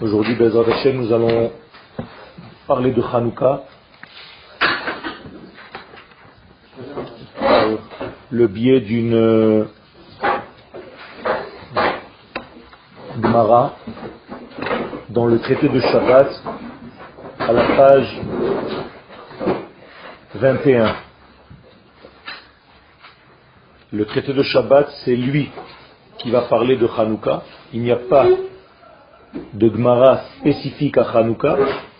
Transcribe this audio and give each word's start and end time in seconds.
Aujourd'hui, 0.00 0.36
Bezrat 0.36 0.92
nous 0.94 1.12
allons 1.12 1.50
parler 2.68 2.92
de 2.92 3.02
Hanouka. 3.02 3.64
le 8.30 8.46
biais 8.46 8.80
d'une 8.80 9.66
Gemara 13.20 13.74
dans 15.08 15.26
le 15.26 15.40
traité 15.40 15.68
de 15.68 15.80
Shabbat 15.80 16.42
à 17.40 17.52
la 17.52 17.64
page 17.76 18.20
21. 20.36 20.94
Le 23.90 24.04
traité 24.04 24.32
de 24.32 24.42
Shabbat, 24.44 24.88
c'est 25.04 25.16
lui 25.16 25.50
qui 26.18 26.30
va 26.30 26.42
parler 26.42 26.76
de 26.76 26.86
Hanouka. 26.86 27.42
Il 27.72 27.82
n'y 27.82 27.90
a 27.90 27.96
pas 27.96 28.26
de 29.52 29.68
Gemara 29.70 30.24
spécifique 30.38 30.98
à 30.98 31.02
Hanouka. 31.02 31.56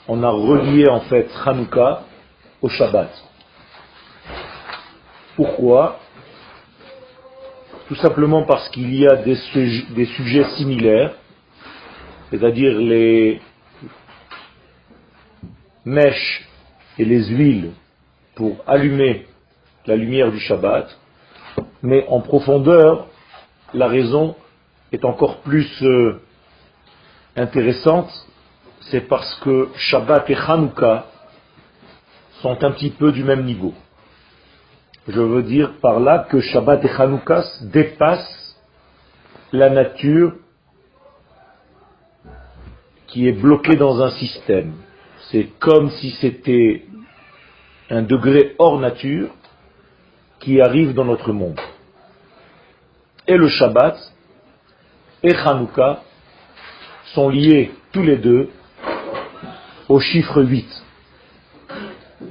On 0.07 0.23
a 0.23 0.31
relié 0.31 0.89
en 0.89 1.01
fait 1.01 1.29
Hanouka 1.45 2.03
au 2.63 2.69
Shabbat. 2.69 3.11
Pourquoi? 5.37 6.01
Tout 7.89 7.95
simplement 7.97 8.45
parce 8.45 8.69
qu'il 8.71 8.95
y 8.95 9.07
a 9.07 9.17
des, 9.17 9.37
sujets 9.37 10.45
similaires, 10.57 11.15
c'est-à-dire 12.31 12.79
les 12.79 13.41
mèches 15.85 16.47
et 16.99 17.05
les 17.05 17.25
huiles 17.29 17.71
pour 18.35 18.57
allumer 18.67 19.27
la 19.87 19.97
lumière 19.97 20.31
du 20.31 20.39
Shabbat, 20.39 20.99
mais 21.83 22.05
en 22.09 22.21
profondeur, 22.21 23.07
la 23.73 23.87
raison 23.87 24.37
est 24.93 25.05
encore 25.05 25.39
plus 25.39 25.71
euh, 25.83 26.21
intéressante, 27.39 28.11
c'est 28.91 29.03
parce 29.03 29.35
que 29.41 29.69
Shabbat 29.77 30.29
et 30.31 30.37
Hanouka 30.37 31.07
sont 32.41 32.63
un 32.65 32.71
petit 32.73 32.91
peu 32.91 33.13
du 33.13 33.25
même 33.25 33.45
niveau. 33.45 33.75
Je 35.07 35.21
veux 35.21 35.43
dire 35.43 35.73
par 35.81 36.01
là 36.01 36.27
que 36.31 36.41
Shabbat 36.41 36.85
et 36.85 36.91
Hanouka 36.91 37.43
dépassent 37.63 38.57
la 39.53 39.71
nature 39.71 40.35
qui 43.07 43.27
est 43.27 43.33
bloquée 43.33 43.77
dans 43.77 44.03
un 44.03 44.11
système. 44.11 44.75
C'est 45.31 45.49
comme 45.59 45.91
si 45.91 46.11
c'était 46.21 46.85
un 47.91 48.03
degré 48.03 48.55
hors 48.59 48.79
nature 48.79 49.31
qui 50.41 50.61
arrive 50.61 50.95
dans 50.95 51.05
notre 51.05 51.33
monde. 51.33 51.61
Et 53.27 53.37
le 53.37 53.49
Shabbat 53.49 53.97
et 55.23 55.35
Hanouka 55.35 56.03
sont 57.15 57.29
liés 57.29 57.71
tous 57.93 58.03
les 58.03 58.17
deux 58.17 58.49
au 59.89 60.01
chiffre 60.01 60.43
8, 60.43 60.67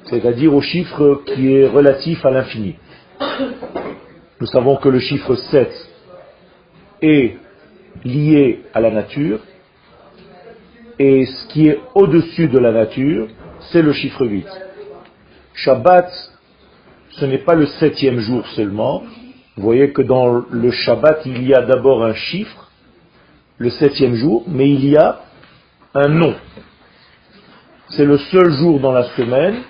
c'est-à-dire 0.06 0.54
au 0.54 0.62
chiffre 0.62 1.24
qui 1.26 1.54
est 1.54 1.68
relatif 1.68 2.24
à 2.26 2.32
l'infini. 2.32 2.76
Nous 4.40 4.48
savons 4.48 4.76
que 4.76 4.90
le 4.90 5.00
chiffre 5.00 5.36
7 5.36 5.72
est 7.02 7.38
lié 8.06 8.62
à 8.74 8.80
la 8.80 8.92
nature, 8.92 9.40
et 11.00 11.26
ce 11.26 11.48
qui 11.48 11.68
est 11.68 11.80
au-dessus 11.96 12.48
de 12.48 12.60
la 12.60 12.72
nature, 12.72 13.28
c'est 13.72 13.82
le 13.82 13.94
chiffre 13.94 14.26
8. 14.26 14.46
Shabbat, 15.54 16.10
ce 17.12 17.26
n'est 17.26 17.40
pas 17.40 17.56
le 17.56 17.66
septième 17.66 18.20
jour 18.20 18.46
seulement. 18.50 19.04
Vous 19.56 19.64
voyez 19.64 19.92
que 19.92 20.04
dans 20.04 20.44
le 20.50 20.72
Shabbat, 20.72 21.26
il 21.26 21.48
y 21.48 21.54
a 21.54 21.64
d'abord 21.64 22.04
un 22.04 22.14
chiffre, 22.14 22.67
le 23.58 23.70
septième 23.70 24.16
jour, 24.16 24.44
mais 24.48 24.70
il 24.70 24.86
y 24.86 24.98
a 24.98 25.22
un 25.94 26.08
nom. 26.08 26.36
C'est 27.90 28.06
le 28.06 28.18
seul 28.18 28.52
jour 28.52 28.80
dans 28.80 28.92
la 28.92 29.04
semaine 29.16 29.62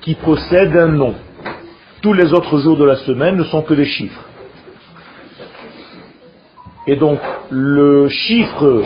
qui 0.00 0.14
possède 0.14 0.76
un 0.76 0.88
nom. 0.88 1.14
Tous 2.00 2.12
les 2.12 2.32
autres 2.32 2.58
jours 2.58 2.76
de 2.76 2.84
la 2.84 2.96
semaine 2.96 3.36
ne 3.36 3.44
sont 3.44 3.62
que 3.62 3.74
des 3.74 3.86
chiffres. 3.86 4.24
Et 6.86 6.96
donc, 6.96 7.18
le 7.50 8.08
chiffre, 8.08 8.82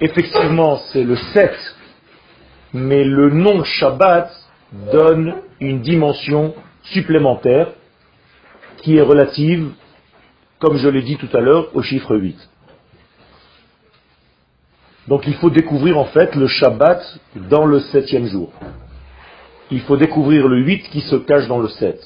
effectivement, 0.00 0.78
c'est 0.90 1.04
le 1.04 1.16
7, 1.16 1.52
mais 2.72 3.04
le 3.04 3.30
nom 3.30 3.62
Shabbat 3.62 4.30
donne 4.90 5.34
une 5.60 5.80
dimension 5.80 6.54
supplémentaire 6.84 7.68
qui 8.78 8.96
est 8.96 9.02
relative, 9.02 9.70
comme 10.58 10.78
je 10.78 10.88
l'ai 10.88 11.02
dit 11.02 11.16
tout 11.16 11.28
à 11.36 11.40
l'heure, 11.40 11.68
au 11.74 11.82
chiffre 11.82 12.16
8. 12.16 12.36
Donc 15.08 15.26
il 15.26 15.34
faut 15.34 15.48
découvrir 15.48 15.96
en 15.96 16.04
fait 16.04 16.34
le 16.34 16.46
Shabbat 16.46 17.02
dans 17.48 17.64
le 17.64 17.80
septième 17.80 18.26
jour. 18.26 18.52
Il 19.70 19.80
faut 19.80 19.96
découvrir 19.96 20.46
le 20.46 20.58
8 20.58 20.90
qui 20.90 21.00
se 21.00 21.16
cache 21.16 21.48
dans 21.48 21.60
le 21.60 21.68
7. 21.68 21.98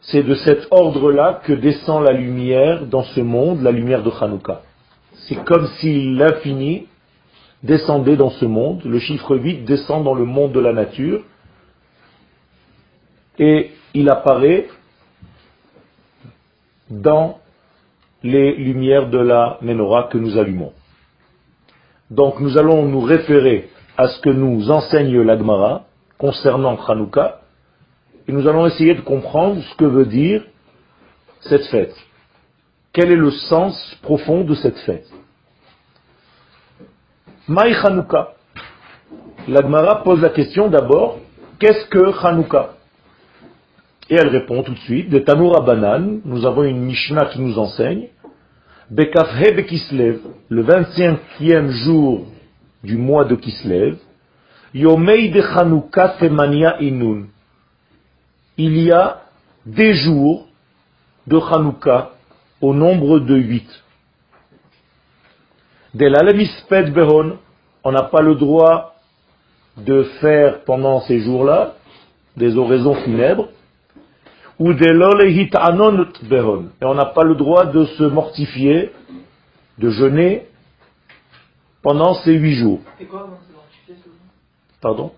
C'est 0.00 0.22
de 0.22 0.34
cet 0.34 0.66
ordre-là 0.70 1.42
que 1.44 1.52
descend 1.52 2.04
la 2.04 2.12
lumière 2.12 2.86
dans 2.86 3.02
ce 3.02 3.20
monde, 3.20 3.62
la 3.62 3.70
lumière 3.70 4.02
de 4.02 4.10
Hanouka. 4.10 4.62
C'est 5.28 5.44
comme 5.44 5.66
si 5.78 6.14
l'infini 6.14 6.86
descendait 7.62 8.16
dans 8.16 8.30
ce 8.30 8.46
monde, 8.46 8.82
le 8.84 8.98
chiffre 8.98 9.36
8 9.36 9.64
descend 9.64 10.04
dans 10.04 10.14
le 10.14 10.24
monde 10.24 10.52
de 10.52 10.60
la 10.60 10.72
nature, 10.72 11.22
et 13.38 13.72
il 13.92 14.08
apparaît 14.08 14.68
dans 16.90 17.38
les 18.22 18.54
lumières 18.54 19.10
de 19.10 19.18
la 19.18 19.58
menorah 19.60 20.08
que 20.10 20.18
nous 20.18 20.38
allumons. 20.38 20.72
Donc 22.14 22.38
nous 22.38 22.56
allons 22.56 22.86
nous 22.86 23.00
référer 23.00 23.70
à 23.96 24.06
ce 24.06 24.20
que 24.20 24.30
nous 24.30 24.70
enseigne 24.70 25.20
l'Agmara 25.22 25.86
concernant 26.16 26.78
Hanouka, 26.86 27.40
et 28.28 28.32
nous 28.32 28.46
allons 28.46 28.66
essayer 28.66 28.94
de 28.94 29.00
comprendre 29.00 29.60
ce 29.60 29.74
que 29.74 29.84
veut 29.84 30.06
dire 30.06 30.44
cette 31.40 31.66
fête. 31.66 31.94
Quel 32.92 33.10
est 33.10 33.16
le 33.16 33.32
sens 33.32 33.98
profond 34.02 34.44
de 34.44 34.54
cette 34.54 34.78
fête? 34.78 35.08
Maï 37.48 37.74
Hanouka. 37.82 38.34
L'Agmara 39.48 40.04
pose 40.04 40.20
la 40.22 40.30
question 40.30 40.68
d'abord, 40.68 41.18
qu'est-ce 41.58 41.86
que 41.86 42.24
Hanouka? 42.24 42.74
Et 44.08 44.14
elle 44.14 44.28
répond 44.28 44.62
tout 44.62 44.74
de 44.74 44.78
suite, 44.78 45.10
de 45.10 45.18
Tanoura 45.18 45.62
Banan, 45.62 46.20
nous 46.24 46.46
avons 46.46 46.62
une 46.62 46.82
Mishnah 46.82 47.26
qui 47.26 47.40
nous 47.40 47.58
enseigne, 47.58 48.06
Bekafhe 48.90 49.56
Bekislev, 49.56 50.20
le 50.50 50.62
25e 50.62 51.70
jour 51.70 52.26
du 52.82 52.98
mois 52.98 53.24
de 53.24 53.34
Kislev, 53.34 53.96
Yomei 54.74 55.30
de 55.30 55.40
Hanouka 55.40 56.16
Temania 56.20 56.76
Inun. 56.82 57.28
Il 58.58 58.78
y 58.78 58.92
a 58.92 59.22
des 59.64 59.94
jours 59.94 60.46
de 61.26 61.38
Hanouka 61.38 62.10
au 62.60 62.74
nombre 62.74 63.20
de 63.20 63.36
huit. 63.36 63.68
De 65.94 66.06
l'alemisped 66.06 66.92
behon, 66.92 67.38
on 67.84 67.92
n'a 67.92 68.02
pas 68.02 68.20
le 68.20 68.34
droit 68.34 68.96
de 69.78 70.02
faire 70.20 70.62
pendant 70.64 71.00
ces 71.02 71.20
jours-là 71.20 71.74
des 72.36 72.56
oraisons 72.56 72.96
funèbres, 72.96 73.48
ou 74.58 74.72
et 74.72 75.48
on 76.82 76.94
n'a 76.94 77.06
pas 77.06 77.24
le 77.24 77.34
droit 77.34 77.66
de 77.66 77.84
se 77.86 78.04
mortifier, 78.04 78.92
de 79.78 79.90
jeûner 79.90 80.46
pendant 81.82 82.14
ces 82.14 82.34
huit 82.34 82.54
jours. 82.54 82.80
Pardon? 84.80 85.12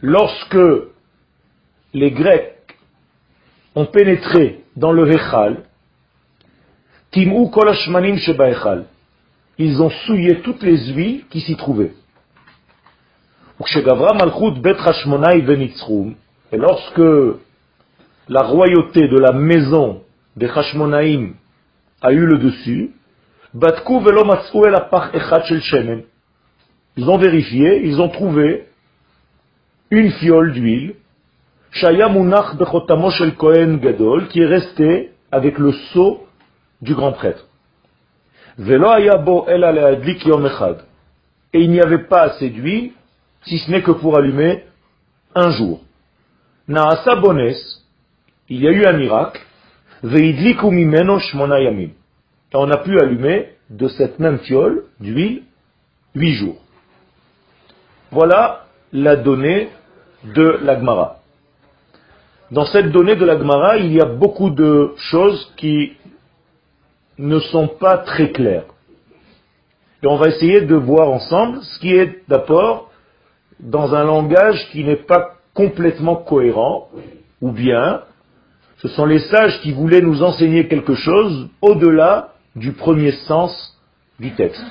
Lorsque 0.00 0.58
les 1.94 2.10
Grecs 2.12 2.54
ont 3.74 3.86
pénétré 3.86 4.62
dans 4.76 4.92
le 4.92 5.10
Hechal, 5.10 5.64
Timou 7.10 7.48
Kolashmanim 7.48 8.18
Sheba 8.18 8.50
ils 9.58 9.82
ont 9.82 9.90
souillé 9.90 10.40
toutes 10.42 10.62
les 10.62 10.92
huiles 10.92 11.24
qui 11.30 11.40
s'y 11.40 11.56
trouvaient. 11.56 11.94
Et 16.52 16.56
lorsque 16.56 17.02
la 18.28 18.42
royauté 18.42 19.08
de 19.08 19.18
la 19.18 19.32
maison 19.32 20.02
des 20.36 20.48
Hashmonaïm 20.48 21.34
a 22.00 22.12
eu 22.12 22.24
le 22.24 22.38
dessus, 22.38 22.92
ils 26.96 27.08
ont 27.08 27.18
vérifié, 27.18 27.86
ils 27.86 28.00
ont 28.00 28.08
trouvé 28.08 28.66
une 29.90 30.10
fiole 30.12 30.52
d'huile 30.52 30.94
qui 31.72 31.84
est 34.40 34.46
resté 34.46 35.10
avec 35.32 35.58
le 35.58 35.72
sceau 35.72 36.26
du 36.80 36.94
grand 36.94 37.12
prêtre. 37.12 37.46
Et 41.52 41.60
il 41.60 41.70
n'y 41.70 41.80
avait 41.80 42.04
pas 42.08 42.22
assez 42.22 42.50
d'huile, 42.50 42.92
si 43.44 43.58
ce 43.58 43.70
n'est 43.70 43.82
que 43.82 43.92
pour 43.92 44.16
allumer 44.16 44.64
un 45.34 45.50
jour. 45.50 45.80
il 46.68 46.74
y 48.50 48.68
a 48.68 48.70
eu 48.70 48.84
un 48.84 48.92
miracle, 48.92 49.40
on 52.54 52.70
a 52.70 52.76
pu 52.78 52.98
allumer 53.00 53.48
de 53.70 53.88
cette 53.88 54.18
même 54.18 54.38
fiole 54.38 54.84
d'huile 55.00 55.42
huit 56.14 56.34
jours. 56.34 56.56
Voilà 58.10 58.64
la 58.92 59.16
donnée 59.16 59.68
de 60.24 60.58
l'Agmara. 60.62 61.18
Dans 62.50 62.64
cette 62.64 62.90
donnée 62.90 63.16
de 63.16 63.24
l'Agmara, 63.26 63.76
il 63.76 63.92
y 63.92 64.00
a 64.00 64.06
beaucoup 64.06 64.50
de 64.50 64.94
choses 64.96 65.52
qui 65.56 65.92
ne 67.18 67.38
sont 67.40 67.68
pas 67.68 67.98
très 67.98 68.30
claires. 68.30 68.64
Et 70.02 70.06
on 70.06 70.16
va 70.16 70.28
essayer 70.28 70.62
de 70.62 70.74
voir 70.74 71.10
ensemble 71.10 71.62
ce 71.62 71.78
qui 71.80 71.92
est 71.92 72.22
d'abord 72.28 72.87
dans 73.60 73.94
un 73.94 74.04
langage 74.04 74.68
qui 74.70 74.84
n'est 74.84 74.96
pas 74.96 75.34
complètement 75.54 76.16
cohérent, 76.16 76.88
ou 77.40 77.50
bien 77.52 78.02
ce 78.78 78.88
sont 78.88 79.06
les 79.06 79.18
sages 79.18 79.60
qui 79.60 79.72
voulaient 79.72 80.00
nous 80.00 80.22
enseigner 80.22 80.68
quelque 80.68 80.94
chose 80.94 81.48
au-delà 81.60 82.34
du 82.54 82.72
premier 82.72 83.12
sens 83.12 83.76
du 84.20 84.32
texte. 84.34 84.64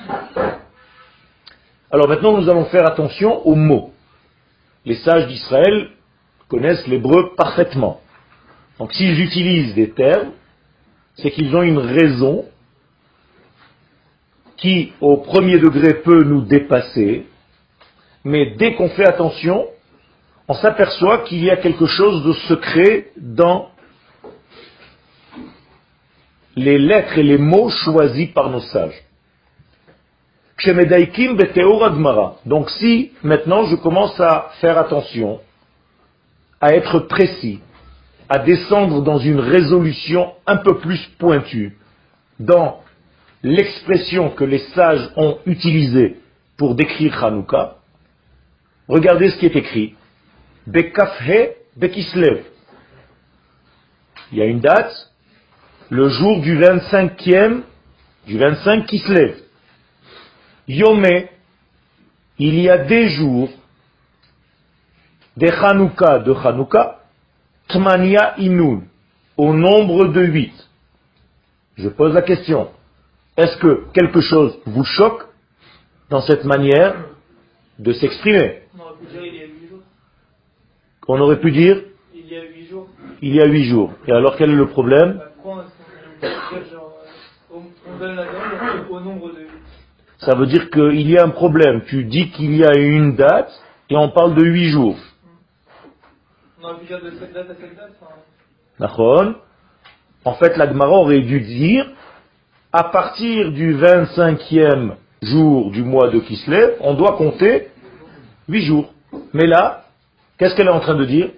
Alors 1.90 2.08
maintenant, 2.08 2.38
nous 2.38 2.48
allons 2.48 2.66
faire 2.66 2.86
attention 2.86 3.46
aux 3.46 3.54
mots. 3.54 3.92
Les 4.84 4.96
sages 4.96 5.26
d'Israël 5.26 5.90
connaissent 6.48 6.86
l'hébreu 6.86 7.34
parfaitement. 7.36 8.00
Donc 8.78 8.92
s'ils 8.92 9.20
utilisent 9.20 9.74
des 9.74 9.90
termes, 9.90 10.30
c'est 11.16 11.30
qu'ils 11.30 11.54
ont 11.54 11.62
une 11.62 11.78
raison 11.78 12.44
qui, 14.56 14.92
au 15.00 15.18
premier 15.18 15.58
degré, 15.58 15.94
peut 15.94 16.24
nous 16.24 16.42
dépasser, 16.42 17.26
mais 18.28 18.44
dès 18.58 18.74
qu'on 18.74 18.90
fait 18.90 19.08
attention, 19.08 19.66
on 20.48 20.54
s'aperçoit 20.54 21.24
qu'il 21.24 21.42
y 21.42 21.50
a 21.50 21.56
quelque 21.56 21.86
chose 21.86 22.22
de 22.24 22.34
secret 22.34 23.06
dans 23.16 23.70
les 26.54 26.78
lettres 26.78 27.16
et 27.16 27.22
les 27.22 27.38
mots 27.38 27.70
choisis 27.70 28.28
par 28.32 28.50
nos 28.50 28.60
sages. 28.60 29.02
Donc 32.44 32.70
si 32.70 33.12
maintenant 33.22 33.64
je 33.64 33.76
commence 33.76 34.20
à 34.20 34.50
faire 34.60 34.76
attention, 34.76 35.40
à 36.60 36.74
être 36.74 36.98
précis, 36.98 37.60
à 38.28 38.40
descendre 38.40 39.00
dans 39.00 39.18
une 39.18 39.40
résolution 39.40 40.32
un 40.46 40.56
peu 40.56 40.76
plus 40.80 41.02
pointue, 41.18 41.78
dans 42.38 42.80
l'expression 43.42 44.28
que 44.28 44.44
les 44.44 44.58
sages 44.74 45.08
ont 45.16 45.38
utilisée 45.46 46.18
pour 46.58 46.74
décrire 46.74 47.24
Hanouka, 47.24 47.77
regardez 48.88 49.30
ce 49.30 49.38
qui 49.38 49.46
est 49.46 49.56
écrit. 49.56 49.94
Bekafhe 50.66 51.56
Bekislev. 51.76 52.44
Il 54.32 54.38
y 54.38 54.42
a 54.42 54.46
une 54.46 54.60
date, 54.60 54.92
le 55.90 56.08
jour 56.08 56.40
du 56.40 56.58
25e, 56.58 57.62
du 58.26 58.36
25 58.36 58.86
Kislev. 58.86 59.36
Yomé, 60.66 61.30
il 62.38 62.60
y 62.60 62.68
a 62.68 62.78
des 62.78 63.08
jours 63.08 63.48
des 65.36 65.50
Hanouka 65.50 66.18
de 66.18 66.32
Hanouka, 66.32 66.98
Tmania 67.68 68.34
Inun, 68.38 68.82
au 69.36 69.54
nombre 69.54 70.06
de 70.06 70.22
huit. 70.22 70.68
Je 71.76 71.88
pose 71.88 72.12
la 72.12 72.22
question, 72.22 72.68
est-ce 73.36 73.56
que 73.58 73.84
quelque 73.92 74.20
chose 74.20 74.58
vous 74.66 74.84
choque 74.84 75.22
dans 76.10 76.20
cette 76.22 76.44
manière? 76.44 76.96
De 77.78 77.92
s'exprimer 77.92 78.62
On 81.06 81.20
aurait 81.20 81.40
pu 81.40 81.50
dire 81.50 81.82
il 82.14 82.28
y 82.28 82.36
a 82.36 82.42
huit 82.42 82.66
jours. 82.66 82.88
Il 83.22 83.34
y 83.34 83.40
a 83.40 83.46
huit 83.46 83.64
jours. 83.64 83.92
Et 84.06 84.12
alors 84.12 84.36
quel 84.36 84.50
est 84.50 84.56
le 84.56 84.66
problème 84.66 85.20
Ça 90.18 90.34
veut 90.34 90.46
dire 90.46 90.68
qu'il 90.70 91.08
y 91.08 91.16
a 91.16 91.24
un 91.24 91.30
problème. 91.30 91.82
Tu 91.86 92.04
dis 92.04 92.30
qu'il 92.30 92.54
y 92.56 92.64
a 92.64 92.74
une 92.76 93.16
date 93.16 93.50
et 93.88 93.96
on 93.96 94.10
parle 94.10 94.34
de 94.34 94.44
huit 94.44 94.70
jours. 94.70 94.98
On 96.60 96.64
aurait 96.64 96.80
pu 96.80 96.86
dire 96.86 97.00
de 97.02 97.10
cette 97.12 97.32
date 97.32 97.50
à 97.50 97.54
cette 97.54 97.76
date. 97.76 97.92
En 100.24 100.34
fait, 100.34 100.56
la 100.56 100.70
aurait 100.86 101.22
dû 101.22 101.40
dire 101.40 101.86
à 102.72 102.84
partir 102.84 103.52
du 103.52 103.74
25e 103.74 104.96
jour 105.22 105.70
du 105.70 105.82
mois 105.82 106.10
de 106.10 106.20
Kislev, 106.20 106.76
on 106.80 106.94
doit 106.94 107.16
compter 107.16 107.68
8 108.48 108.62
jours. 108.62 108.92
Mais 109.32 109.46
là, 109.46 109.84
qu'est-ce 110.38 110.54
qu'elle 110.54 110.68
est 110.68 110.70
en 110.70 110.80
train 110.80 110.94
de 110.94 111.04
dire? 111.04 111.30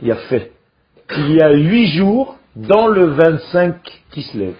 Il 0.00 0.08
y 0.08 0.12
a 0.12 0.16
fait. 0.16 0.52
Il 1.16 1.32
y 1.32 1.42
a 1.42 1.52
8 1.52 1.86
jours 1.88 2.36
dans 2.56 2.86
le 2.86 3.06
25 3.06 3.76
Kislev. 4.12 4.54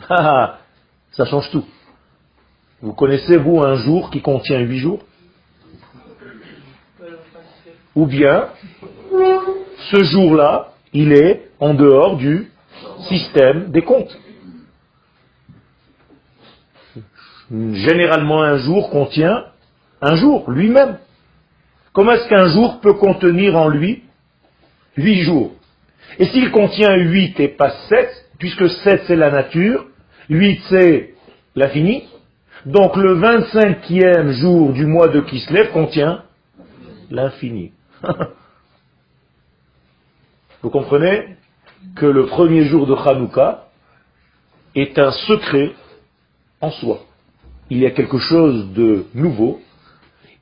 Ça 0.08 1.24
change 1.24 1.50
tout. 1.50 1.64
Vous 2.82 2.92
connaissez, 2.92 3.38
vous, 3.38 3.62
un 3.62 3.76
jour 3.76 4.10
qui 4.10 4.20
contient 4.20 4.60
8 4.60 4.78
jours? 4.78 5.00
Ou 7.94 8.06
bien, 8.06 8.48
ce 9.90 10.04
jour-là, 10.04 10.72
il 10.92 11.12
est 11.12 11.50
en 11.58 11.72
dehors 11.72 12.16
du 12.16 12.50
système 13.08 13.70
des 13.70 13.82
comptes. 13.82 14.14
Généralement, 17.50 18.42
un 18.42 18.58
jour 18.58 18.90
contient 18.90 19.44
un 20.00 20.16
jour 20.16 20.50
lui-même. 20.50 20.98
Comment 21.92 22.12
est-ce 22.12 22.28
qu'un 22.28 22.48
jour 22.48 22.80
peut 22.80 22.94
contenir 22.94 23.56
en 23.56 23.68
lui 23.68 24.02
huit 24.96 25.22
jours? 25.22 25.52
Et 26.18 26.26
s'il 26.26 26.50
contient 26.50 26.94
huit 26.96 27.38
et 27.40 27.48
pas 27.48 27.70
sept, 27.88 28.10
puisque 28.38 28.68
sept 28.68 29.02
c'est 29.06 29.16
la 29.16 29.30
nature, 29.30 29.86
huit 30.28 30.60
c'est 30.68 31.14
l'infini, 31.54 32.04
donc 32.66 32.96
le 32.96 33.16
25e 33.16 34.32
jour 34.32 34.72
du 34.72 34.86
mois 34.86 35.08
de 35.08 35.20
Kislev 35.20 35.70
contient 35.72 36.24
l'infini. 37.10 37.72
Vous 40.62 40.70
comprenez 40.70 41.36
que 41.94 42.06
le 42.06 42.26
premier 42.26 42.64
jour 42.64 42.86
de 42.86 42.94
Hanouka 42.94 43.68
est 44.74 44.98
un 44.98 45.12
secret 45.12 45.72
en 46.60 46.70
soi. 46.72 47.05
Il 47.70 47.78
y 47.78 47.86
a 47.86 47.90
quelque 47.90 48.18
chose 48.18 48.72
de 48.72 49.06
nouveau, 49.14 49.60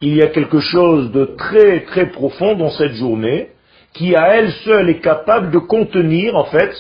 il 0.01 0.15
y 0.15 0.23
a 0.23 0.27
quelque 0.29 0.61
chose 0.61 1.11
de 1.13 1.25
très 1.25 1.85
très 1.85 2.11
profond 2.11 2.55
dans 2.55 2.71
cette 2.71 2.95
journée 2.95 3.51
qui 3.95 4.15
à 4.15 4.37
elle 4.37 4.53
seule 4.65 4.91
est 4.91 5.01
capable 5.01 5.51
de 5.51 5.59
contenir 5.59 6.37
en 6.37 6.45
fait 6.45 6.75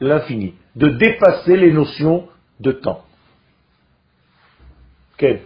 l'infini, 0.00 0.54
de 0.76 0.88
dépasser 0.88 1.56
les 1.56 1.72
notions 1.72 2.28
de 2.60 2.72
temps. 2.72 3.04
Quel 5.18 5.40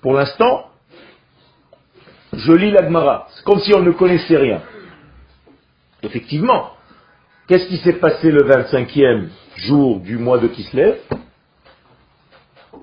Pour 0.00 0.14
l'instant, 0.14 0.70
je 2.32 2.52
lis 2.52 2.70
l'Agmara. 2.70 3.28
C'est 3.30 3.44
comme 3.44 3.60
si 3.60 3.72
on 3.74 3.82
ne 3.82 3.92
connaissait 3.92 4.36
rien. 4.36 4.62
Effectivement, 6.02 6.73
qu'est-ce 7.46 7.66
qui 7.66 7.78
s'est 7.78 7.94
passé 7.94 8.30
le 8.30 8.42
25e 8.42 9.28
jour 9.56 10.00
du 10.00 10.18
mois 10.18 10.38
de 10.38 10.48
Kislev? 10.48 10.96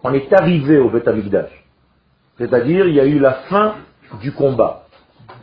On 0.04 0.14
est 0.14 0.32
arrivé 0.34 0.78
au 0.78 0.90
Beth 0.90 1.10
C'est-à-dire, 2.38 2.88
il 2.88 2.96
y 2.96 3.00
a 3.00 3.06
eu 3.06 3.20
la 3.20 3.34
fin 3.50 3.76
du 4.22 4.32
combat. 4.32 4.86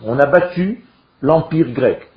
On 0.05 0.19
a 0.19 0.27
battu 0.27 0.85
l'Empire 1.23 1.71
grec. 1.71 2.09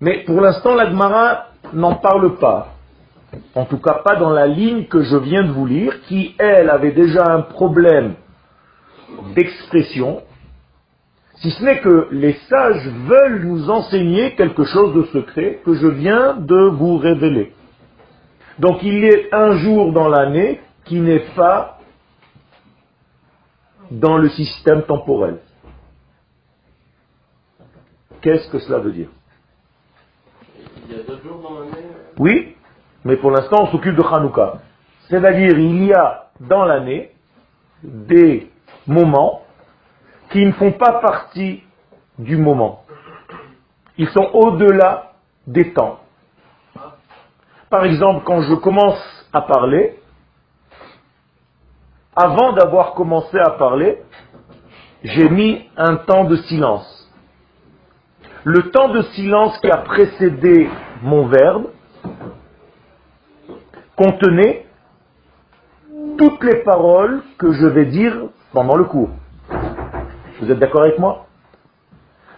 Mais 0.00 0.24
pour 0.24 0.40
l'instant, 0.40 0.74
l'Agmara 0.74 1.48
n'en 1.72 1.96
parle 1.96 2.36
pas. 2.38 2.74
En 3.54 3.64
tout 3.64 3.78
cas, 3.78 4.02
pas 4.04 4.16
dans 4.16 4.30
la 4.30 4.46
ligne 4.46 4.86
que 4.86 5.02
je 5.02 5.16
viens 5.16 5.42
de 5.42 5.50
vous 5.50 5.66
lire, 5.66 6.00
qui, 6.02 6.34
elle, 6.38 6.70
avait 6.70 6.92
déjà 6.92 7.24
un 7.26 7.42
problème 7.42 8.14
d'expression, 9.34 10.22
si 11.36 11.50
ce 11.50 11.62
n'est 11.62 11.80
que 11.80 12.08
les 12.12 12.34
sages 12.48 12.88
veulent 12.88 13.44
nous 13.44 13.68
enseigner 13.68 14.34
quelque 14.36 14.64
chose 14.64 14.94
de 14.94 15.02
secret 15.04 15.60
que 15.64 15.74
je 15.74 15.86
viens 15.86 16.36
de 16.36 16.68
vous 16.70 16.96
révéler. 16.96 17.52
Donc 18.58 18.82
il 18.82 18.98
y 18.98 19.10
a 19.30 19.38
un 19.38 19.56
jour 19.58 19.92
dans 19.92 20.08
l'année 20.08 20.60
qui 20.84 21.00
n'est 21.00 21.26
pas 21.34 21.78
dans 23.90 24.16
le 24.16 24.30
système 24.30 24.82
temporel. 24.82 25.38
Qu'est-ce 28.22 28.48
que 28.50 28.58
cela 28.58 28.78
veut 28.78 28.92
dire? 28.92 29.08
Il 30.88 30.96
y 30.96 31.00
a 31.00 31.02
deux 31.02 31.20
jours 31.22 31.40
dans 31.42 31.60
l'année 31.60 31.86
Oui, 32.18 32.56
mais 33.04 33.16
pour 33.16 33.30
l'instant 33.30 33.64
on 33.64 33.66
s'occupe 33.66 33.94
de 33.94 34.02
Hanouka. 34.02 34.62
C'est-à-dire 35.08 35.58
il 35.58 35.84
y 35.84 35.92
a 35.92 36.30
dans 36.40 36.64
l'année 36.64 37.12
des 37.82 38.50
moments 38.86 39.45
qui 40.30 40.44
ne 40.44 40.52
font 40.52 40.72
pas 40.72 41.00
partie 41.00 41.62
du 42.18 42.36
moment. 42.36 42.82
Ils 43.98 44.08
sont 44.08 44.28
au-delà 44.32 45.12
des 45.46 45.72
temps. 45.72 46.00
Par 47.70 47.84
exemple, 47.84 48.22
quand 48.24 48.42
je 48.42 48.54
commence 48.54 49.26
à 49.32 49.42
parler, 49.42 49.98
avant 52.14 52.52
d'avoir 52.52 52.94
commencé 52.94 53.38
à 53.38 53.50
parler, 53.50 53.98
j'ai 55.02 55.28
mis 55.28 55.68
un 55.76 55.96
temps 55.96 56.24
de 56.24 56.36
silence. 56.36 56.92
Le 58.44 58.70
temps 58.70 58.88
de 58.88 59.02
silence 59.02 59.58
qui 59.58 59.70
a 59.70 59.78
précédé 59.78 60.68
mon 61.02 61.26
verbe 61.26 61.66
contenait 63.96 64.66
toutes 66.16 66.42
les 66.44 66.62
paroles 66.62 67.22
que 67.38 67.52
je 67.52 67.66
vais 67.66 67.86
dire 67.86 68.28
pendant 68.52 68.76
le 68.76 68.84
cours. 68.84 69.10
Vous 70.40 70.50
êtes 70.50 70.58
d'accord 70.58 70.82
avec 70.82 70.98
moi? 70.98 71.26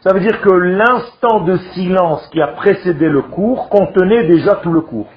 Ça 0.01 0.13
veut 0.15 0.21
dire 0.21 0.41
que 0.41 0.51
l'instant 0.51 1.41
de 1.41 1.57
silence 1.75 2.27
qui 2.29 2.41
a 2.41 2.49
précédé 2.49 3.09
le 3.09 3.23
cours 3.23 3.69
contenait 3.69 4.27
déjà 4.27 4.57
tout 4.57 4.73
le 4.73 4.81
cours. 4.81 5.09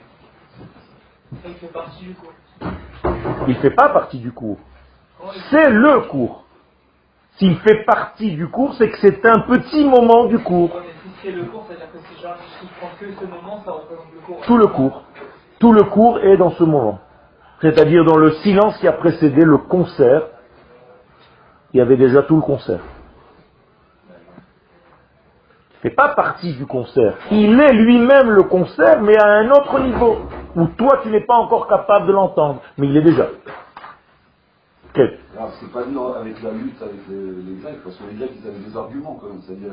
Il 1.45 1.53
fait 1.53 1.67
partie 1.67 2.05
du 2.05 2.15
cours. 2.15 2.33
Il 3.47 3.55
ne 3.55 3.59
fait 3.59 3.71
pas 3.71 3.89
partie 3.89 4.19
du 4.19 4.31
cours. 4.31 4.57
C'est 5.51 5.69
le 5.69 6.01
cours. 6.01 6.45
S'il 7.37 7.57
fait 7.59 7.85
partie 7.85 8.31
du 8.35 8.47
cours, 8.47 8.73
c'est 8.75 8.89
que 8.89 8.97
c'est 8.97 9.25
un 9.25 9.39
petit 9.41 9.85
moment 9.85 10.25
du 10.25 10.39
cours. 10.39 10.75
Ouais, 10.75 10.81
mais 10.81 10.93
si 11.03 11.09
c'est 11.23 11.31
le 11.31 11.45
cours, 11.45 11.65
c'est-à-dire 11.67 11.91
que 11.91 11.99
si 11.99 12.21
genre, 12.21 12.35
si 12.59 12.67
je 12.67 12.73
prends 12.79 12.89
que 12.99 13.05
ce 13.13 13.25
moment, 13.25 13.61
ça 13.63 13.71
représente 13.71 14.05
le 14.13 14.19
cours. 14.21 14.41
Tout 14.41 14.57
le 14.57 14.67
cours. 14.67 15.03
Tout 15.59 15.73
le 15.73 15.83
cours 15.83 16.19
est 16.19 16.37
dans 16.37 16.51
ce 16.51 16.63
moment. 16.63 16.99
C'est-à-dire 17.61 18.03
dans 18.03 18.17
le 18.17 18.31
silence 18.43 18.77
qui 18.79 18.87
a 18.87 18.93
précédé 18.93 19.43
le 19.43 19.57
concert. 19.57 20.23
Il 21.73 21.77
y 21.77 21.81
avait 21.81 21.97
déjà 21.97 22.23
tout 22.23 22.35
le 22.35 22.41
concert. 22.41 22.79
Il 25.83 25.87
ne 25.87 25.89
fait 25.89 25.95
pas 25.95 26.09
partie 26.09 26.53
du 26.53 26.65
concert. 26.65 27.17
Il 27.31 27.59
est 27.59 27.73
lui-même 27.73 28.29
le 28.29 28.43
concert, 28.43 29.01
mais 29.01 29.17
à 29.17 29.25
un 29.25 29.49
autre 29.49 29.79
niveau, 29.79 30.17
où 30.55 30.67
toi 30.67 30.99
tu 31.01 31.09
n'es 31.09 31.21
pas 31.21 31.35
encore 31.35 31.67
capable 31.67 32.07
de 32.07 32.11
l'entendre, 32.11 32.61
mais 32.77 32.87
il 32.87 32.97
est 32.97 33.01
déjà. 33.01 33.27
Quel 34.93 35.17
Alors, 35.37 35.51
c'est 35.59 35.71
pas 35.71 35.83
dur 35.83 36.15
avec 36.17 36.41
la 36.43 36.51
lutte 36.51 36.81
avec 36.81 36.99
les, 37.09 37.55
Grecs, 37.61 37.81
parce 37.83 37.95
que 37.95 38.03
les 38.11 38.17
Grecs, 38.17 38.31
ils 38.41 38.47
avaient 38.47 38.59
des 38.59 38.77
arguments 38.77 39.17
quand 39.19 39.27
même. 39.27 39.41
C'est-à-dire, 39.41 39.71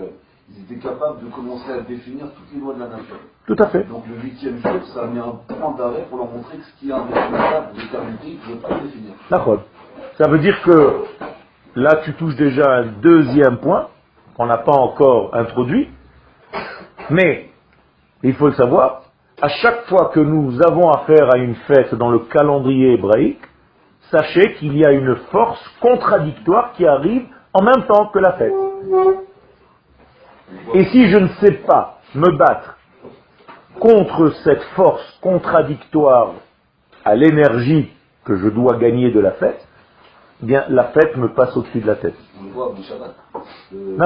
ils 0.49 0.63
étaient 0.63 0.81
capables 0.81 1.25
de 1.25 1.31
commencer 1.31 1.73
à 1.73 1.81
définir 1.81 2.27
toutes 2.27 2.55
les 2.55 2.61
lois 2.61 2.75
de 2.75 2.81
la 2.81 2.87
nature. 2.87 3.19
Tout 3.47 3.57
à 3.59 3.67
fait. 3.67 3.83
Donc, 3.89 4.05
le 4.07 4.15
huitième 4.23 4.59
jour, 4.59 4.85
ça 4.95 5.03
a 5.03 5.07
mis 5.09 5.19
un 5.19 5.35
point 5.49 5.75
d'arrêt 5.77 6.07
pour 6.09 6.19
leur 6.19 6.29
montrer 6.31 6.59
que 6.59 6.65
ce 6.65 6.79
qui 6.79 6.89
est 6.89 6.93
indéfinissable 6.93 7.73
d'éternité, 7.75 8.27
ils 8.29 8.35
ne 8.35 8.41
pouvaient 8.41 8.69
pas 8.69 8.75
le 8.77 8.87
définir. 8.87 9.13
D'accord. 9.29 9.63
Ça 10.17 10.29
veut 10.29 10.39
dire 10.39 10.63
que 10.63 11.05
là, 11.75 12.01
tu 12.05 12.15
touches 12.15 12.37
déjà 12.37 12.71
un 12.71 12.87
deuxième 13.01 13.59
point 13.59 13.89
qu'on 14.37 14.47
n'a 14.47 14.59
pas 14.59 14.77
encore 14.77 15.35
introduit. 15.35 15.89
Mais, 17.11 17.51
il 18.23 18.35
faut 18.35 18.49
le 18.49 18.55
savoir, 18.55 19.03
à 19.41 19.49
chaque 19.49 19.87
fois 19.87 20.11
que 20.13 20.21
nous 20.21 20.61
avons 20.63 20.91
affaire 20.91 21.35
à 21.35 21.39
une 21.39 21.55
fête 21.55 21.95
dans 21.95 22.11
le 22.11 22.21
calendrier 22.21 22.95
hébraïque, 22.95 23.43
sachez 24.11 24.55
qu'il 24.55 24.77
y 24.77 24.85
a 24.85 24.93
une 24.93 25.17
force 25.31 25.63
contradictoire 25.81 26.73
qui 26.73 26.87
arrive 26.87 27.27
en 27.53 27.63
même 27.63 27.87
temps 27.87 28.07
que 28.07 28.19
la 28.19 28.33
fête. 28.33 28.53
Et 30.75 30.85
si 30.87 31.09
je 31.11 31.19
ne 31.19 31.29
sais 31.41 31.53
pas 31.67 32.01
me 32.15 32.37
battre 32.37 32.77
contre 33.79 34.33
cette 34.45 34.63
force 34.75 35.19
contradictoire 35.21 36.33
à 37.05 37.15
l'énergie 37.15 37.93
que 38.25 38.37
je 38.37 38.49
dois 38.49 38.77
gagner 38.77 39.11
de 39.11 39.21
la 39.21 39.33
fête, 39.33 39.68
bien 40.41 40.65
la 40.69 40.85
fête 40.85 41.17
me 41.17 41.29
passe 41.35 41.57
au-dessus 41.57 41.81
de 41.81 41.87
la 41.87 41.97
tête. 41.97 42.15
On 42.41 42.45
voit 42.51 42.67
avant 42.67 42.83
Shabbat. 42.83 43.15
Le- 43.73 43.97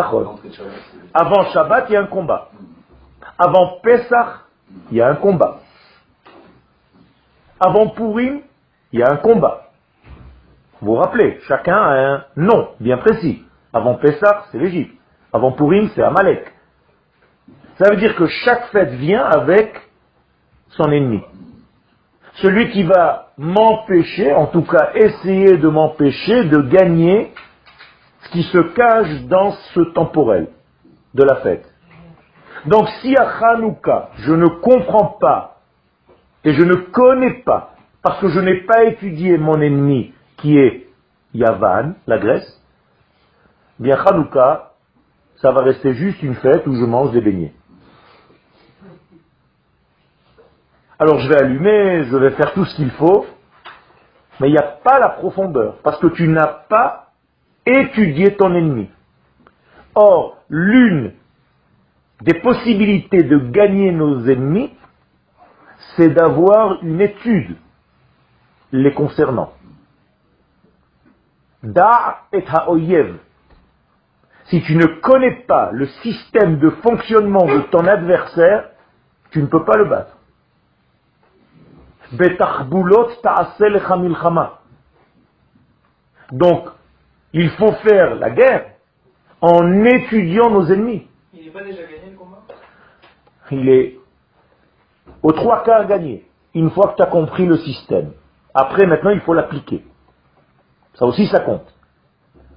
Avant 1.15 1.45
Shabbat, 1.53 1.87
il 1.89 1.93
y 1.93 1.97
a 1.97 2.01
un 2.03 2.07
combat. 2.07 2.49
Avant 3.39 3.79
Pessah, 3.83 4.43
il 4.91 4.97
y 4.97 5.01
a 5.03 5.09
un 5.09 5.17
combat. 5.17 5.61
Avant 7.61 7.89
Purim, 7.91 8.41
il 8.93 9.01
y 9.01 9.03
a 9.03 9.11
un 9.11 9.17
combat. 9.17 9.69
Vous 10.81 10.95
vous 10.95 10.99
rappelez, 11.01 11.39
chacun 11.47 11.77
a 11.77 12.15
un 12.15 12.25
nom 12.37 12.71
bien 12.81 12.99
précis. 12.99 13.45
Avant 13.73 13.95
Pessah, 13.95 14.45
c'est 14.51 14.59
l'Égypte. 14.59 14.95
Avant 15.33 15.53
Purim, 15.53 15.89
c'est 15.95 16.03
Amalek. 16.03 16.53
Ça 17.79 17.89
veut 17.91 17.97
dire 17.97 18.17
que 18.17 18.27
chaque 18.27 18.67
fête 18.67 18.91
vient 18.91 19.25
avec 19.25 19.81
son 20.71 20.91
ennemi. 20.91 21.23
Celui 22.35 22.71
qui 22.71 22.83
va 22.83 23.32
m'empêcher, 23.43 24.33
en 24.33 24.47
tout 24.47 24.63
cas 24.63 24.93
essayer 24.95 25.59
de 25.59 25.69
m'empêcher 25.69 26.45
de 26.45 26.63
gagner 26.63 27.33
ce 28.21 28.31
qui 28.31 28.45
se 28.45 28.59
cache 28.59 29.23
dans 29.25 29.51
ce 29.75 29.81
temporel 29.93 30.47
de 31.13 31.25
la 31.25 31.37
fête. 31.43 31.69
Donc 32.67 32.89
si 33.01 33.17
à 33.17 33.29
Hanouka, 33.29 34.11
je 34.19 34.33
ne 34.33 34.47
comprends 34.47 35.17
pas 35.21 35.59
et 36.45 36.53
je 36.53 36.63
ne 36.63 36.75
connais 36.75 37.43
pas, 37.45 37.75
parce 38.01 38.21
que 38.21 38.29
je 38.29 38.39
n'ai 38.39 38.61
pas 38.61 38.85
étudié 38.85 39.37
mon 39.39 39.61
ennemi 39.61 40.15
qui 40.37 40.57
est 40.57 40.87
Yavan, 41.35 41.95
la 42.07 42.19
Grèce, 42.19 42.63
bien 43.81 43.97
Hanouka, 43.97 44.71
ça 45.41 45.51
va 45.51 45.63
rester 45.63 45.95
juste 45.95 46.23
une 46.23 46.37
fête 46.37 46.65
où 46.69 46.75
je 46.77 46.85
mange 46.85 47.11
des 47.11 47.21
beignets. 47.21 47.55
Alors 51.03 51.19
je 51.19 51.29
vais 51.29 51.37
allumer, 51.37 52.05
je 52.05 52.17
vais 52.17 52.31
faire 52.31 52.53
tout 52.53 52.65
ce 52.65 52.77
qu'il 52.77 52.93
faut, 52.93 53.27
mais 54.39 54.49
il 54.49 54.53
n'y 54.53 54.59
a 54.59 54.63
pas 54.85 55.01
la 55.01 55.09
profondeur, 55.09 55.79
parce 55.83 55.99
que 55.99 56.07
tu 56.07 56.29
n'as 56.29 56.47
pas 56.47 57.11
étudié 57.67 58.37
ton 58.37 58.55
ennemi. 58.55 58.89
Or, 59.97 60.39
l'une 60.49 61.15
des 62.21 62.35
possibilités 62.35 63.25
de 63.25 63.37
gagner 63.37 63.91
nos 63.91 64.29
ennemis, 64.29 64.73
c'est 65.97 66.11
d'avoir 66.11 66.81
une 66.85 67.01
étude 67.01 67.57
les 68.71 68.93
concernant. 68.93 69.55
Da 71.65 72.27
et 72.33 72.45
ha'oyev. 72.47 73.17
Si 74.45 74.63
tu 74.63 74.77
ne 74.77 74.87
connais 75.01 75.43
pas 75.49 75.71
le 75.73 75.87
système 76.05 76.61
de 76.61 76.71
fonctionnement 76.71 77.47
de 77.47 77.59
ton 77.73 77.89
adversaire, 77.89 78.69
tu 79.33 79.43
ne 79.43 79.47
peux 79.47 79.65
pas 79.65 79.77
le 79.77 79.87
battre. 79.87 80.17
Donc, 86.31 86.69
il 87.33 87.51
faut 87.51 87.73
faire 87.73 88.15
la 88.17 88.31
guerre 88.31 88.67
en 89.41 89.85
étudiant 89.85 90.51
nos 90.51 90.67
ennemis. 90.67 91.07
Il 91.33 91.45
n'est 91.47 91.51
pas 91.51 91.63
déjà 91.63 91.83
gagné 91.83 92.11
le 92.11 92.17
combat? 92.17 92.43
Il 93.51 93.69
est 93.69 93.99
aux 95.23 95.33
trois 95.33 95.63
quarts 95.63 95.87
gagné, 95.87 96.27
une 96.55 96.71
fois 96.71 96.89
que 96.89 96.97
tu 96.97 97.03
as 97.03 97.07
compris 97.07 97.47
le 97.47 97.57
système. 97.59 98.13
Après, 98.55 98.87
maintenant, 98.87 99.11
il 99.11 99.21
faut 99.21 99.35
l'appliquer. 99.35 99.85
Ça 100.95 101.07
aussi, 101.07 101.27
ça 101.27 101.41
compte. 101.41 101.73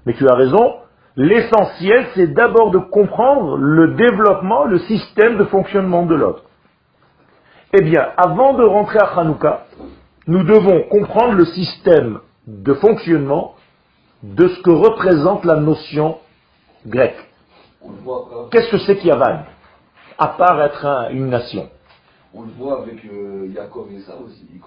Mais 0.05 0.13
tu 0.13 0.27
as 0.27 0.35
raison, 0.35 0.75
l'essentiel, 1.15 2.07
c'est 2.13 2.27
d'abord 2.27 2.71
de 2.71 2.79
comprendre 2.79 3.57
le 3.57 3.93
développement, 3.95 4.65
le 4.65 4.79
système 4.79 5.37
de 5.37 5.45
fonctionnement 5.45 6.05
de 6.05 6.15
l'autre. 6.15 6.43
Eh 7.77 7.81
bien, 7.81 8.07
avant 8.15 8.53
de 8.53 8.63
rentrer 8.63 8.99
à 8.99 9.19
Hanouka, 9.19 9.65
nous 10.27 10.43
devons 10.43 10.83
comprendre 10.83 11.33
le 11.33 11.43
système 11.45 12.19
de 12.47 12.73
fonctionnement 12.73 13.55
de 14.23 14.47
ce 14.47 14.61
que 14.61 14.69
représente 14.69 15.43
la 15.43 15.57
notion 15.57 16.17
grecque. 16.87 17.17
Qu'est-ce 18.51 18.71
que 18.71 18.77
c'est 18.77 18.95
qu'Yavan 18.97 19.39
À 20.17 20.27
part 20.29 20.61
être 20.61 20.85
un- 20.85 21.09
une 21.09 21.27
nation? 21.29 21.69
On 22.33 22.43
le 22.43 22.51
voit 22.57 22.81
avec 22.81 23.03
euh, 23.05 23.47
Yaakov 23.53 23.87
et 23.91 23.99
ça 24.01 24.13
aussi. 24.25 24.45
Il. 24.53 24.61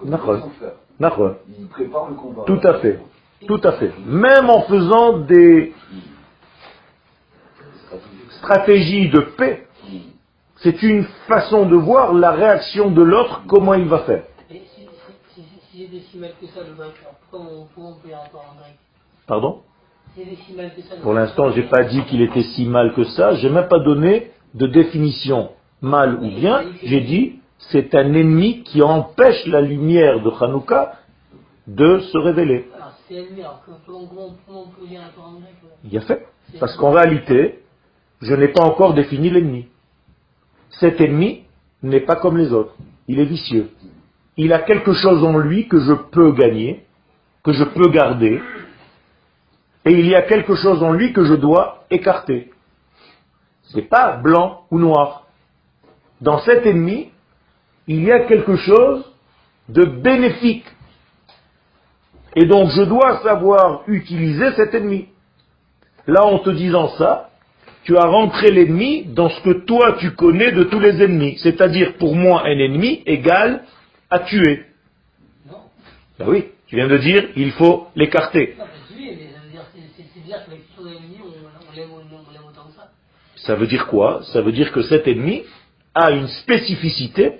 Il 1.59 1.67
prépare 1.67 2.09
le 2.09 2.15
combat. 2.15 2.43
Tout 2.45 2.59
à 2.63 2.75
fait. 2.75 2.99
Tout 3.47 3.61
à 3.63 3.71
fait. 3.73 3.91
Même 4.05 4.49
en 4.51 4.61
faisant 4.63 5.17
des 5.19 5.73
stratégies 8.41 9.09
de 9.09 9.19
paix, 9.37 9.65
c'est 10.61 10.81
une 10.83 11.03
façon 11.27 11.65
de 11.65 11.75
voir 11.75 12.13
la 12.13 12.31
réaction 12.31 12.91
de 12.91 13.01
l'autre, 13.01 13.43
comment 13.47 13.73
il 13.75 13.85
va 13.85 13.99
faire. 13.99 14.23
Et 14.51 14.61
si, 14.75 14.81
si, 15.33 15.41
si, 15.41 15.41
si 15.71 15.77
j'ai 15.79 15.87
des 15.87 16.01
si 16.01 16.17
mal 16.17 16.31
que 16.39 16.47
ça 16.47 16.61
le 16.61 16.73
vainqueur, 16.73 17.13
comment 17.31 17.49
on, 17.51 17.67
comment 17.73 17.91
on 17.91 18.01
peut 18.01 18.09
y 18.09 18.15
encore 18.15 18.45
en 18.53 18.59
grec 18.59 18.75
Pardon? 19.27 19.61
Si 20.15 20.53
mal 20.53 20.71
que 20.75 20.81
ça 20.81 20.95
Pour 21.01 21.13
l'instant, 21.13 21.51
j'ai 21.51 21.63
pas 21.63 21.83
dit 21.83 22.03
qu'il 22.05 22.21
était 22.21 22.43
si 22.43 22.65
mal 22.65 22.93
que 22.93 23.03
ça. 23.05 23.35
J'ai 23.35 23.49
même 23.49 23.67
pas 23.67 23.79
donné 23.79 24.31
de 24.53 24.67
définition 24.67 25.51
mal 25.81 26.15
ou 26.15 26.27
bien. 26.29 26.63
J'ai 26.83 27.01
dit 27.01 27.39
c'est 27.71 27.93
un 27.95 28.13
ennemi 28.13 28.63
qui 28.63 28.81
empêche 28.81 29.45
la 29.45 29.61
lumière 29.61 30.21
de 30.21 30.29
Hanouka 30.41 30.93
de 31.67 31.99
se 31.99 32.17
révéler. 32.17 32.67
Alors 32.75 32.93
c'est 33.07 33.15
ennemi, 33.15 33.41
alors 33.41 33.61
que- 33.65 33.71
comment, 33.85 34.07
comment, 34.07 34.35
comment 34.45 34.63
on 34.63 34.67
peut 34.81 34.87
dire 34.87 35.01
encore 35.01 35.29
en 35.29 35.39
grec 35.39 35.53
ouais 35.63 35.69
Il 35.91 35.97
a 35.97 36.01
fait. 36.01 36.25
Parce 36.59 36.75
qu'en 36.77 36.91
réalité, 36.91 37.59
je 38.21 38.33
n'ai 38.33 38.49
pas 38.49 38.63
encore 38.63 38.93
défini 38.93 39.29
l'ennemi. 39.29 39.67
Cet 40.69 41.01
ennemi 41.01 41.43
n'est 41.83 42.01
pas 42.01 42.15
comme 42.15 42.37
les 42.37 42.53
autres. 42.53 42.75
Il 43.07 43.19
est 43.19 43.25
vicieux. 43.25 43.71
Il 44.37 44.53
a 44.53 44.59
quelque 44.59 44.93
chose 44.93 45.23
en 45.23 45.37
lui 45.37 45.67
que 45.67 45.79
je 45.79 45.93
peux 45.93 46.31
gagner, 46.31 46.85
que 47.43 47.51
je 47.51 47.63
peux 47.63 47.89
garder, 47.89 48.41
et 49.85 49.91
il 49.91 50.07
y 50.07 50.15
a 50.15 50.21
quelque 50.23 50.55
chose 50.55 50.83
en 50.83 50.91
lui 50.91 51.13
que 51.13 51.23
je 51.23 51.33
dois 51.33 51.85
écarter. 51.89 52.51
C'est 53.73 53.89
pas 53.89 54.17
blanc 54.17 54.65
ou 54.71 54.79
noir. 54.79 55.27
Dans 56.21 56.39
cet 56.39 56.65
ennemi, 56.65 57.11
il 57.87 58.03
y 58.03 58.11
a 58.11 58.21
quelque 58.21 58.55
chose 58.55 59.05
de 59.69 59.85
bénéfique. 59.85 60.65
Et 62.35 62.45
donc 62.45 62.69
je 62.69 62.83
dois 62.83 63.21
savoir 63.23 63.83
utiliser 63.87 64.51
cet 64.53 64.73
ennemi. 64.75 65.07
Là, 66.07 66.25
en 66.25 66.39
te 66.39 66.49
disant 66.49 66.89
ça, 66.97 67.28
tu 67.89 67.97
as 67.97 68.05
rentré 68.05 68.51
l'ennemi 68.51 69.03
dans 69.03 69.29
ce 69.29 69.41
que 69.41 69.65
toi 69.65 69.97
tu 69.99 70.11
connais 70.11 70.51
de 70.51 70.63
tous 70.65 70.79
les 70.79 71.01
ennemis. 71.01 71.39
C'est-à-dire, 71.39 71.93
pour 71.97 72.15
moi, 72.15 72.43
un 72.45 72.59
ennemi 72.59 73.01
égale 73.07 73.63
à 74.11 74.19
tuer. 74.19 74.65
Non. 75.47 75.57
Ben 76.19 76.27
oui, 76.29 76.45
tu 76.67 76.75
viens 76.75 76.87
de 76.87 76.97
dire, 76.97 77.29
il 77.35 77.51
faut 77.53 77.87
l'écarter. 77.95 78.55
Ça 83.37 83.55
veut 83.55 83.65
dire 83.65 83.87
quoi? 83.87 84.21
Ça 84.33 84.41
veut 84.43 84.51
dire 84.51 84.71
que 84.71 84.83
cet 84.83 85.07
ennemi 85.07 85.41
a 85.95 86.11
une 86.11 86.27
spécificité 86.27 87.39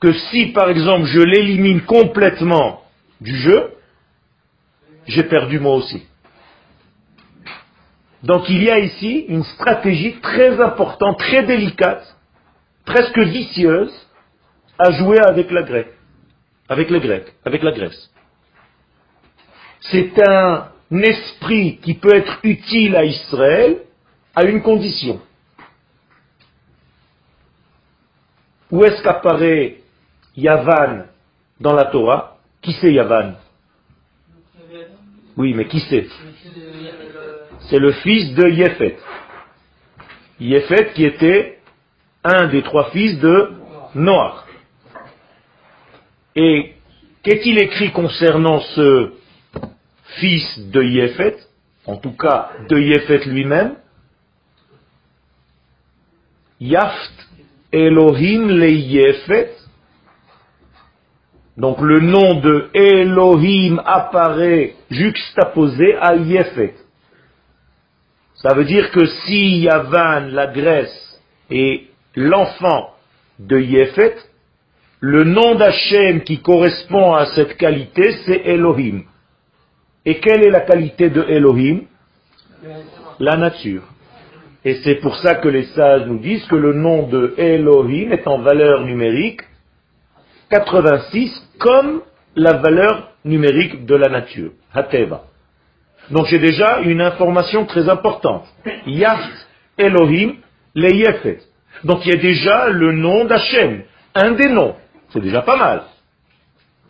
que 0.00 0.12
si, 0.12 0.46
par 0.46 0.68
exemple, 0.68 1.06
je 1.06 1.20
l'élimine 1.20 1.82
complètement 1.82 2.82
du 3.20 3.36
jeu, 3.36 3.70
j'ai 5.06 5.22
perdu 5.22 5.60
moi 5.60 5.76
aussi. 5.76 6.02
Donc 8.22 8.48
il 8.48 8.62
y 8.62 8.70
a 8.70 8.78
ici 8.78 9.24
une 9.28 9.44
stratégie 9.44 10.20
très 10.20 10.60
importante, 10.60 11.18
très 11.18 11.44
délicate, 11.44 12.16
presque 12.84 13.18
vicieuse, 13.18 13.92
à 14.78 14.90
jouer 14.92 15.18
avec 15.20 15.50
la 15.50 15.62
grecque, 15.62 15.94
avec 16.68 16.90
les 16.90 17.00
Grecs, 17.00 17.32
avec 17.44 17.62
la 17.62 17.72
Grèce. 17.72 18.10
C'est 19.90 20.12
un 20.26 20.68
esprit 20.90 21.78
qui 21.78 21.94
peut 21.94 22.14
être 22.14 22.38
utile 22.42 22.96
à 22.96 23.04
Israël 23.04 23.82
à 24.34 24.44
une 24.44 24.62
condition. 24.62 25.20
Où 28.70 28.84
est-ce 28.84 29.02
qu'apparaît 29.02 29.78
Yavan 30.36 31.06
dans 31.60 31.74
la 31.74 31.86
Torah? 31.86 32.38
Qui 32.62 32.72
c'est 32.80 32.92
Yavan? 32.92 33.34
Oui, 35.36 35.54
mais 35.54 35.66
qui 35.66 35.80
c'est? 35.80 36.06
C'est 37.70 37.78
le 37.78 37.92
fils 37.92 38.34
de 38.34 38.48
Yéphet. 38.48 38.98
Yéphet 40.40 40.92
qui 40.92 41.04
était 41.04 41.58
un 42.24 42.48
des 42.48 42.62
trois 42.62 42.90
fils 42.90 43.20
de 43.20 43.52
Noach. 43.94 44.44
Et 46.34 46.74
qu'est-il 47.22 47.58
écrit 47.58 47.92
concernant 47.92 48.58
ce 48.58 49.12
fils 50.18 50.58
de 50.70 50.82
Yéphet 50.82 51.36
En 51.86 51.96
tout 51.96 52.16
cas, 52.16 52.50
de 52.68 52.76
Yéphet 52.76 53.24
lui-même? 53.26 53.76
Yaft 56.58 57.28
Elohim 57.72 58.48
le 58.48 58.68
Yéphet. 58.68 59.54
Donc 61.56 61.80
le 61.80 62.00
nom 62.00 62.40
de 62.40 62.68
Elohim 62.74 63.80
apparaît 63.86 64.74
juxtaposé 64.90 65.94
à 66.00 66.16
Yéphet. 66.16 66.74
Ça 68.42 68.54
veut 68.54 68.64
dire 68.64 68.90
que 68.90 69.04
si 69.06 69.60
Yavan, 69.60 70.28
la 70.30 70.46
Grèce, 70.46 71.20
est 71.50 71.82
l'enfant 72.14 72.94
de 73.38 73.58
Yéphet, 73.58 74.16
le 75.00 75.24
nom 75.24 75.54
d'Hachem 75.54 76.22
qui 76.22 76.40
correspond 76.40 77.14
à 77.14 77.26
cette 77.34 77.56
qualité, 77.56 78.12
c'est 78.24 78.42
Elohim. 78.46 79.02
Et 80.04 80.20
quelle 80.20 80.42
est 80.42 80.50
la 80.50 80.60
qualité 80.60 81.10
de 81.10 81.22
Elohim? 81.22 81.82
La 83.18 83.36
nature. 83.36 83.82
Et 84.64 84.74
c'est 84.82 84.96
pour 84.96 85.16
ça 85.16 85.36
que 85.36 85.48
les 85.48 85.64
sages 85.64 86.06
nous 86.06 86.18
disent 86.18 86.44
que 86.46 86.56
le 86.56 86.74
nom 86.74 87.08
de 87.08 87.34
Elohim 87.38 88.12
est 88.12 88.26
en 88.26 88.38
valeur 88.38 88.82
numérique 88.82 89.40
86 90.50 91.30
comme 91.58 92.02
la 92.36 92.54
valeur 92.54 93.12
numérique 93.24 93.86
de 93.86 93.94
la 93.94 94.08
nature, 94.08 94.52
Hateva. 94.72 95.29
Donc 96.10 96.26
j'ai 96.26 96.38
déjà 96.38 96.80
une 96.80 97.00
information 97.00 97.66
très 97.66 97.88
importante. 97.88 98.46
Yacht 98.86 99.46
Elohim 99.78 100.36
le 100.74 100.90
Yefet. 100.94 101.40
Donc 101.84 102.04
il 102.04 102.12
y 102.12 102.16
a 102.16 102.20
déjà 102.20 102.68
le 102.68 102.92
nom 102.92 103.24
d'Hachem, 103.24 103.84
un 104.14 104.32
des 104.32 104.48
noms, 104.48 104.76
c'est 105.10 105.20
déjà 105.20 105.42
pas 105.42 105.56
mal, 105.56 105.84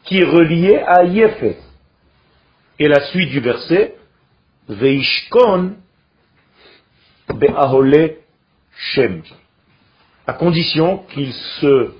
qui 0.05 0.19
est 0.19 0.25
relié 0.25 0.79
à 0.79 1.05
Yefet. 1.05 1.59
Et 2.79 2.89
la 2.89 3.01
suite 3.09 3.31
du 3.31 3.41
verset, 3.41 3.95
Veishkon 4.69 5.77
Be'ahole 7.29 8.17
Shem. 8.77 9.23
À 10.27 10.33
condition 10.33 11.05
qu'il 11.13 11.33
se 11.33 11.93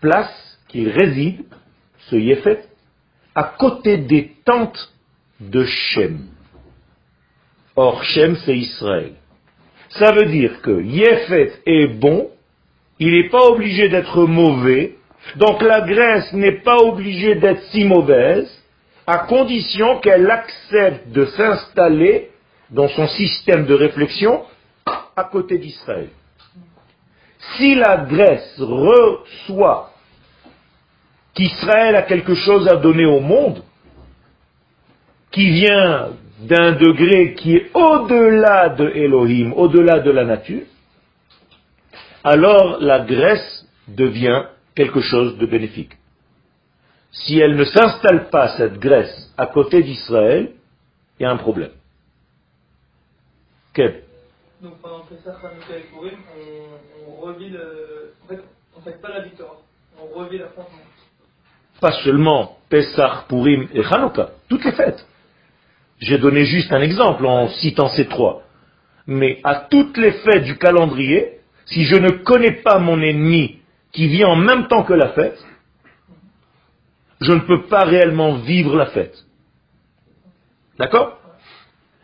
place, 0.00 0.58
qu'il 0.68 0.88
réside, 0.88 1.44
ce 2.08 2.16
Yefet, 2.16 2.64
à 3.34 3.44
côté 3.44 3.98
des 3.98 4.32
tentes 4.44 4.92
de 5.50 5.64
Shem. 5.64 6.26
Or, 7.76 8.02
Shem, 8.04 8.36
c'est 8.44 8.56
Israël. 8.56 9.12
Ça 9.90 10.12
veut 10.12 10.26
dire 10.26 10.60
que 10.62 10.82
Yefet 10.82 11.52
est 11.66 11.86
bon, 11.88 12.30
il 12.98 13.12
n'est 13.12 13.28
pas 13.28 13.46
obligé 13.46 13.88
d'être 13.88 14.26
mauvais, 14.26 14.96
donc 15.36 15.62
la 15.62 15.80
Grèce 15.82 16.32
n'est 16.32 16.60
pas 16.60 16.76
obligée 16.78 17.34
d'être 17.36 17.62
si 17.70 17.84
mauvaise, 17.84 18.50
à 19.06 19.18
condition 19.18 19.98
qu'elle 20.00 20.30
accepte 20.30 21.08
de 21.08 21.26
s'installer 21.26 22.30
dans 22.70 22.88
son 22.88 23.06
système 23.08 23.66
de 23.66 23.74
réflexion 23.74 24.42
à 25.16 25.24
côté 25.24 25.58
d'Israël. 25.58 26.08
Si 27.56 27.74
la 27.74 27.98
Grèce 27.98 28.54
reçoit 28.58 29.90
qu'Israël 31.34 31.96
a 31.96 32.02
quelque 32.02 32.34
chose 32.34 32.68
à 32.68 32.76
donner 32.76 33.04
au 33.04 33.20
monde, 33.20 33.62
qui 35.32 35.50
vient 35.50 36.10
d'un 36.40 36.72
degré 36.72 37.34
qui 37.34 37.56
est 37.56 37.70
au-delà 37.74 38.68
de 38.70 38.88
Elohim, 38.88 39.52
au-delà 39.54 40.00
de 40.00 40.10
la 40.10 40.24
nature, 40.24 40.62
alors 42.22 42.78
la 42.80 43.00
Grèce 43.00 43.66
devient 43.88 44.44
quelque 44.74 45.00
chose 45.00 45.38
de 45.38 45.46
bénéfique. 45.46 45.92
Si 47.10 47.38
elle 47.38 47.56
ne 47.56 47.64
s'installe 47.64 48.30
pas, 48.30 48.56
cette 48.56 48.78
Grèce, 48.78 49.32
à 49.36 49.46
côté 49.46 49.82
d'Israël, 49.82 50.52
il 51.18 51.22
y 51.22 51.26
a 51.26 51.30
un 51.30 51.36
problème. 51.36 51.72
Quel 53.74 54.02
Donc 54.60 54.78
pendant 54.80 55.00
Pessah, 55.00 55.36
Hanouka 55.42 55.76
et 55.76 55.82
Purim, 55.92 56.18
on, 57.06 57.26
revit 57.26 57.48
le. 57.50 58.14
En 58.24 58.28
fait, 58.28 58.42
on 58.76 58.80
fait 58.80 59.00
pas 59.00 59.10
la 59.10 59.20
victoire, 59.22 59.56
on 60.00 60.18
revit 60.18 60.38
l'affrontement. 60.38 60.78
Pas 61.80 61.92
seulement 62.04 62.58
Pessah, 62.68 63.24
Purim 63.28 63.68
et 63.72 63.84
Hanouka, 63.84 64.30
toutes 64.48 64.64
les 64.64 64.72
fêtes. 64.72 65.06
J'ai 66.02 66.18
donné 66.18 66.44
juste 66.44 66.72
un 66.72 66.80
exemple 66.80 67.24
en 67.26 67.48
citant 67.48 67.88
ces 67.90 68.06
trois. 68.06 68.42
Mais 69.06 69.40
à 69.44 69.54
toutes 69.70 69.96
les 69.96 70.10
fêtes 70.12 70.42
du 70.42 70.58
calendrier, 70.58 71.38
si 71.66 71.84
je 71.84 71.94
ne 71.94 72.10
connais 72.10 72.62
pas 72.62 72.80
mon 72.80 73.00
ennemi 73.00 73.60
qui 73.92 74.08
vient 74.08 74.28
en 74.28 74.36
même 74.36 74.66
temps 74.66 74.82
que 74.82 74.94
la 74.94 75.10
fête, 75.10 75.38
je 77.20 77.32
ne 77.32 77.40
peux 77.40 77.62
pas 77.66 77.84
réellement 77.84 78.34
vivre 78.38 78.76
la 78.76 78.86
fête. 78.86 79.14
D'accord? 80.76 81.18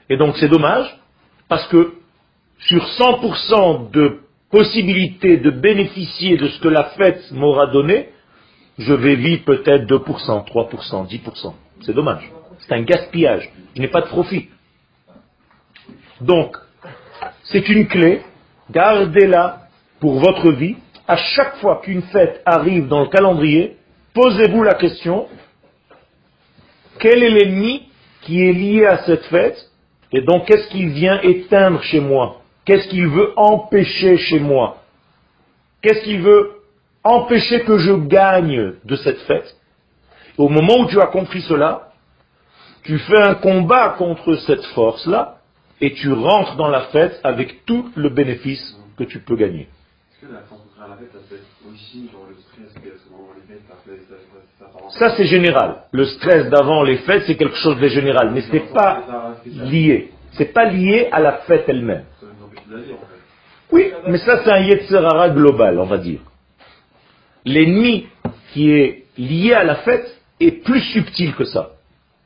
Et 0.08 0.16
donc 0.16 0.36
c'est 0.38 0.48
dommage, 0.48 0.86
parce 1.48 1.66
que 1.66 1.94
sur 2.60 2.84
100% 2.84 3.90
de 3.90 4.20
possibilités 4.50 5.38
de 5.38 5.50
bénéficier 5.50 6.36
de 6.36 6.46
ce 6.46 6.60
que 6.60 6.68
la 6.68 6.84
fête 6.90 7.32
m'aura 7.32 7.66
donné, 7.66 8.10
je 8.78 8.92
vais 8.92 9.16
vivre 9.16 9.44
peut-être 9.44 9.86
2%, 9.86 10.46
3%, 10.46 11.08
10%. 11.08 11.54
C'est 11.84 11.94
dommage. 11.94 12.30
C'est 12.60 12.74
un 12.74 12.82
gaspillage. 12.82 13.50
Je 13.74 13.80
n'ai 13.80 13.88
pas 13.88 14.00
de 14.00 14.08
profit. 14.08 14.48
Donc, 16.20 16.56
c'est 17.44 17.68
une 17.68 17.86
clé. 17.86 18.22
Gardez-la 18.70 19.68
pour 20.00 20.18
votre 20.18 20.50
vie. 20.50 20.76
À 21.06 21.16
chaque 21.16 21.56
fois 21.56 21.80
qu'une 21.82 22.02
fête 22.02 22.42
arrive 22.44 22.88
dans 22.88 23.00
le 23.00 23.08
calendrier, 23.08 23.76
posez-vous 24.14 24.62
la 24.62 24.74
question, 24.74 25.26
quel 26.98 27.22
est 27.22 27.30
l'ennemi 27.30 27.88
qui 28.22 28.46
est 28.46 28.52
lié 28.52 28.84
à 28.84 28.98
cette 29.04 29.24
fête 29.26 29.70
Et 30.12 30.20
donc, 30.20 30.46
qu'est-ce 30.46 30.68
qu'il 30.68 30.90
vient 30.90 31.20
éteindre 31.22 31.82
chez 31.82 32.00
moi? 32.00 32.42
Qu'est-ce 32.64 32.88
qu'il 32.88 33.08
veut 33.08 33.32
empêcher 33.36 34.18
chez 34.18 34.40
moi? 34.40 34.82
Qu'est-ce 35.80 36.02
qu'il 36.02 36.20
veut 36.20 36.60
empêcher 37.04 37.60
que 37.60 37.78
je 37.78 37.92
gagne 37.92 38.74
de 38.84 38.96
cette 38.96 39.20
fête? 39.20 39.56
Au 40.36 40.48
moment 40.48 40.80
où 40.80 40.86
tu 40.86 41.00
as 41.00 41.06
compris 41.06 41.40
cela, 41.42 41.87
tu 42.88 42.98
fais 43.00 43.20
un 43.20 43.34
combat 43.34 43.96
contre 43.98 44.34
cette 44.46 44.64
force-là 44.74 45.40
et 45.78 45.92
tu 45.92 46.10
rentres 46.10 46.56
dans 46.56 46.68
la 46.68 46.86
fête 46.86 47.20
avec 47.22 47.66
tout 47.66 47.90
le 47.94 48.08
bénéfice 48.08 48.78
que 48.96 49.04
tu 49.04 49.18
peux 49.18 49.36
gagner. 49.36 49.68
Ça 54.98 55.14
c'est 55.18 55.26
général. 55.26 55.82
Le 55.92 56.06
stress 56.06 56.48
d'avant 56.48 56.82
les 56.82 56.96
fêtes, 56.96 57.24
c'est 57.26 57.36
quelque 57.36 57.56
chose 57.56 57.78
de 57.78 57.88
général, 57.88 58.30
mais 58.30 58.40
ce 58.40 58.52
n'est 58.52 58.72
pas 58.72 59.34
lié. 59.44 60.10
C'est 60.32 60.54
pas 60.54 60.64
lié 60.64 61.08
à 61.12 61.20
la 61.20 61.32
fête 61.46 61.64
elle-même. 61.68 62.04
Oui, 63.70 63.92
mais 64.06 64.16
ça, 64.16 64.42
c'est 64.42 64.50
un 64.50 64.60
Yetzerara 64.60 65.28
global, 65.28 65.78
on 65.78 65.84
va 65.84 65.98
dire. 65.98 66.20
L'ennemi 67.44 68.06
qui 68.54 68.70
est 68.70 69.04
lié 69.18 69.52
à 69.52 69.64
la 69.64 69.76
fête 69.76 70.08
est 70.40 70.64
plus 70.64 70.80
subtil 70.80 71.34
que 71.34 71.44
ça. 71.44 71.72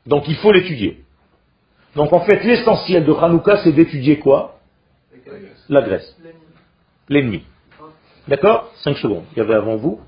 Donc 0.05 0.27
il 0.27 0.35
faut 0.35 0.51
l'étudier. 0.51 1.03
Donc 1.95 2.11
en 2.11 2.21
fait, 2.21 2.43
l'essentiel 2.43 3.05
de 3.05 3.13
Hanouka, 3.13 3.57
c'est 3.63 3.71
d'étudier 3.71 4.19
quoi? 4.19 4.59
La 5.69 5.81
graisse. 5.81 6.17
L'ennemi. 7.09 7.43
D'accord? 8.27 8.71
5 8.83 8.97
secondes. 8.97 9.23
Il 9.33 9.39
y 9.39 9.41
avait 9.41 9.55
avant 9.55 9.75
vous 9.75 9.99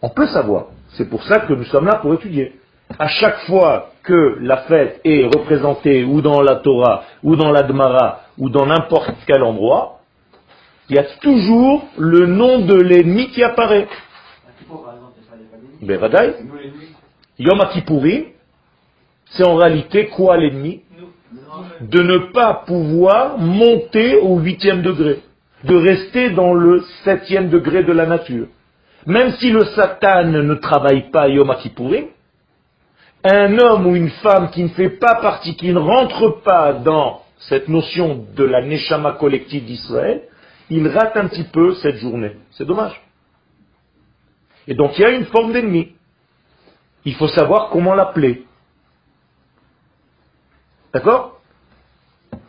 on 0.00 0.10
peut 0.10 0.26
savoir. 0.26 0.66
C'est 0.90 1.08
pour 1.08 1.22
ça 1.24 1.40
que 1.40 1.52
nous 1.52 1.64
sommes 1.64 1.86
là 1.86 1.96
pour 1.96 2.14
étudier. 2.14 2.52
À 2.98 3.08
chaque 3.08 3.40
fois 3.40 3.90
que 4.02 4.38
la 4.40 4.58
fête 4.58 5.00
est 5.04 5.24
représentée 5.24 6.04
ou 6.04 6.22
dans 6.22 6.40
la 6.40 6.56
Torah, 6.56 7.04
ou 7.22 7.36
dans 7.36 7.50
la 7.50 7.66
Gemara, 7.66 8.22
ou 8.38 8.48
dans 8.48 8.66
n'importe 8.66 9.14
quel 9.26 9.42
endroit, 9.42 10.00
il 10.88 10.96
y 10.96 10.98
a 10.98 11.04
toujours 11.20 11.84
le 11.98 12.26
nom 12.26 12.60
de 12.60 12.74
l'ennemi 12.74 13.28
qui 13.28 13.42
apparaît. 13.42 13.88
L'ennemi. 15.80 16.88
Yom 17.38 17.60
Kippourim, 17.72 18.24
c'est 19.30 19.44
en 19.44 19.56
réalité 19.56 20.08
quoi 20.08 20.36
l'ennemi. 20.36 20.82
De 21.80 22.02
ne 22.02 22.32
pas 22.32 22.62
pouvoir 22.66 23.38
monter 23.38 24.16
au 24.16 24.38
huitième 24.38 24.82
degré, 24.82 25.20
de 25.64 25.74
rester 25.76 26.30
dans 26.30 26.54
le 26.54 26.82
septième 27.04 27.50
degré 27.50 27.84
de 27.84 27.92
la 27.92 28.06
nature. 28.06 28.46
Même 29.06 29.32
si 29.32 29.50
le 29.50 29.64
Satan 29.64 30.24
ne 30.24 30.54
travaille 30.54 31.10
pas 31.10 31.28
Yom 31.28 31.54
Kippourim, 31.60 32.06
un 33.24 33.58
homme 33.58 33.86
ou 33.86 33.96
une 33.96 34.10
femme 34.10 34.50
qui 34.50 34.62
ne 34.62 34.68
fait 34.68 34.90
pas 34.90 35.16
partie, 35.16 35.56
qui 35.56 35.72
ne 35.72 35.78
rentre 35.78 36.42
pas 36.42 36.72
dans 36.72 37.22
cette 37.38 37.68
notion 37.68 38.26
de 38.34 38.44
la 38.44 38.62
Neshama 38.62 39.12
collective 39.12 39.64
d'Israël, 39.64 40.22
il 40.70 40.86
rate 40.88 41.16
un 41.16 41.28
petit 41.28 41.44
peu 41.44 41.74
cette 41.74 41.96
journée. 41.96 42.32
C'est 42.52 42.66
dommage. 42.66 43.00
Et 44.68 44.74
donc 44.74 44.96
il 44.98 45.00
y 45.00 45.04
a 45.04 45.10
une 45.10 45.24
forme 45.24 45.52
d'ennemi. 45.52 45.94
Il 47.06 47.14
faut 47.14 47.28
savoir 47.28 47.70
comment 47.70 47.94
l'appeler. 47.94 48.44
D'accord 50.92 51.40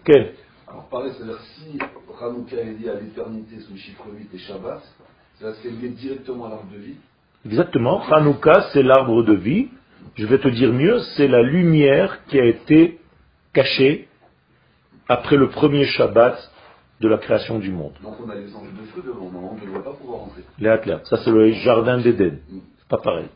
Quel 0.04 0.34
Alors 0.68 0.90
pareil, 0.90 1.14
c'est-à-dire 1.18 1.40
si 1.56 1.80
Hanouka 2.22 2.58
est 2.58 2.74
lié 2.74 2.90
à 2.90 2.96
l'éternité 2.96 3.62
sous 3.62 3.72
le 3.72 3.80
chiffre 3.80 4.04
8 4.12 4.30
et 4.34 4.38
Shabbat, 4.38 4.82
c'est-à-dire 5.38 5.60
c'est 5.64 5.70
lié 5.70 5.90
directement 5.90 6.48
à 6.48 6.50
l'arbre 6.50 6.70
de 6.74 6.80
vie. 6.80 6.96
Exactement. 7.46 8.04
Hanouka, 8.12 8.70
c'est 8.74 8.84
l'arbre 8.84 9.24
de 9.24 9.34
vie. 9.34 9.70
Je 10.16 10.26
vais 10.26 10.40
te 10.40 10.50
dire 10.50 10.74
mieux, 10.74 11.00
c'est 11.16 11.30
la 11.30 11.42
lumière 11.42 12.26
qui 12.26 12.38
a 12.38 12.44
été 12.44 13.00
cachée 13.54 14.10
après 15.08 15.38
le 15.38 15.50
premier 15.50 15.86
Shabbat 15.86 16.38
de 17.00 17.08
la 17.08 17.18
création 17.18 17.60
du 17.60 17.72
monde. 17.72 17.94
Donc 18.04 18.16
on 18.24 18.30
a 18.30 18.36
les 18.36 18.54
anges 18.56 18.74
de 18.74 18.86
feu 18.88 19.02
devant, 19.06 19.30
on 19.34 19.56
ne 19.56 19.62
devrait 19.62 19.84
pas 19.84 19.94
pouvoir 19.94 20.20
rentrer. 20.22 20.42
Les 20.60 20.70
athlètes. 20.70 21.06
Ça, 21.06 21.18
c'est 21.24 21.32
le 21.32 21.52
jardin 21.52 21.98
d'Éden. 21.98 22.40
C'est 22.50 22.88
pas 22.90 22.98
pareil. 22.98 23.28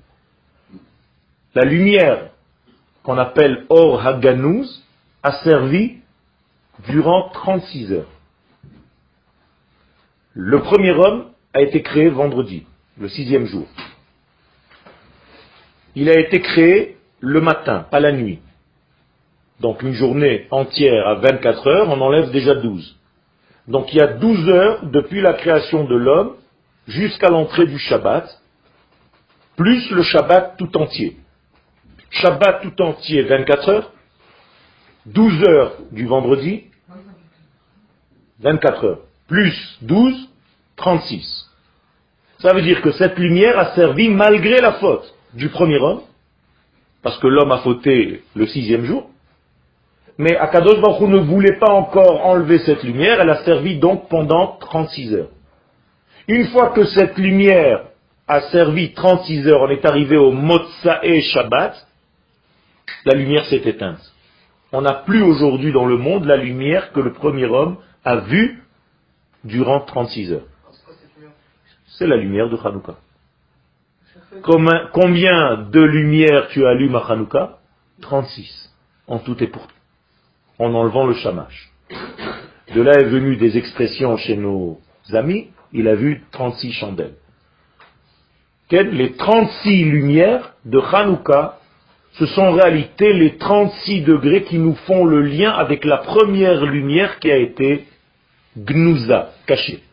La 1.55 1.63
lumière 1.63 2.31
qu'on 3.03 3.17
appelle 3.17 3.65
Or 3.69 4.05
Haganouz 4.05 4.83
a 5.21 5.31
servi 5.43 5.97
durant 6.87 7.29
36 7.29 7.93
heures. 7.93 8.09
Le 10.33 10.59
premier 10.59 10.91
homme 10.91 11.27
a 11.53 11.61
été 11.61 11.83
créé 11.83 12.09
vendredi, 12.09 12.65
le 12.99 13.07
sixième 13.07 13.45
jour. 13.45 13.67
Il 15.95 16.09
a 16.09 16.19
été 16.19 16.41
créé 16.41 16.97
le 17.19 17.39
matin, 17.39 17.85
pas 17.89 17.99
la 17.99 18.11
nuit. 18.11 18.39
Donc 19.59 19.83
une 19.83 19.93
journée 19.93 20.47
entière 20.49 21.07
à 21.07 21.15
24 21.15 21.67
heures, 21.67 21.89
on 21.89 22.01
enlève 22.01 22.31
déjà 22.31 22.55
12. 22.55 22.97
Donc 23.67 23.93
il 23.93 23.97
y 23.97 24.01
a 24.01 24.07
12 24.07 24.49
heures 24.49 24.85
depuis 24.87 25.21
la 25.21 25.33
création 25.33 25.85
de 25.85 25.95
l'homme 25.95 26.35
jusqu'à 26.87 27.29
l'entrée 27.29 27.65
du 27.65 27.79
Shabbat, 27.79 28.41
plus 29.55 29.89
le 29.91 30.03
Shabbat 30.03 30.57
tout 30.57 30.75
entier. 30.77 31.17
Shabbat 32.09 32.61
tout 32.61 32.81
entier, 32.81 33.23
24 33.23 33.69
heures, 33.69 33.91
12 35.05 35.43
heures 35.43 35.73
du 35.91 36.05
vendredi, 36.05 36.65
24 38.39 38.85
heures, 38.85 38.99
plus 39.27 39.77
12, 39.81 40.29
36. 40.75 41.49
Ça 42.39 42.53
veut 42.53 42.61
dire 42.61 42.81
que 42.81 42.91
cette 42.91 43.17
lumière 43.17 43.57
a 43.57 43.73
servi 43.73 44.09
malgré 44.09 44.59
la 44.59 44.73
faute 44.73 45.13
du 45.33 45.49
premier 45.49 45.77
homme, 45.77 46.01
parce 47.01 47.17
que 47.19 47.27
l'homme 47.27 47.51
a 47.51 47.59
fauté 47.59 48.23
le 48.35 48.47
sixième 48.47 48.85
jour, 48.85 49.09
mais 50.17 50.35
Akadosh 50.37 50.79
Baruch 50.81 51.09
ne 51.09 51.17
voulait 51.19 51.57
pas 51.59 51.71
encore 51.71 52.25
enlever 52.25 52.59
cette 52.59 52.83
lumière, 52.83 53.19
elle 53.21 53.29
a 53.29 53.43
servi 53.43 53.77
donc 53.79 54.09
pendant 54.09 54.57
36 54.59 55.13
heures. 55.15 55.29
Une 56.27 56.47
fois 56.47 56.69
que 56.69 56.85
cette 56.85 57.17
lumière 57.17 57.85
a 58.27 58.41
servi 58.51 58.93
36 58.93 59.47
heures, 59.47 59.61
on 59.61 59.69
est 59.69 59.85
arrivé 59.85 60.15
au 60.17 60.31
Motsae 60.31 61.21
Shabbat, 61.33 61.87
la 63.05 63.13
lumière 63.15 63.45
s'est 63.45 63.57
éteinte. 63.65 63.99
On 64.71 64.81
n'a 64.81 64.93
plus 64.93 65.21
aujourd'hui 65.21 65.71
dans 65.71 65.85
le 65.85 65.97
monde 65.97 66.25
la 66.25 66.37
lumière 66.37 66.91
que 66.93 66.99
le 66.99 67.13
premier 67.13 67.45
homme 67.45 67.77
a 68.05 68.17
vue 68.17 68.63
durant 69.43 69.81
36 69.81 70.31
heures. 70.33 70.45
C'est 71.97 72.07
la 72.07 72.15
lumière 72.17 72.49
de 72.49 72.57
Hanouka. 72.57 72.95
Combien- 74.41 74.89
Combien 74.93 75.57
de 75.71 75.81
lumières 75.81 76.47
tu 76.49 76.65
allumes 76.65 76.95
à 76.95 77.03
Hanouka? 77.09 77.59
36. 78.01 78.73
En 79.07 79.19
tout 79.19 79.41
et 79.43 79.47
pour 79.47 79.67
tout. 79.67 79.75
En 80.63 80.73
enlevant 80.75 81.05
le 81.05 81.13
shamash. 81.15 81.73
De 82.73 82.81
là 82.81 82.93
est 82.93 83.03
venue 83.03 83.35
des 83.35 83.57
expressions 83.57 84.15
chez 84.15 84.37
nos 84.37 84.79
amis, 85.11 85.49
il 85.73 85.89
a 85.89 85.95
vu 85.95 86.23
36 86.31 86.71
chandelles. 86.71 87.15
Quelles 88.69 88.91
Les 88.91 89.11
36 89.11 89.83
lumières 89.83 90.53
de 90.63 90.79
Hanouka, 90.79 91.59
ce 92.13 92.25
sont 92.27 92.43
en 92.43 92.51
réalité 92.53 93.11
les 93.11 93.35
36 93.35 94.03
degrés 94.03 94.43
qui 94.43 94.57
nous 94.57 94.75
font 94.87 95.03
le 95.03 95.21
lien 95.21 95.51
avec 95.51 95.83
la 95.83 95.97
première 95.97 96.65
lumière 96.65 97.19
qui 97.19 97.29
a 97.29 97.35
été 97.35 97.83
gnouza, 98.55 99.31
cachée. 99.45 99.83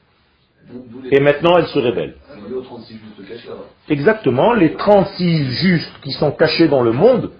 Et 1.11 1.19
maintenant 1.19 1.59
elle 1.59 1.67
se 1.67 1.81
révèle. 1.81 2.15
C'est 2.29 2.49
lié 2.49 2.55
aux 2.55 2.63
36 2.63 2.93
justes 2.93 3.29
cachés 3.29 3.49
là-bas. 3.49 3.67
Exactement, 3.89 4.53
les 4.53 4.75
36 4.75 5.51
justes 5.51 6.01
qui 6.05 6.13
sont 6.13 6.31
cachés 6.31 6.69
dans 6.69 6.83
le 6.83 6.93
monde 6.93 7.33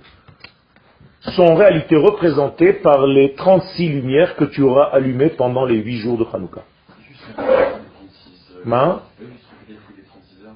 sont 1.21 1.43
en 1.43 1.55
réalité 1.55 1.97
représentés 1.97 2.73
par 2.75 3.07
les 3.07 3.35
36 3.35 3.89
lumières 3.89 4.37
que 4.37 4.45
tu 4.45 4.63
auras 4.63 4.85
allumées 4.85 5.29
pendant 5.31 5.65
les 5.65 5.77
8 5.77 5.99
jours 5.99 6.19
de 6.19 6.25
Hanouka. 6.33 6.63
Juste 7.09 7.23
répéter 7.37 7.49
les 7.57 7.91
36 7.91 8.57
heures. 8.57 8.63
Ma, 8.65 9.03
Oui, 9.21 9.27
juste 9.33 9.45
répéter 9.51 9.73
le 9.75 9.79
truc 9.85 9.97
des 9.97 10.03
36 10.03 10.47
heures. 10.47 10.55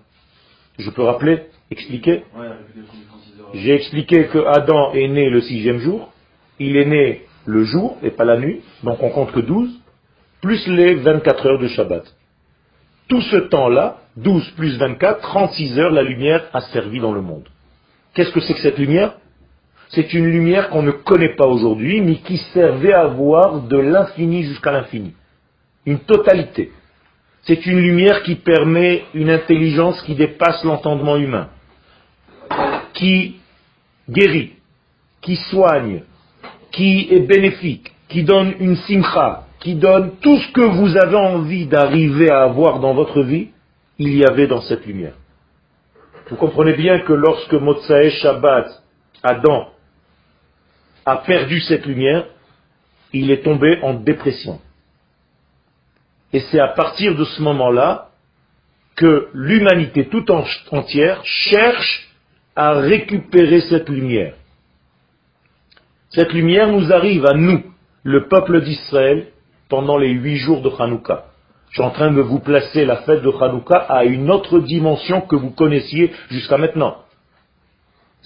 je 0.79 0.90
peux 0.90 1.03
rappeler, 1.03 1.42
expliquer 1.70 2.24
Ouais, 2.37 2.48
répéter 2.48 2.79
le 2.81 2.85
truc 2.87 3.00
des 3.00 3.07
36 3.07 3.40
heures. 3.40 3.48
J'ai 3.55 3.74
expliqué 3.74 4.27
que 4.29 4.38
Adam 4.46 4.92
est 4.94 5.09
né 5.09 5.29
le 5.29 5.40
sixième 5.42 5.79
jour, 5.79 6.11
il 6.59 6.77
est 6.77 6.87
né 6.87 7.22
le 7.46 7.64
jour 7.64 7.98
et 8.03 8.11
pas 8.11 8.24
la 8.24 8.38
nuit, 8.38 8.62
donc 8.83 9.03
on 9.03 9.11
compte 9.11 9.33
que 9.33 9.40
12, 9.40 9.68
plus 10.40 10.66
les 10.68 10.94
24 10.94 11.46
heures 11.46 11.59
de 11.59 11.68
Shabbat. 11.68 12.05
Tout 13.09 13.20
ce 13.20 13.37
temps-là, 13.37 13.98
12 14.16 14.50
plus 14.53 14.79
24, 14.79 15.20
36 15.20 15.79
heures, 15.79 15.90
la 15.92 16.03
lumière 16.03 16.48
a 16.55 16.62
servi 16.62 17.00
dans 17.00 17.12
le 17.12 17.20
monde. 17.20 17.44
Qu'est-ce 18.14 18.31
que 18.33 18.40
c'est 18.40 18.55
que 18.55 18.61
cette 18.61 18.79
lumière? 18.79 19.16
C'est 19.94 20.12
une 20.12 20.26
lumière 20.26 20.70
qu'on 20.70 20.83
ne 20.83 20.90
connaît 20.90 21.35
pas 21.37 21.46
aujourd'hui, 21.46 22.00
mais 22.00 22.16
qui 22.16 22.38
servait 22.52 22.92
à 22.92 23.07
voir 23.07 23.62
de 23.62 23.76
l'infini 23.76 24.42
jusqu'à 24.44 24.72
l'infini. 24.72 25.14
Une 25.87 26.00
totalité. 26.00 26.72
C'est 27.42 27.66
une 27.66 27.78
lumière 27.78 28.22
qui 28.22 28.37
permet 28.37 29.04
une 29.14 29.30
intelligence 29.30 30.00
qui 30.02 30.14
dépasse 30.14 30.64
l'entendement 30.64 31.16
humain 31.16 31.48
qui 32.94 33.37
guérit, 34.09 34.54
qui 35.20 35.37
soigne, 35.37 36.02
qui 36.70 37.09
est 37.11 37.20
bénéfique, 37.20 37.92
qui 38.09 38.22
donne 38.22 38.54
une 38.61 38.76
simcha, 38.76 39.46
qui 39.61 39.74
donne 39.74 40.12
tout 40.20 40.38
ce 40.38 40.52
que 40.52 40.61
vous 40.61 40.96
avez 40.96 41.16
envie 41.16 41.66
d'arriver 41.66 42.30
à 42.30 42.44
avoir 42.44 42.80
dans 42.80 42.94
votre 42.94 43.22
vie, 43.22 43.48
il 43.98 44.16
y 44.16 44.24
avait 44.24 44.46
dans 44.46 44.62
cette 44.62 44.87
lumière. 44.87 45.14
Vous 46.30 46.37
comprenez 46.37 46.74
bien 46.74 47.00
que 47.00 47.12
lorsque 47.12 47.52
Motsae 47.52 48.11
Shabbat, 48.22 48.83
Adam, 49.22 49.68
a 51.07 51.17
perdu 51.17 51.61
cette 51.61 51.87
lumière, 51.87 52.27
il 53.12 53.31
est 53.31 53.43
tombé 53.43 53.79
en 53.83 53.95
dépression. 53.95 54.61
Et 56.33 56.40
c'est 56.40 56.59
à 56.61 56.69
partir 56.69 57.14
de 57.14 57.25
ce 57.25 57.43
moment-là 57.43 58.09
que 58.97 59.29
l'humanité 59.35 60.09
tout 60.09 60.31
en- 60.31 60.45
entière 60.73 61.21
cherche 61.25 62.09
à 62.57 62.73
récupérer 62.75 63.61
cette 63.62 63.88
lumière. 63.88 64.35
Cette 66.11 66.33
lumière 66.33 66.69
nous 66.69 66.93
arrive 66.93 67.27
à 67.27 67.35
nous, 67.35 67.62
le 68.05 68.29
peuple 68.29 68.61
d'Israël, 68.62 69.29
pendant 69.69 69.97
les 69.97 70.11
huit 70.11 70.37
jours 70.38 70.61
de 70.62 70.71
Hanouka. 70.79 71.27
Je 71.71 71.75
suis 71.75 71.83
en 71.83 71.90
train 71.90 72.12
de 72.12 72.21
vous 72.21 72.38
placer 72.38 72.85
la 72.85 72.99
fête 72.99 73.23
de 73.23 73.31
Hanouka 73.31 73.77
à 73.77 74.05
une 74.05 74.31
autre 74.31 74.61
dimension 74.61 75.23
que 75.23 75.35
vous 75.35 75.51
connaissiez 75.51 76.12
jusqu'à 76.31 76.57
maintenant. 76.57 76.99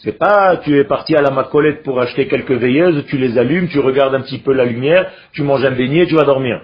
C'est 0.03 0.17
pas, 0.17 0.59
tu 0.59 0.79
es 0.79 0.85
parti 0.85 1.17
à 1.17 1.23
la 1.23 1.31
macolette 1.31 1.83
pour 1.83 2.01
acheter 2.01 2.29
quelques 2.29 2.53
veilleuses, 2.53 3.05
tu 3.07 3.19
les 3.19 3.37
allumes, 3.37 3.69
tu 3.69 3.81
regardes 3.81 4.15
un 4.15 4.21
petit 4.21 4.39
peu 4.39 4.53
la 4.53 4.65
lumière, 4.65 5.11
tu 5.33 5.43
manges 5.43 5.65
un 5.65 5.73
beignet, 5.73 6.07
tu 6.07 6.15
vas 6.15 6.25
dormir. 6.25 6.63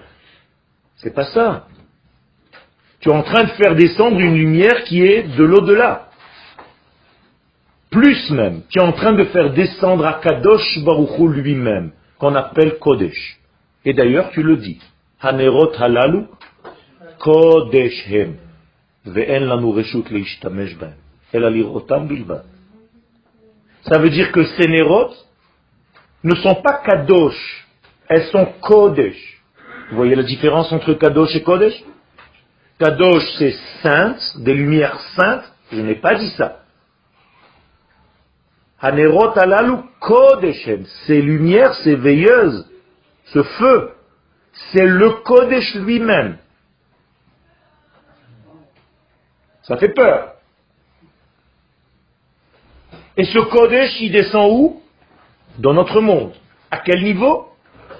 C'est 0.97 1.13
pas 1.13 1.25
ça. 1.25 1.67
Tu 3.01 3.09
es 3.09 3.11
en 3.11 3.23
train 3.23 3.43
de 3.43 3.49
faire 3.49 3.75
descendre 3.75 4.19
une 4.21 4.35
lumière 4.35 4.85
qui 4.85 5.05
est 5.05 5.23
de 5.35 5.43
l'au-delà. 5.43 6.07
Plus 7.91 8.29
même, 8.31 8.61
tu 8.69 8.79
es 8.79 8.81
en 8.81 8.93
train 8.93 9.11
de 9.11 9.25
faire 9.25 9.51
descendre 9.51 10.05
à 10.05 10.13
Kadosh 10.13 10.79
Baruchou 10.85 11.27
lui-même, 11.27 11.91
qu'on 12.17 12.35
appelle 12.35 12.77
Kodesh. 12.79 13.37
Et 13.83 13.93
d'ailleurs, 13.93 14.31
tu 14.31 14.43
le 14.43 14.55
dis. 14.55 14.79
Hanerot 15.19 15.73
halalu 15.77 16.23
Kodesh 17.19 18.09
hem. 18.09 18.35
Ve'en 19.05 19.41
lanu 19.41 19.73
reshut 19.73 20.09
leishtamesh 20.09 20.77
ba'em. 20.77 20.95
Ça 23.87 23.99
veut 23.99 24.09
dire 24.09 24.31
que 24.31 24.43
ces 24.43 24.67
nérotes 24.67 25.15
ne 26.23 26.35
sont 26.35 26.55
pas 26.55 26.81
kadosh, 26.83 27.67
elles 28.07 28.25
sont 28.25 28.45
kodesh. 28.61 29.43
Vous 29.89 29.97
voyez 29.97 30.15
la 30.15 30.23
différence 30.23 30.71
entre 30.71 30.93
kadosh 30.93 31.35
et 31.35 31.43
kodesh? 31.43 31.83
Kadosh 32.79 33.23
c'est 33.37 33.55
sainte, 33.83 34.19
des 34.37 34.53
lumières 34.53 34.99
saintes, 35.15 35.51
je 35.71 35.81
n'ai 35.81 35.95
pas 35.95 36.15
dit 36.15 36.29
ça. 36.31 36.61
Hanerot 38.81 39.37
alalu 39.37 39.77
kodeshem, 39.99 40.85
ces 41.05 41.21
lumières, 41.21 41.73
ces 41.83 41.95
veilleuses, 41.95 42.67
ce 43.25 43.43
feu, 43.43 43.91
c'est 44.71 44.85
le 44.85 45.11
kodesh 45.23 45.75
lui-même. 45.75 46.37
Ça 49.63 49.77
fait 49.77 49.93
peur. 49.93 50.34
Et 53.17 53.25
ce 53.25 53.39
Kodesh, 53.39 53.99
il 54.01 54.11
descend 54.11 54.51
où? 54.51 54.81
Dans 55.57 55.73
notre 55.73 56.01
monde. 56.01 56.33
À 56.69 56.79
quel 56.79 57.03
niveau? 57.03 57.47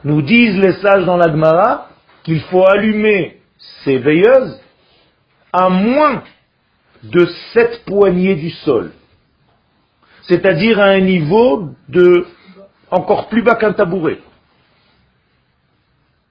Nous 0.04 0.22
disent 0.22 0.58
les 0.58 0.74
sages 0.74 1.06
dans 1.06 1.18
l'Agmara 1.18 1.90
qu'il 2.24 2.42
faut 2.42 2.66
allumer 2.66 3.40
ces 3.84 3.98
veilleuses 3.98 4.60
à 5.54 5.70
moins 5.70 6.24
de 7.04 7.26
sept 7.54 7.86
poignées 7.86 8.36
du 8.36 8.50
sol. 8.50 8.92
C'est-à-dire 10.24 10.80
à 10.80 10.86
un 10.86 11.02
niveau 11.02 11.70
de 11.88 12.26
encore 12.92 13.30
plus 13.30 13.42
bas 13.42 13.56
qu'un 13.56 13.74
tabouret. 13.74 14.20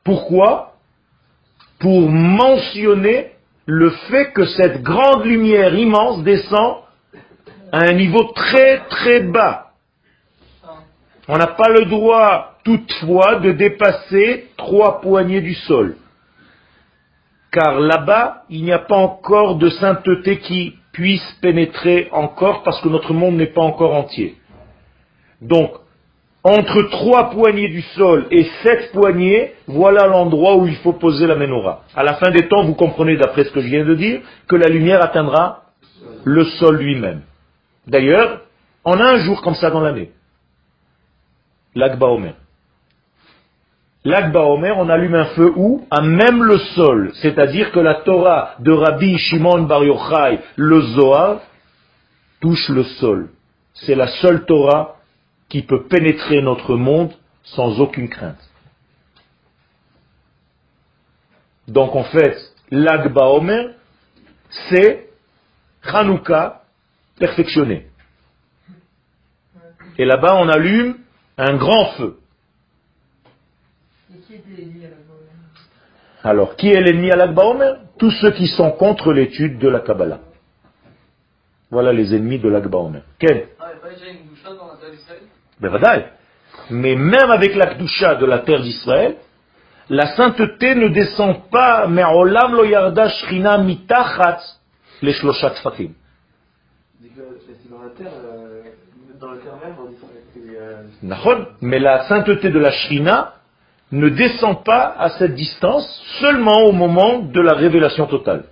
Pourquoi? 0.04 0.74
Pour 1.78 2.10
mentionner 2.10 3.32
le 3.66 3.90
fait 3.90 4.32
que 4.32 4.44
cette 4.44 4.82
grande 4.82 5.24
lumière 5.24 5.74
immense 5.74 6.22
descend 6.22 6.83
à 7.72 7.78
un 7.78 7.92
niveau 7.92 8.24
très 8.34 8.80
très 8.88 9.20
bas. 9.20 9.72
On 11.28 11.38
n'a 11.38 11.46
pas 11.46 11.68
le 11.68 11.86
droit 11.86 12.58
toutefois 12.64 13.36
de 13.36 13.52
dépasser 13.52 14.48
trois 14.56 15.00
poignées 15.00 15.40
du 15.40 15.54
sol. 15.54 15.96
Car 17.50 17.78
là-bas, 17.78 18.42
il 18.50 18.64
n'y 18.64 18.72
a 18.72 18.80
pas 18.80 18.96
encore 18.96 19.56
de 19.56 19.68
sainteté 19.70 20.38
qui 20.38 20.74
puisse 20.92 21.38
pénétrer 21.40 22.08
encore 22.12 22.62
parce 22.62 22.80
que 22.80 22.88
notre 22.88 23.12
monde 23.12 23.36
n'est 23.36 23.52
pas 23.52 23.62
encore 23.62 23.94
entier. 23.94 24.36
Donc, 25.40 25.70
entre 26.42 26.82
trois 26.90 27.30
poignées 27.30 27.68
du 27.68 27.80
sol 27.80 28.26
et 28.30 28.44
sept 28.62 28.92
poignées, 28.92 29.52
voilà 29.66 30.06
l'endroit 30.06 30.56
où 30.56 30.66
il 30.66 30.76
faut 30.76 30.92
poser 30.92 31.26
la 31.26 31.36
menorah. 31.36 31.84
À 31.94 32.02
la 32.02 32.14
fin 32.14 32.30
des 32.30 32.48
temps, 32.48 32.64
vous 32.64 32.74
comprenez, 32.74 33.16
d'après 33.16 33.44
ce 33.44 33.50
que 33.50 33.60
je 33.60 33.68
viens 33.68 33.84
de 33.84 33.94
dire, 33.94 34.20
que 34.46 34.56
la 34.56 34.68
lumière 34.68 35.02
atteindra 35.02 35.62
le 36.24 36.44
sol 36.44 36.76
lui-même. 36.76 37.22
D'ailleurs, 37.86 38.40
on 38.84 38.98
a 38.98 39.04
un 39.04 39.18
jour 39.18 39.42
comme 39.42 39.54
ça 39.54 39.70
dans 39.70 39.80
l'année. 39.80 40.12
L'Akba 41.74 42.06
Omer. 42.06 42.34
L'Akba 44.04 44.40
Omer, 44.40 44.76
on 44.76 44.88
allume 44.88 45.14
un 45.14 45.24
feu 45.34 45.52
où? 45.56 45.86
À 45.90 46.02
même 46.02 46.42
le 46.42 46.58
sol. 46.58 47.12
C'est-à-dire 47.22 47.72
que 47.72 47.80
la 47.80 48.02
Torah 48.02 48.56
de 48.58 48.70
Rabbi 48.70 49.16
Shimon 49.18 49.62
Bar 49.62 49.84
Yochai, 49.84 50.40
le 50.56 50.80
Zohar, 50.80 51.40
touche 52.40 52.68
le 52.68 52.84
sol. 52.84 53.30
C'est 53.72 53.94
la 53.94 54.06
seule 54.06 54.44
Torah 54.44 54.96
qui 55.48 55.62
peut 55.62 55.84
pénétrer 55.84 56.42
notre 56.42 56.76
monde 56.76 57.12
sans 57.42 57.80
aucune 57.80 58.08
crainte. 58.08 58.38
Donc 61.66 61.96
en 61.96 62.04
fait, 62.04 62.36
l'Agba 62.70 63.24
Omer, 63.26 63.70
c'est 64.68 65.08
Hanouka 65.82 66.63
perfectionné. 67.18 67.86
Et 69.98 70.04
là-bas, 70.04 70.36
on 70.36 70.48
allume 70.48 70.96
un 71.36 71.56
grand 71.56 71.92
feu. 71.92 72.18
Alors, 76.22 76.56
qui 76.56 76.70
est 76.70 76.80
l'ennemi 76.80 77.10
à 77.10 77.16
l'Agba 77.16 77.44
Omer? 77.44 77.76
Tous 77.98 78.10
ceux 78.10 78.32
qui 78.32 78.48
sont 78.48 78.72
contre 78.72 79.12
l'étude 79.12 79.58
de 79.58 79.68
la 79.68 79.80
Kabbalah. 79.80 80.20
Voilà 81.70 81.92
les 81.92 82.14
ennemis 82.14 82.38
de 82.38 82.48
l'Agba 82.48 82.78
Omer. 82.78 83.02
Quel? 83.18 83.48
Mais 86.70 86.96
même 86.96 87.30
avec 87.30 87.54
la 87.54 87.74
Kdusha 87.74 88.14
de 88.16 88.26
la 88.26 88.38
terre 88.40 88.62
d'Israël, 88.62 89.16
la 89.90 90.16
sainteté 90.16 90.74
ne 90.74 90.88
descend 90.88 91.50
pas, 91.50 91.86
mais 91.86 92.04
olam 92.04 92.54
lo 92.54 92.64
yarda 92.64 93.08
shrina 93.08 93.58
mitachat 93.58 94.40
les 95.02 95.12
shloshat 95.12 95.56
fatim. 95.62 95.90
Mais 101.60 101.78
la 101.78 102.08
sainteté 102.08 102.50
de 102.50 102.58
la 102.58 102.70
shrina 102.70 103.34
ne 103.92 104.08
descend 104.08 104.64
pas 104.64 104.94
à 104.98 105.10
cette 105.10 105.34
distance 105.34 105.86
seulement 106.20 106.62
au 106.64 106.72
moment 106.72 107.20
de 107.20 107.40
la 107.40 107.54
révélation 107.54 108.06
totale. 108.06 108.44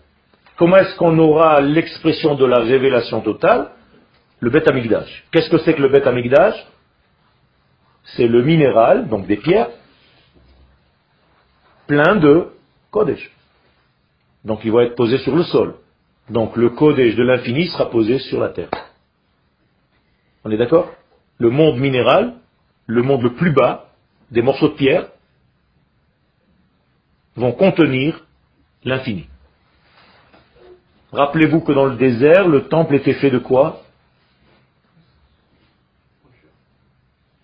Comment 0.57 0.77
est-ce 0.77 0.95
qu'on 0.97 1.19
aura 1.19 1.61
l'expression 1.61 2.35
de 2.35 2.45
la 2.45 2.59
révélation 2.59 3.21
totale? 3.21 3.71
Le 4.41 4.51
Beth 4.51 4.69
Amigdash. 4.69 5.25
Qu'est-ce 5.31 5.51
que 5.51 5.59
c'est 5.59 5.75
que 5.75 5.83
le 5.83 5.89
Beth 5.89 6.07
Amigdash 6.07 6.55
C'est 8.17 8.27
le 8.27 8.43
minéral, 8.43 9.09
donc 9.09 9.27
des 9.27 9.37
pierres, 9.37 9.71
plein 11.87 12.17
de 12.17 12.49
Kodesh. 12.91 13.31
Donc 14.45 14.61
il 14.65 14.73
va 14.73 14.85
être 14.85 14.95
posé 14.95 15.19
sur 15.19 15.35
le 15.35 15.45
sol. 15.45 15.75
Donc 16.31 16.57
le 16.57 16.71
Kodesh 16.71 17.17
de 17.17 17.23
l'infini 17.23 17.67
sera 17.69 17.91
posé 17.91 18.19
sur 18.19 18.41
la 18.41 18.49
terre. 18.49 18.71
On 20.45 20.51
est 20.51 20.57
d'accord? 20.57 20.91
Le 21.39 21.51
monde 21.51 21.79
minéral, 21.79 22.35
le 22.87 23.03
monde 23.03 23.23
le 23.23 23.35
plus 23.35 23.53
bas, 23.53 23.89
des 24.31 24.43
morceaux 24.43 24.69
de 24.69 24.75
pierre, 24.75 25.09
vont 27.37 27.53
contenir 27.53 28.25
l'infini. 28.85 29.27
Rappelez-vous 31.13 31.61
que 31.61 31.73
dans 31.73 31.87
le 31.87 31.97
désert, 31.97 32.49
le 32.49 32.69
temple 32.69 32.95
était 32.95 33.15
fait 33.15 33.31
de 33.31 33.39
quoi? 33.39 33.83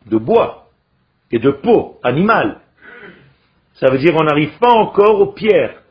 De 0.07 0.17
bois 0.17 0.71
et 1.31 1.39
de 1.39 1.51
peau 1.51 1.99
animale. 2.03 2.61
Ça 3.75 3.91
veut 3.91 3.99
dire 3.99 4.15
qu'on 4.15 4.25
n'arrive 4.25 4.57
pas 4.59 4.73
encore 4.73 5.21
aux 5.21 5.33
pierres. 5.33 5.83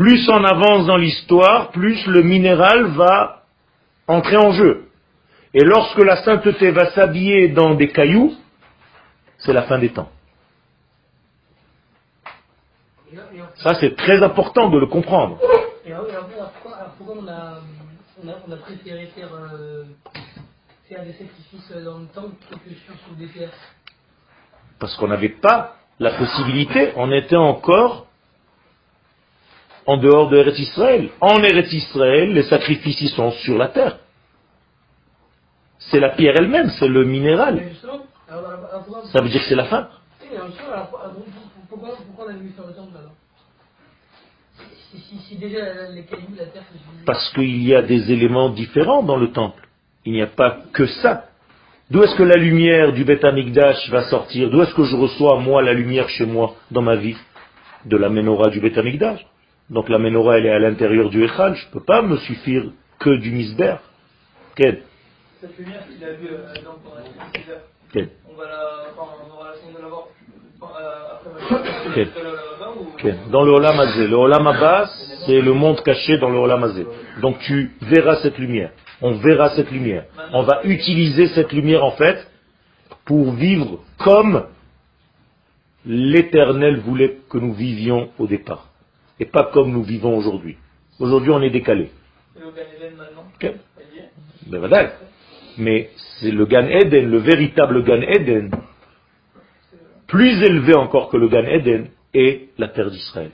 Plus 0.00 0.26
on 0.30 0.42
avance 0.44 0.86
dans 0.86 0.96
l'histoire, 0.96 1.72
plus 1.72 2.06
le 2.06 2.22
minéral 2.22 2.86
va 2.92 3.42
entrer 4.08 4.38
en 4.38 4.50
jeu. 4.50 4.88
Et 5.52 5.62
lorsque 5.62 5.98
la 5.98 6.24
sainteté 6.24 6.70
va 6.70 6.90
s'habiller 6.92 7.48
dans 7.48 7.74
des 7.74 7.88
cailloux, 7.88 8.34
c'est 9.40 9.52
la 9.52 9.64
fin 9.64 9.78
des 9.78 9.90
temps. 9.90 10.08
Ça, 13.56 13.74
c'est 13.74 13.94
très 13.94 14.22
important 14.22 14.70
de 14.70 14.78
le 14.78 14.86
comprendre. 14.86 15.38
Et 15.84 15.92
pourquoi, 15.92 17.18
on, 17.22 18.52
a, 18.52 18.56
préféré 18.56 19.04
faire, 19.14 19.34
euh, 19.34 19.84
faire 20.88 21.04
des 21.04 21.12
sacrifices 21.12 21.72
dans 21.84 21.98
le 21.98 22.06
temple 22.06 22.36
que 22.48 22.70
sur 22.70 23.16
des 23.18 23.26
pierres 23.26 23.52
Parce 24.78 24.96
qu'on 24.96 25.08
n'avait 25.08 25.28
pas 25.28 25.76
la 25.98 26.12
possibilité, 26.12 26.94
on 26.96 27.12
était 27.12 27.36
encore 27.36 28.06
en 29.86 29.96
dehors 29.96 30.28
de 30.28 30.36
Eretz 30.38 30.58
Israël. 30.58 31.10
En 31.20 31.42
Eretz 31.42 31.72
Israël, 31.72 32.32
les 32.32 32.44
sacrifices 32.44 33.14
sont 33.14 33.32
sur 33.32 33.58
la 33.58 33.68
terre. 33.68 33.98
C'est 35.78 36.00
la 36.00 36.10
pierre 36.10 36.34
elle-même, 36.38 36.70
c'est 36.78 36.88
le 36.88 37.04
minéral. 37.04 37.62
Ça 39.12 39.22
veut 39.22 39.28
dire 39.28 39.40
que 39.40 39.48
c'est 39.48 39.54
la 39.54 39.64
fin. 39.64 39.88
Pourquoi, 41.68 41.90
on 42.18 42.28
a 42.28 42.32
vu 42.32 42.52
sur 42.54 42.66
le 42.66 42.74
temple 42.74 42.96
alors? 42.98 43.12
Si, 45.28 45.36
déjà 45.36 45.90
les 45.92 46.02
cailloux, 46.04 46.34
la 46.36 46.46
terre, 46.46 46.64
Parce 47.06 47.30
qu'il 47.32 47.62
y 47.62 47.74
a 47.74 47.82
des 47.82 48.10
éléments 48.12 48.50
différents 48.50 49.02
dans 49.02 49.16
le 49.16 49.30
temple. 49.30 49.68
Il 50.04 50.12
n'y 50.12 50.22
a 50.22 50.26
pas 50.26 50.58
que 50.72 50.86
ça. 50.86 51.26
D'où 51.90 52.02
est-ce 52.02 52.16
que 52.16 52.22
la 52.22 52.36
lumière 52.36 52.92
du 52.92 53.04
Beth 53.04 53.24
Amikdash 53.24 53.88
va 53.90 54.04
sortir? 54.04 54.50
D'où 54.50 54.62
est-ce 54.62 54.74
que 54.74 54.84
je 54.84 54.96
reçois, 54.96 55.38
moi, 55.38 55.62
la 55.62 55.72
lumière 55.72 56.08
chez 56.08 56.26
moi, 56.26 56.54
dans 56.70 56.82
ma 56.82 56.96
vie? 56.96 57.16
De 57.84 57.96
la 57.96 58.08
menorah 58.08 58.50
du 58.50 58.60
Beth 58.60 58.78
Amikdash. 58.78 59.26
Donc 59.70 59.88
la 59.88 59.98
menorah, 59.98 60.38
elle 60.38 60.46
est 60.46 60.50
à 60.50 60.58
l'intérieur 60.58 61.10
du 61.10 61.22
Echal. 61.24 61.54
Je 61.54 61.66
ne 61.66 61.72
peux 61.72 61.84
pas 61.84 62.02
me 62.02 62.16
suffire 62.18 62.64
que 62.98 63.10
du 63.16 63.30
misber. 63.30 63.76
Quel 64.56 64.82
Cette 65.40 65.56
lumière 65.58 65.84
qu'il 65.86 66.04
a 66.04 66.12
vue 66.12 66.28
euh, 66.32 66.54
dans 66.64 66.76
Quel 67.92 68.08
on 68.28 68.34
va 68.36 68.46
la, 68.46 68.62
enfin, 68.96 69.12
on 69.24 69.42
va 69.42 69.50
la, 69.50 69.54
on 69.68 69.72
va 69.72 69.80
la 69.80 69.88
voir 69.88 70.06
Enfin, 70.62 70.74
euh, 70.80 71.14
après. 72.96 73.16
Dans 73.30 73.44
le 73.44 73.52
Olam 73.52 73.80
Hazé. 73.80 74.06
Le 74.06 74.16
Olam 74.16 74.46
Abba, 74.46 74.88
c'est 75.26 75.40
le 75.40 75.52
monde 75.52 75.82
caché 75.82 76.18
dans 76.18 76.30
le 76.30 76.38
Olam. 76.38 76.72
Donc 77.22 77.38
tu 77.40 77.72
verras 77.80 78.16
cette 78.22 78.38
lumière. 78.38 78.72
On 79.00 79.12
verra 79.12 79.50
cette 79.50 79.70
lumière. 79.70 80.04
On 80.32 80.42
va 80.42 80.60
utiliser 80.64 81.28
cette 81.28 81.52
lumière 81.52 81.84
en 81.84 81.92
fait 81.92 82.26
pour 83.04 83.32
vivre 83.32 83.80
comme 83.98 84.46
l'Éternel 85.86 86.80
voulait 86.80 87.18
que 87.30 87.38
nous 87.38 87.54
vivions 87.54 88.10
au 88.18 88.26
départ. 88.26 88.69
Et 89.20 89.26
pas 89.26 89.50
comme 89.52 89.70
nous 89.70 89.82
vivons 89.82 90.16
aujourd'hui. 90.16 90.56
Aujourd'hui 90.98 91.30
on 91.30 91.42
est 91.42 91.50
décalé. 91.50 91.90
Et 92.36 92.42
au 92.42 92.50
Gan 92.50 92.62
Eden 92.76 92.96
maintenant 92.96 93.24
Ok. 93.34 93.42
Ça 93.42 93.82
y 93.94 93.98
est. 93.98 94.68
Ben. 94.68 94.90
Mais 95.58 95.90
c'est 96.18 96.30
le 96.30 96.46
Gan 96.46 96.66
Eden, 96.66 97.10
le 97.10 97.18
véritable 97.18 97.84
Gan 97.84 98.00
Eden, 98.00 98.50
plus 100.06 100.42
élevé 100.42 100.74
encore 100.74 101.10
que 101.10 101.18
le 101.18 101.28
Gan 101.28 101.44
Eden, 101.44 101.90
est 102.14 102.48
la 102.58 102.68
terre 102.68 102.90
d'Israël. 102.90 103.30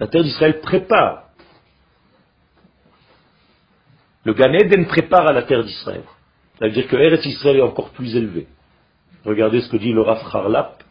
La 0.00 0.08
terre 0.08 0.22
d'Israël 0.22 0.60
prépare. 0.60 1.24
Le 4.24 4.34
Gan 4.34 4.52
Eden 4.52 4.86
prépare 4.86 5.28
à 5.28 5.32
la 5.32 5.44
terre 5.44 5.64
d'Israël. 5.64 6.02
C'est-à-dire 6.58 6.88
que 6.88 6.96
Eretz 6.96 7.24
Israël 7.24 7.56
est 7.58 7.62
encore 7.62 7.90
plus 7.90 8.16
élevé. 8.16 8.48
Regardez 9.24 9.60
ce 9.60 9.70
que 9.70 9.76
dit 9.76 9.92
le 9.92 10.02
Rav 10.02 10.20
Harlap 10.32 10.82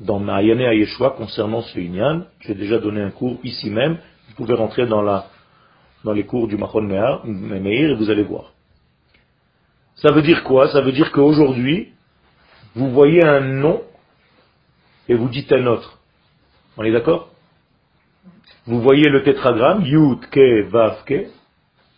dans 0.00 0.20
Ma'ayane 0.20 0.62
à 0.62 0.74
Yeshua 0.74 1.10
concernant 1.10 1.62
ce 1.62 1.78
Inyan. 1.78 2.24
J'ai 2.40 2.54
déjà 2.54 2.78
donné 2.78 3.00
un 3.00 3.10
cours 3.10 3.38
ici 3.44 3.70
même. 3.70 3.98
Vous 4.28 4.34
pouvez 4.34 4.54
rentrer 4.54 4.86
dans, 4.86 5.02
la, 5.02 5.26
dans 6.04 6.12
les 6.12 6.24
cours 6.24 6.48
du 6.48 6.56
Machon 6.56 6.82
Meir 6.82 7.22
Meir 7.24 7.90
et 7.90 7.94
vous 7.94 8.10
allez 8.10 8.22
voir. 8.22 8.52
Ça 9.96 10.12
veut 10.12 10.22
dire 10.22 10.44
quoi? 10.44 10.68
Ça 10.68 10.80
veut 10.80 10.92
dire 10.92 11.10
qu'aujourd'hui, 11.10 11.92
vous 12.74 12.90
voyez 12.90 13.24
un 13.24 13.40
nom 13.40 13.82
et 15.08 15.14
vous 15.14 15.28
dites 15.28 15.52
un 15.52 15.66
autre. 15.66 15.98
On 16.76 16.84
est 16.84 16.92
d'accord? 16.92 17.30
Vous 18.66 18.80
voyez 18.80 19.08
le 19.08 19.22
tétragramme, 19.24 19.82
Yud, 19.84 20.20
Ke, 20.30 20.68
Vav, 20.68 21.02
Ke, 21.04 21.28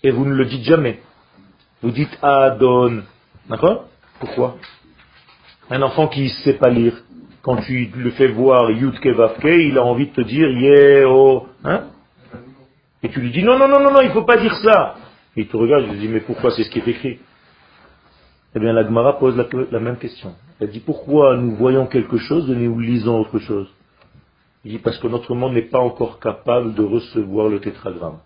et 0.03 0.11
vous 0.11 0.25
ne 0.25 0.35
le 0.35 0.47
dites 0.47 0.65
jamais. 0.65 1.01
Vous 1.83 1.91
dites 1.91 2.17
Adon. 2.23 3.03
D'accord? 3.49 3.87
Pourquoi? 4.21 4.57
Un 5.69 5.83
enfant 5.83 6.09
qui 6.09 6.23
ne 6.23 6.29
sait 6.29 6.55
pas 6.55 6.71
lire, 6.71 7.03
quand 7.43 7.57
tu 7.57 7.91
le 7.97 8.11
fais 8.11 8.29
voir 8.29 8.71
Yud, 8.71 8.99
Ke, 9.01 9.09
Vav, 9.09 9.39
Ke, 9.39 9.49
il 9.49 9.79
a 9.79 9.85
envie 9.85 10.07
de 10.07 10.13
te 10.13 10.21
dire 10.21 10.49
Yeo. 10.49 11.47
Hein? 11.65 11.85
Et 13.03 13.09
tu 13.09 13.21
lui 13.21 13.31
dis 13.31 13.43
non, 13.43 13.59
non, 13.59 13.69
non, 13.69 13.81
non, 13.81 13.93
non, 13.93 14.01
il 14.03 14.09
ne 14.09 14.13
faut 14.13 14.25
pas 14.25 14.37
dire 14.37 14.55
ça. 14.57 14.97
Il 15.37 15.47
te 15.47 15.57
regarde, 15.57 15.87
je 15.87 15.93
lui 15.93 15.99
dis 16.01 16.09
mais 16.09 16.21
pourquoi 16.21 16.51
c'est 16.51 16.65
ce 16.65 16.71
qui 16.71 16.81
est 16.81 16.89
écrit? 16.89 17.19
Eh 18.55 18.59
bien, 18.59 18.73
la 18.73 18.85
Gemara 18.85 19.19
pose 19.19 19.37
la, 19.37 19.47
la 19.71 19.81
même 19.81 19.97
question. 19.97 20.35
Elle 20.61 20.71
dit 20.71 20.81
pourquoi 20.81 21.37
nous 21.37 21.55
voyons 21.55 21.87
quelque 21.87 22.19
chose 22.19 22.51
et 22.51 22.55
nous 22.55 22.79
lisons 22.79 23.21
autre 23.21 23.39
chose? 23.39 23.73
Il 24.65 24.73
dit 24.73 24.79
parce 24.79 24.99
que 24.99 25.07
notre 25.07 25.35
monde 25.35 25.55
n'est 25.55 25.63
pas 25.63 25.79
encore 25.79 26.21
capable 26.21 26.75
de 26.75 26.83
recevoir 26.83 27.49
le 27.49 27.61
tétragramme. 27.61 28.19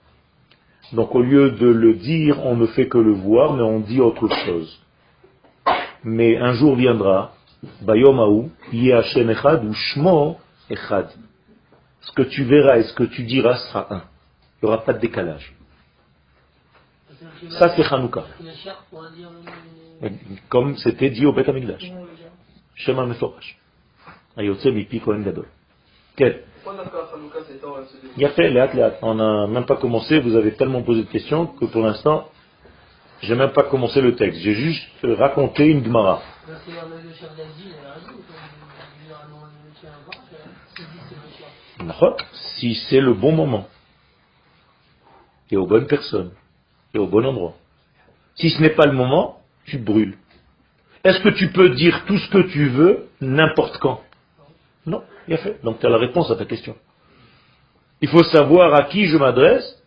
Donc 0.93 1.15
au 1.15 1.23
lieu 1.23 1.53
de 1.53 1.69
le 1.69 1.95
dire, 1.95 2.45
on 2.45 2.57
ne 2.57 2.67
fait 2.67 2.89
que 2.89 2.99
le 2.99 3.13
voir, 3.13 3.53
mais 3.53 3.63
on 3.63 3.81
dit 3.81 4.01
autre 4.01 4.29
chose. 4.45 4.81
Mais 6.03 6.37
un 6.37 6.55
jour 6.55 6.75
viendra, 6.75 7.34
Bayomahu, 7.83 8.51
Hashem 8.93 9.31
Echad 9.31 9.65
ou 9.65 9.73
Shmo. 9.73 10.39
Ce 10.69 12.13
que 12.15 12.23
tu 12.23 12.45
verras 12.45 12.79
et 12.79 12.85
ce 12.85 12.95
que 12.95 13.05
tu 13.05 13.25
diras 13.25 13.57
sera 13.57 13.95
un. 13.95 14.03
Il 14.63 14.67
n'y 14.67 14.69
aura 14.69 14.85
pas 14.85 14.93
de 14.93 14.99
décalage. 14.99 15.55
Ça, 17.51 17.75
c'est 17.77 17.85
Hanouka. 17.93 18.25
Comme 20.49 20.77
c'était 20.77 21.11
dit 21.11 21.27
au 21.27 21.33
Beth 21.33 21.49
Amikdash. 21.49 21.93
Shema 22.75 23.07
Meforash. 23.07 23.59
Ayotse 24.37 24.67
mipi 24.67 25.01
Kohen 25.01 25.23
Gadol. 25.23 25.47
Quel? 26.17 26.43
Il. 28.17 28.29
On 29.03 29.15
n'a 29.15 29.47
même 29.47 29.67
pas 29.67 29.77
commencé, 29.77 30.21
vous 30.21 30.35
avez 30.35 30.55
tellement 30.55 30.83
posé 30.83 31.03
de 31.03 31.09
questions 31.09 31.47
que 31.47 31.67
pour 31.67 31.83
l'instant, 31.83 32.29
j'ai 33.21 33.35
même 33.35 33.53
pas 33.53 33.65
commencé 33.65 34.01
le 34.01 34.15
texte. 34.15 34.41
J'ai 34.41 34.55
juste 34.55 34.89
raconté 35.03 35.67
une 35.67 35.85
Gemara. 35.85 36.23
Si 42.59 42.75
c'est 42.89 43.01
le 43.01 43.15
bon 43.15 43.33
moment, 43.33 43.67
et 45.51 45.57
aux 45.57 45.67
bonnes 45.67 45.87
personnes, 45.87 46.33
et 46.95 46.99
au 46.99 47.07
bon 47.07 47.25
endroit. 47.25 47.55
Si 48.37 48.51
ce 48.51 48.61
n'est 48.61 48.75
pas 48.75 48.87
le 48.87 48.93
moment, 48.93 49.41
tu 49.65 49.79
brûles. 49.79 50.17
Est-ce 51.05 51.21
que 51.21 51.31
tu 51.31 51.51
peux 51.51 51.71
dire 51.71 52.05
tout 52.07 52.19
ce 52.19 52.29
que 52.31 52.43
tu 52.51 52.69
veux 52.69 53.09
n'importe 53.21 53.79
quand? 53.79 54.03
Non, 54.87 55.03
il 55.29 55.35
a 55.35 55.39
fait. 55.39 55.63
Donc 55.63 55.81
tu 55.81 55.87
as 55.87 55.91
la 55.91 55.99
réponse 55.99 56.31
à 56.31 56.37
ta 56.37 56.45
question. 56.45 56.77
Il 58.01 58.09
faut 58.09 58.25
savoir 58.25 58.75
à 58.75 58.85
qui 58.85 59.07
je 59.07 59.17
m'adresse 59.17 59.83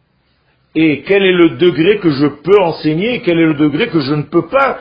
et 0.76 1.04
quel 1.04 1.24
est 1.24 1.34
le 1.34 1.58
degré 1.58 2.00
que 2.00 2.10
je 2.12 2.28
peux 2.28 2.62
enseigner 2.62 3.16
et 3.16 3.22
quel 3.22 3.38
est 3.38 3.46
le 3.46 3.56
degré 3.56 3.90
que 3.90 4.00
je 4.00 4.14
ne 4.14 4.24
peux 4.24 4.48
pas. 4.48 4.80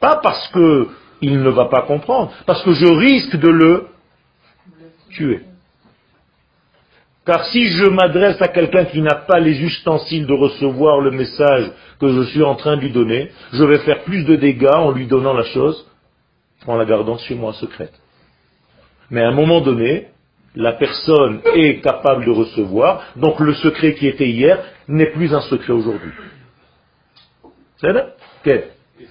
Pas 0.00 0.16
parce 0.16 0.48
que 0.48 0.88
il 1.20 1.42
ne 1.42 1.50
va 1.50 1.66
pas 1.66 1.82
comprendre, 1.82 2.32
parce 2.46 2.62
que 2.62 2.72
je 2.72 2.86
risque 2.86 3.36
de 3.36 3.48
le 3.48 3.86
tuer. 5.10 5.42
Car 7.26 7.44
si 7.46 7.68
je 7.68 7.84
m'adresse 7.84 8.40
à 8.40 8.48
quelqu'un 8.48 8.86
qui 8.86 9.02
n'a 9.02 9.14
pas 9.14 9.38
les 9.38 9.60
ustensiles 9.62 10.26
de 10.26 10.32
recevoir 10.32 11.00
le 11.00 11.10
message 11.10 11.70
que 12.00 12.08
je 12.08 12.22
suis 12.30 12.42
en 12.42 12.54
train 12.54 12.76
de 12.76 12.80
lui 12.80 12.92
donner, 12.92 13.30
je 13.52 13.62
vais 13.62 13.78
faire 13.80 14.02
plus 14.04 14.24
de 14.24 14.36
dégâts 14.36 14.74
en 14.74 14.90
lui 14.90 15.06
donnant 15.06 15.34
la 15.34 15.44
chose 15.44 15.86
qu'en 16.64 16.76
la 16.76 16.86
gardant 16.86 17.18
chez 17.18 17.34
moi 17.34 17.52
secrète. 17.52 17.92
Mais 19.10 19.22
à 19.22 19.28
un 19.28 19.34
moment 19.34 19.60
donné, 19.60 20.08
la 20.54 20.72
personne 20.72 21.40
est 21.54 21.80
capable 21.82 22.24
de 22.24 22.30
recevoir, 22.30 23.02
donc 23.16 23.38
le 23.40 23.54
secret 23.54 23.94
qui 23.94 24.06
était 24.08 24.28
hier 24.28 24.58
n'est 24.88 25.10
plus 25.12 25.34
un 25.34 25.42
secret 25.42 25.72
aujourd'hui. 25.72 26.12
C'est 27.78 27.92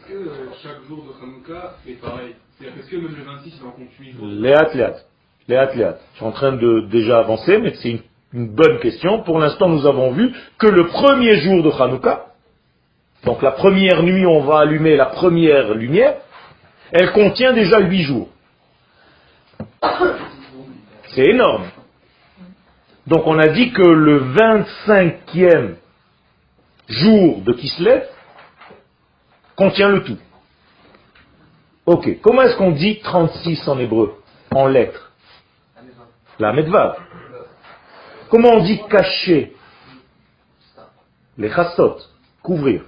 que 0.09 0.15
euh, 0.15 0.49
chaque 0.63 0.87
jour 0.87 1.05
de 1.05 1.23
Hanouka 1.23 1.75
est 1.87 2.01
pareil 2.01 2.33
est-ce 2.61 2.89
que 2.89 2.97
même 2.97 3.15
le 3.15 3.23
26, 3.23 3.53
il 3.57 3.65
en 3.65 3.71
compte 3.71 3.87
8 3.97 4.11
jours 4.11 4.27
Léat, 4.27 4.73
léat. 4.73 4.95
Léat, 5.47 5.73
léat. 5.75 5.97
Je 6.11 6.17
suis 6.17 6.25
en 6.25 6.31
train 6.31 6.51
de 6.51 6.87
déjà 6.91 7.19
avancer, 7.19 7.57
mais 7.57 7.73
c'est 7.75 8.01
une, 8.33 8.47
bonne 8.49 8.79
question. 8.79 9.23
Pour 9.23 9.39
l'instant, 9.39 9.69
nous 9.69 9.85
avons 9.85 10.11
vu 10.11 10.33
que 10.57 10.67
le 10.67 10.87
premier 10.87 11.37
jour 11.37 11.63
de 11.63 11.71
Hanouka, 11.71 12.25
donc 13.23 13.41
la 13.41 13.51
première 13.51 14.03
nuit, 14.03 14.25
on 14.25 14.41
va 14.41 14.59
allumer 14.59 14.97
la 14.97 15.05
première 15.05 15.73
lumière, 15.73 16.17
elle 16.91 17.11
contient 17.11 17.53
déjà 17.53 17.79
huit 17.79 18.03
jours. 18.03 18.29
C'est 21.15 21.25
énorme. 21.25 21.65
Donc 23.07 23.25
on 23.25 23.39
a 23.39 23.47
dit 23.47 23.71
que 23.71 23.81
le 23.81 24.21
25e 24.87 25.75
jour 26.89 27.41
de 27.41 27.53
Kislev 27.53 28.03
contient 29.59 29.89
le 29.89 30.03
tout. 30.05 30.17
Ok, 31.85 32.21
comment 32.21 32.43
est-ce 32.43 32.55
qu'on 32.55 32.71
dit 32.71 33.01
36 33.01 33.67
en 33.67 33.77
hébreu, 33.77 34.15
en 34.51 34.67
lettres? 34.67 35.11
La 36.39 36.53
medvav. 36.53 36.97
Comment 38.29 38.53
on 38.53 38.63
dit 38.63 38.79
cacher? 38.89 39.53
Les 41.37 41.49
chassot, 41.49 41.97
couvrir. 42.41 42.85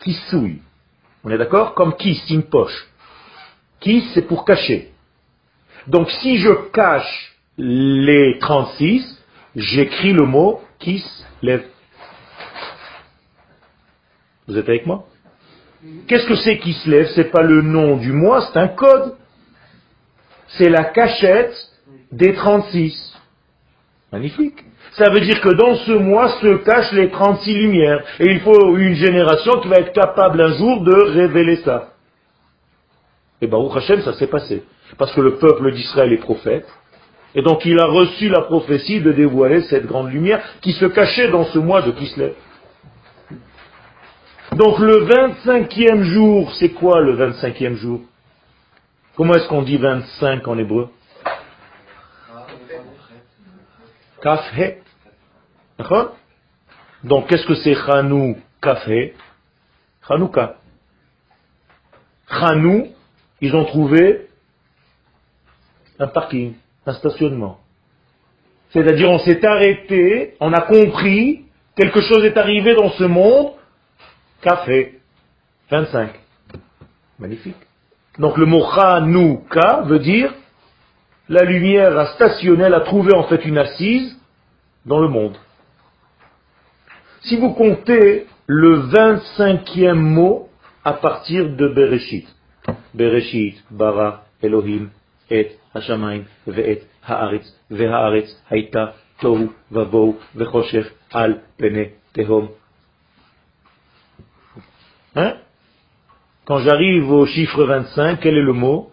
Kisouille. 0.00 0.60
On 1.22 1.30
est 1.30 1.38
d'accord? 1.38 1.74
Comme 1.74 1.96
kiss, 1.96 2.28
une 2.30 2.42
poche. 2.42 2.88
Kiss, 3.78 4.04
c'est 4.12 4.26
pour 4.26 4.44
cacher. 4.44 4.90
Donc 5.86 6.10
si 6.10 6.38
je 6.38 6.52
cache 6.72 7.36
les 7.58 8.38
36, 8.40 9.22
j'écris 9.54 10.12
le 10.12 10.26
mot 10.26 10.62
kiss 10.80 11.04
lève. 11.42 11.64
Vous 14.48 14.58
êtes 14.58 14.68
avec 14.68 14.84
moi? 14.84 15.06
Qu'est-ce 16.06 16.26
que 16.26 16.36
c'est 16.36 16.58
qui 16.58 16.72
se 16.74 16.88
lève? 16.88 17.08
C'est 17.14 17.30
pas 17.30 17.42
le 17.42 17.62
nom 17.62 17.96
du 17.96 18.12
mois, 18.12 18.46
c'est 18.52 18.58
un 18.58 18.68
code. 18.68 19.14
C'est 20.58 20.68
la 20.68 20.84
cachette 20.84 21.54
des 22.12 22.34
36. 22.34 23.14
Magnifique. 24.12 24.64
Ça 24.92 25.10
veut 25.10 25.20
dire 25.20 25.40
que 25.40 25.48
dans 25.54 25.74
ce 25.76 25.92
mois 25.92 26.28
se 26.40 26.56
cachent 26.64 26.92
les 26.92 27.10
36 27.10 27.54
lumières. 27.54 28.04
Et 28.20 28.30
il 28.30 28.40
faut 28.40 28.76
une 28.76 28.94
génération 28.94 29.60
qui 29.60 29.68
va 29.68 29.76
être 29.76 29.92
capable 29.92 30.40
un 30.40 30.52
jour 30.52 30.82
de 30.82 30.94
révéler 30.94 31.56
ça. 31.56 31.88
Et 33.40 33.46
Baruch 33.46 33.76
Hashem, 33.76 34.02
ça 34.02 34.12
s'est 34.12 34.26
passé. 34.26 34.62
Parce 34.98 35.12
que 35.14 35.20
le 35.20 35.36
peuple 35.36 35.72
d'Israël 35.72 36.12
est 36.12 36.18
prophète. 36.18 36.66
Et 37.34 37.42
donc 37.42 37.64
il 37.64 37.78
a 37.80 37.86
reçu 37.86 38.28
la 38.28 38.42
prophétie 38.42 39.00
de 39.00 39.12
dévoiler 39.12 39.62
cette 39.62 39.86
grande 39.86 40.12
lumière 40.12 40.42
qui 40.60 40.72
se 40.72 40.84
cachait 40.84 41.28
dans 41.28 41.44
ce 41.46 41.58
mois 41.58 41.80
de 41.80 41.90
Kislev. 41.92 42.34
Donc 44.54 44.78
le 44.80 45.06
25e 45.06 46.02
jour, 46.02 46.52
c'est 46.56 46.70
quoi 46.70 47.00
le 47.00 47.16
25e 47.16 47.74
jour? 47.76 48.00
Comment 49.16 49.32
est-ce 49.34 49.48
qu'on 49.48 49.62
dit 49.62 49.78
25 49.78 50.46
en 50.46 50.58
hébreu? 50.58 50.90
Kafhe. 54.20 54.76
D'accord? 55.78 56.16
Donc 57.02 57.28
qu'est-ce 57.28 57.46
que 57.46 57.54
c'est 57.54 57.74
Chanou 57.74 58.36
Kafhe? 58.60 59.14
Chanouka. 60.06 60.56
Chanou, 62.28 62.88
ils 63.40 63.56
ont 63.56 63.64
trouvé 63.64 64.28
un 65.98 66.08
parking, 66.08 66.56
un 66.84 66.92
stationnement. 66.92 67.58
C'est-à-dire 68.70 69.10
on 69.10 69.18
s'est 69.20 69.44
arrêté, 69.46 70.34
on 70.40 70.52
a 70.52 70.60
compris, 70.60 71.46
quelque 71.74 72.02
chose 72.02 72.22
est 72.24 72.36
arrivé 72.36 72.74
dans 72.74 72.90
ce 72.90 73.04
monde, 73.04 73.52
café, 74.42 75.00
25. 75.70 76.10
Magnifique. 77.18 77.56
Donc 78.18 78.36
le 78.36 78.44
mot 78.44 78.64
Hanouka 78.64 79.82
veut 79.82 80.00
dire 80.00 80.34
la 81.28 81.44
lumière 81.44 81.96
a 81.96 82.06
stationné, 82.14 82.64
a 82.64 82.80
trouvé 82.80 83.14
en 83.14 83.24
fait 83.24 83.44
une 83.46 83.56
assise 83.56 84.18
dans 84.84 85.00
le 85.00 85.08
monde. 85.08 85.36
Si 87.22 87.36
vous 87.38 87.54
comptez 87.54 88.26
le 88.46 88.88
25e 88.88 89.94
mot 89.94 90.48
à 90.84 90.94
partir 90.94 91.48
de 91.48 91.68
Bereshit, 91.68 92.26
Bereshit, 92.92 93.62
Bara, 93.70 94.24
Elohim, 94.42 94.90
Et, 95.30 95.52
Hashamayim, 95.74 96.24
Ve'et, 96.46 96.82
Haaretz, 97.06 97.46
Ve'haaretz, 97.70 98.28
Haïta, 98.50 98.94
Tohu, 99.20 99.50
Vavou, 99.70 100.18
Ve'choshech, 100.34 100.86
Al, 101.12 101.40
Pene, 101.56 101.92
Tehom. 102.12 102.48
Hein? 105.14 105.36
Quand 106.44 106.58
j'arrive 106.58 107.10
au 107.10 107.26
chiffre 107.26 107.64
25, 107.64 108.20
quel 108.20 108.36
est 108.36 108.42
le 108.42 108.52
mot? 108.52 108.90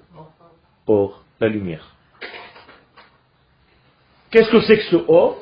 Or, 0.88 1.24
la 1.40 1.48
lumière. 1.48 1.96
Qu'est-ce 4.32 4.52
que 4.52 4.62
c'est 4.62 4.78
que 4.78 4.84
ce 4.84 4.96
or? 5.08 5.42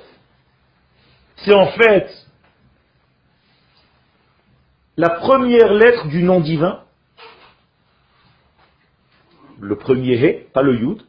C'est 1.38 1.54
en 1.54 1.68
fait 1.68 2.10
la 4.96 5.10
première 5.12 5.74
lettre 5.74 6.08
du 6.08 6.24
nom 6.24 6.40
divin, 6.40 6.84
le 9.60 9.76
premier 9.76 10.16
He, 10.16 10.52
pas 10.54 10.64
le 10.64 10.76
Yud, 10.76 11.04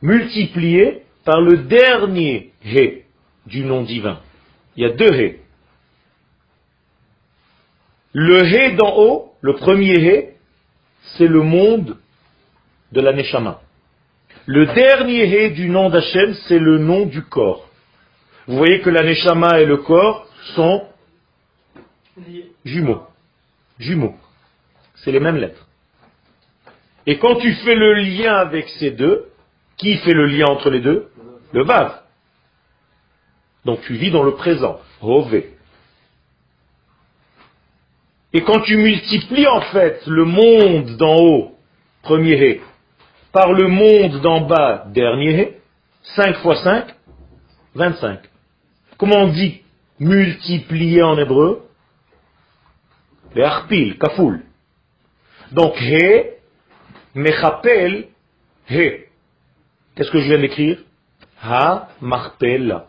multiplié 0.00 1.04
par 1.24 1.40
le 1.40 1.58
dernier 1.58 2.52
He 2.64 3.04
du 3.46 3.64
nom 3.64 3.82
divin. 3.82 4.20
Il 4.76 4.82
y 4.82 4.86
a 4.86 4.90
deux 4.90 5.12
He. 5.14 5.41
Le 8.12 8.44
He 8.44 8.76
d'en 8.76 8.94
haut, 8.96 9.32
le 9.40 9.54
premier 9.54 9.94
He, 9.94 10.34
c'est 11.16 11.26
le 11.26 11.42
monde 11.42 11.96
de 12.92 13.00
la 13.00 13.12
Neshama. 13.12 13.60
Le 14.46 14.66
dernier 14.66 15.24
He 15.26 15.50
du 15.52 15.68
nom 15.68 15.88
d'Hachem, 15.88 16.34
c'est 16.46 16.58
le 16.58 16.78
nom 16.78 17.06
du 17.06 17.22
corps. 17.22 17.68
Vous 18.46 18.56
voyez 18.56 18.80
que 18.80 18.90
la 18.90 19.02
Neshama 19.02 19.60
et 19.60 19.66
le 19.66 19.78
corps 19.78 20.26
sont 20.54 20.84
jumeaux. 22.64 23.02
Jumeaux. 23.78 24.14
C'est 24.96 25.12
les 25.12 25.20
mêmes 25.20 25.36
lettres. 25.36 25.66
Et 27.06 27.18
quand 27.18 27.36
tu 27.36 27.52
fais 27.54 27.74
le 27.74 27.94
lien 27.94 28.34
avec 28.34 28.68
ces 28.68 28.90
deux, 28.90 29.28
qui 29.76 29.96
fait 29.96 30.12
le 30.12 30.26
lien 30.26 30.46
entre 30.46 30.70
les 30.70 30.80
deux? 30.80 31.08
Le 31.52 31.64
Vav. 31.64 32.00
Donc 33.64 33.80
tu 33.82 33.94
vis 33.94 34.10
dans 34.10 34.22
le 34.22 34.34
présent. 34.34 34.80
Et 38.34 38.42
quand 38.42 38.60
tu 38.60 38.76
multiplies 38.76 39.46
en 39.46 39.60
fait 39.60 40.06
le 40.06 40.24
monde 40.24 40.96
d'en 40.96 41.16
haut, 41.16 41.58
premier 42.02 42.34
He, 42.34 42.60
par 43.30 43.52
le 43.52 43.68
monde 43.68 44.20
d'en 44.20 44.42
bas, 44.42 44.84
dernier 44.88 45.40
He, 45.40 45.48
5 46.16 46.36
fois 46.38 46.56
5, 46.56 46.86
25. 47.74 48.20
Comment 48.96 49.24
on 49.24 49.28
dit 49.28 49.62
multiplier 49.98 51.02
en 51.02 51.18
hébreu? 51.18 51.68
Les 53.34 53.42
arpil, 53.42 53.98
kafoul. 53.98 54.42
Donc 55.52 55.74
He, 55.80 56.30
mechapel, 57.14 58.08
He. 58.70 59.06
Qu'est-ce 59.94 60.10
que 60.10 60.20
je 60.20 60.28
viens 60.28 60.38
d'écrire? 60.38 60.78
Ha 61.42 61.88
marpela. 62.00 62.86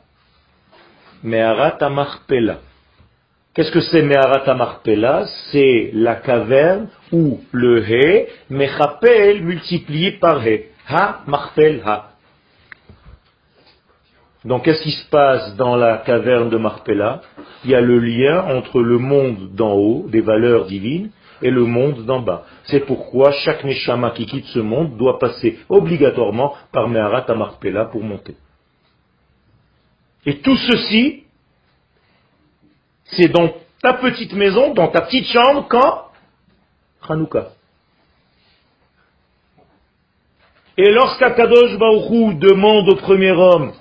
Meharat 1.21 1.89
marpela. 1.89 2.59
Qu'est-ce 3.53 3.71
que 3.71 3.81
c'est 3.81 4.01
Meharat 4.01 4.51
marpela 4.55 5.25
C'est 5.51 5.91
la 5.93 6.15
caverne 6.15 6.87
où 7.11 7.39
le 7.51 7.83
He, 7.83 8.27
mechapel 8.49 9.43
multiplié 9.43 10.13
par 10.13 10.45
He. 10.45 10.69
Ha 10.89 11.21
marpel 11.27 11.81
ha. 11.85 12.13
Donc 14.45 14.65
qu'est-ce 14.65 14.83
qui 14.83 14.91
se 14.91 15.09
passe 15.09 15.55
dans 15.55 15.75
la 15.75 15.99
caverne 15.99 16.49
de 16.49 16.57
Marpella 16.57 17.21
Il 17.63 17.71
y 17.71 17.75
a 17.75 17.81
le 17.81 17.99
lien 17.99 18.43
entre 18.43 18.81
le 18.81 18.97
monde 18.97 19.55
d'en 19.55 19.73
haut, 19.73 20.05
des 20.09 20.19
valeurs 20.19 20.65
divines, 20.65 21.11
et 21.41 21.49
le 21.49 21.63
monde 21.63 22.05
d'en 22.05 22.21
bas. 22.21 22.45
C'est 22.65 22.85
pourquoi 22.85 23.31
chaque 23.31 23.63
Neshama 23.63 24.11
qui 24.11 24.25
quitte 24.25 24.45
ce 24.47 24.59
monde 24.59 24.97
doit 24.97 25.19
passer 25.19 25.59
obligatoirement 25.69 26.55
par 26.71 26.89
Meharat 26.89 27.33
Marpella 27.35 27.85
pour 27.85 28.03
monter. 28.03 28.35
Et 30.25 30.39
tout 30.39 30.55
ceci, 30.55 31.22
c'est 33.15 33.29
dans 33.29 33.53
ta 33.81 33.93
petite 33.93 34.33
maison, 34.33 34.73
dans 34.73 34.87
ta 34.87 35.01
petite 35.01 35.27
chambre, 35.27 35.67
quand 35.69 36.05
Hanouka. 37.07 37.49
Et 40.77 40.89
lorsqu'Akadosh 40.91 41.77
Baruchou 41.77 42.33
demande 42.33 42.89
au 42.89 42.95
premier 42.95 43.31
homme, 43.31 43.73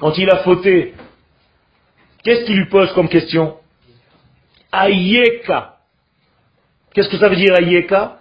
quand 0.00 0.16
il 0.18 0.28
a 0.30 0.38
fauté, 0.38 0.94
qu'est-ce 2.24 2.44
qu'il 2.44 2.56
lui 2.56 2.68
pose 2.68 2.92
comme 2.94 3.08
question? 3.08 3.56
Ayeka. 4.72 5.76
Qu'est-ce 6.92 7.08
que 7.08 7.18
ça 7.18 7.28
veut 7.28 7.36
dire 7.36 7.54
Ayeka? 7.54 8.18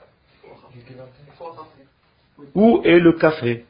Où 2.53 2.81
est 2.83 2.99
le 2.99 3.13
café? 3.13 3.65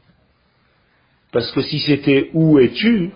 Parce 1.32 1.52
que 1.52 1.62
si 1.62 1.80
c'était 1.80 2.30
où 2.34 2.60
es-tu, 2.60 3.12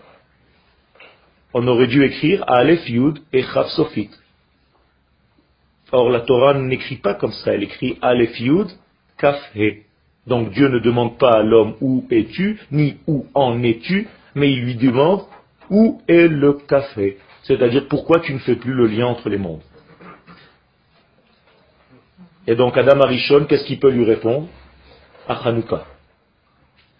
on 1.53 1.67
aurait 1.67 1.87
dû 1.87 2.03
écrire 2.03 2.43
Aleph 2.47 2.89
Yud 2.89 3.19
et 3.33 3.43
Chav 3.43 3.67
Sofit. 3.69 4.09
Or 5.91 6.09
la 6.09 6.21
Torah 6.21 6.53
n'écrit 6.53 6.97
pas 6.97 7.13
comme 7.13 7.31
ça, 7.31 7.53
elle 7.53 7.63
écrit 7.63 7.97
Aleph 8.01 8.39
Yud 8.39 8.67
Kaf. 9.17 9.39
Donc 10.27 10.51
Dieu 10.51 10.67
ne 10.67 10.79
demande 10.79 11.17
pas 11.17 11.37
à 11.37 11.43
l'homme 11.43 11.75
où 11.79 12.05
es-tu, 12.11 12.59
ni 12.71 12.97
où 13.07 13.25
en 13.33 13.63
es-tu, 13.63 14.07
mais 14.35 14.51
il 14.51 14.63
lui 14.65 14.75
demande 14.75 15.23
où 15.69 16.01
est 16.07 16.27
le 16.27 16.53
café. 16.53 17.17
C'est-à-dire 17.43 17.87
pourquoi 17.87 18.19
tu 18.19 18.33
ne 18.33 18.39
fais 18.39 18.55
plus 18.55 18.73
le 18.73 18.87
lien 18.87 19.05
entre 19.05 19.29
les 19.29 19.37
mondes? 19.37 19.61
Et 22.45 22.55
donc 22.55 22.77
Adam 22.77 22.99
Arishon, 23.01 23.45
qu'est-ce 23.45 23.65
qu'il 23.65 23.79
peut 23.79 23.91
lui 23.91 24.05
répondre? 24.05 24.47
À 25.27 25.47
Hanouka. 25.47 25.85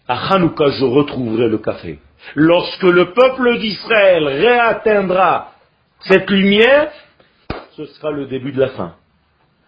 À 0.08 0.34
Hanouka, 0.34 0.70
je 0.70 0.86
retrouverai 0.86 1.50
le 1.50 1.58
café. 1.58 2.00
Lorsque 2.36 2.84
le 2.84 3.14
peuple 3.14 3.58
d'Israël 3.60 4.28
réatteindra 4.28 5.52
cette 6.02 6.30
lumière, 6.30 6.92
ce 7.76 7.86
sera 7.86 8.12
le 8.12 8.26
début 8.26 8.52
de 8.52 8.60
la 8.60 8.70
fin. 8.70 8.96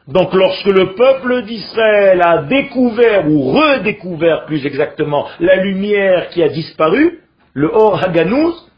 Donc 0.08 0.34
lorsque 0.34 0.68
le 0.68 0.96
peuple 0.96 1.44
d'Israël 1.44 2.22
a 2.22 2.44
découvert, 2.44 3.30
ou 3.30 3.52
redécouvert 3.52 4.46
plus 4.46 4.66
exactement, 4.66 5.28
la 5.40 5.58
lumière 5.58 6.30
qui 6.30 6.42
a 6.42 6.50
disparu, 6.50 7.20
le 7.54 7.70
Or 7.72 8.04
Haganouz, 8.04 8.70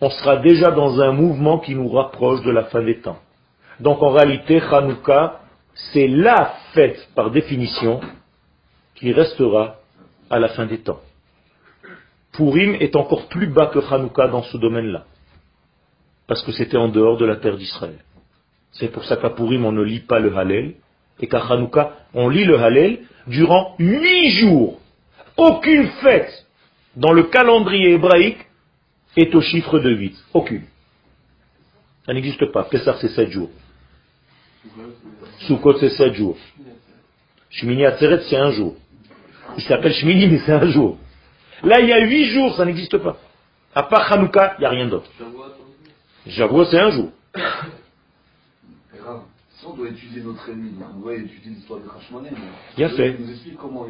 on 0.00 0.10
sera 0.10 0.36
déjà 0.36 0.72
dans 0.72 1.00
un 1.00 1.12
mouvement 1.12 1.58
qui 1.58 1.74
nous 1.74 1.88
rapproche 1.88 2.42
de 2.42 2.50
la 2.50 2.64
fin 2.64 2.82
des 2.82 3.00
temps. 3.00 3.18
Donc 3.80 4.02
en 4.02 4.10
réalité, 4.10 4.60
Hanouka, 4.60 5.40
c'est 5.92 6.08
la 6.08 6.54
fête 6.72 7.08
par 7.14 7.30
définition 7.30 8.00
qui 8.94 9.12
restera 9.12 9.76
à 10.30 10.38
la 10.38 10.48
fin 10.48 10.66
des 10.66 10.78
temps. 10.78 11.00
Purim 12.36 12.76
est 12.80 12.94
encore 12.96 13.28
plus 13.28 13.48
bas 13.48 13.66
que 13.66 13.78
Hanouka 13.78 14.28
dans 14.28 14.42
ce 14.42 14.56
domaine-là, 14.56 15.04
parce 16.26 16.42
que 16.42 16.52
c'était 16.52 16.76
en 16.76 16.88
dehors 16.88 17.16
de 17.16 17.24
la 17.24 17.36
terre 17.36 17.56
d'Israël. 17.56 17.98
C'est 18.72 18.88
pour 18.88 19.04
ça 19.04 19.16
qu'à 19.16 19.30
Purim, 19.30 19.64
on 19.64 19.72
ne 19.72 19.82
lit 19.82 20.00
pas 20.00 20.20
le 20.20 20.36
Hallel, 20.36 20.74
et 21.18 21.28
qu'à 21.28 21.40
Hanouka, 21.40 21.94
on 22.14 22.28
lit 22.28 22.44
le 22.44 22.58
Hallel 22.58 23.00
durant 23.26 23.74
huit 23.78 24.30
jours. 24.32 24.78
Aucune 25.36 25.88
fête 26.02 26.46
dans 26.94 27.12
le 27.12 27.24
calendrier 27.24 27.92
hébraïque 27.92 28.38
est 29.16 29.34
au 29.34 29.40
chiffre 29.40 29.78
de 29.78 29.90
8. 29.90 30.16
Aucune. 30.34 30.64
Ça 32.04 32.12
n'existe 32.12 32.52
pas. 32.52 32.64
Pessah, 32.64 32.96
c'est 33.00 33.08
7 33.08 33.30
jours. 33.30 33.50
Sukkot, 35.40 35.78
c'est 35.78 35.90
7 35.90 36.14
jours. 36.14 36.36
Shmini 37.50 37.84
Atzeret, 37.84 38.22
c'est 38.28 38.36
un 38.36 38.50
jour. 38.50 38.76
Il 39.56 39.62
s'appelle 39.62 39.92
Shmini, 39.94 40.26
mais 40.28 40.40
c'est 40.44 40.52
un 40.52 40.66
jour. 40.66 40.98
Là, 41.62 41.80
il 41.80 41.88
y 41.88 41.92
a 41.92 42.00
8 42.00 42.30
jours, 42.30 42.56
ça 42.56 42.64
n'existe 42.64 42.98
pas. 42.98 43.16
À 43.74 43.82
part 43.82 44.12
Hanouka, 44.12 44.54
il 44.58 44.60
n'y 44.60 44.66
a 44.66 44.70
rien 44.70 44.86
d'autre. 44.86 45.10
J'avoue, 46.26 46.64
c'est 46.64 46.78
un 46.78 46.90
jour. 46.90 47.10
Si 49.58 49.64
on 49.64 49.72
doit 49.72 49.88
étudier 49.88 50.20
notre 50.20 50.50
ennemi, 50.50 50.74
on 50.94 51.00
doit 51.00 51.14
étudier 51.14 51.52
l'histoire 51.52 51.80
de. 51.80 51.86
Il 52.76 52.84
a 52.84 52.90
fait. 52.90 53.16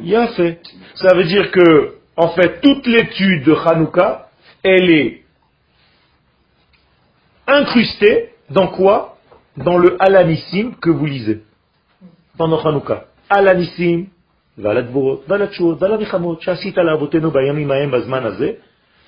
Il 0.01 0.15
a 0.15 0.27
fait. 0.29 0.61
Ça 0.95 1.13
veut 1.13 1.25
dire 1.25 1.51
que, 1.51 1.95
en 2.15 2.29
fait, 2.29 2.61
toute 2.61 2.87
l'étude 2.87 3.43
de 3.43 3.53
Hanouka, 3.53 4.29
elle 4.63 4.89
est 4.89 5.23
incrustée 7.47 8.29
dans 8.49 8.69
quoi? 8.69 9.17
Dans 9.57 9.77
le 9.77 10.01
Alanissim 10.01 10.75
que 10.79 10.89
vous 10.89 11.05
lisez 11.05 11.43
pendant 12.37 12.63
Hanouka. 12.63 13.07
Alanissim, 13.29 14.05
ועל 14.58 14.76
הגבורות, 14.76 15.24
ועל 15.28 15.42
התשואות, 15.42 15.82
ועל 15.82 15.92
המלחמות, 15.92 16.42
שעשית 16.42 16.78
לאבותינו 16.78 17.30
בימים 17.30 17.70
ההם 17.70 17.90
בזמן 17.90 18.24
הזה. 18.24 18.52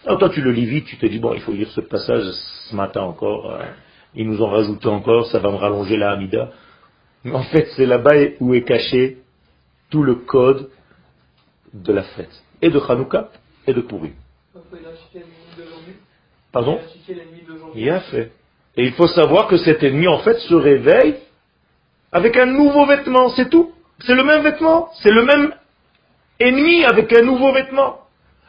Alors 0.06 0.18
toi 0.18 0.28
tu 0.28 0.42
le 0.42 0.50
lis 0.50 0.66
vite, 0.66 0.84
tu 0.84 0.98
te 0.98 1.06
dis, 1.06 1.18
bon, 1.18 1.32
il 1.32 1.40
faut 1.40 1.52
lire 1.52 1.70
ce 1.70 1.80
passage 1.80 2.24
ce 2.68 2.76
matin 2.76 3.00
encore, 3.00 3.50
euh, 3.50 3.64
ils 4.14 4.28
nous 4.28 4.42
ont 4.42 4.50
rajouté 4.50 4.86
encore, 4.88 5.26
ça 5.26 5.38
va 5.38 5.50
me 5.50 5.56
rallonger 5.56 5.96
la 5.96 6.10
Hamida. 6.12 6.50
Mais 7.24 7.32
en 7.32 7.42
fait, 7.44 7.68
c'est 7.74 7.86
là-bas 7.86 8.14
où 8.40 8.52
est 8.52 8.64
caché 8.64 9.18
tout 9.90 10.02
le 10.02 10.16
code 10.16 10.68
de 11.72 11.92
la 11.92 12.02
fête, 12.02 12.42
et 12.60 12.68
de 12.68 12.78
Hanouka, 12.78 13.30
et 13.66 13.72
de 13.72 13.80
Purim. 13.80 14.12
Donc, 14.54 14.64
il 14.72 14.86
a 14.86 14.90
acheté 14.90 15.20
l'ennemi 15.20 15.32
d'aujourd'hui. 15.56 15.94
Pardon 16.52 16.78
Il 16.78 16.84
a 16.84 16.84
acheté 16.84 17.14
l'ennemi 17.14 17.40
d'aujourd'hui. 17.48 17.82
Il 17.82 17.90
a 17.90 18.00
fait. 18.00 18.32
Et 18.76 18.84
il 18.84 18.92
faut 18.92 19.06
savoir 19.06 19.48
que 19.48 19.56
cet 19.56 19.82
ennemi, 19.82 20.06
en 20.06 20.18
fait, 20.18 20.38
se 20.38 20.54
réveille 20.54 21.16
avec 22.12 22.36
un 22.36 22.46
nouveau 22.46 22.86
vêtement, 22.86 23.30
c'est 23.30 23.48
tout. 23.48 23.72
C'est 24.05 24.15
le 24.15 24.23
même 24.23 24.43
vêtement, 24.43 24.89
c'est 25.01 25.11
le 25.11 25.23
même 25.23 25.53
ennemi 26.39 26.85
avec 26.85 27.11
un 27.13 27.21
nouveau 27.21 27.51
vêtement. 27.51 27.99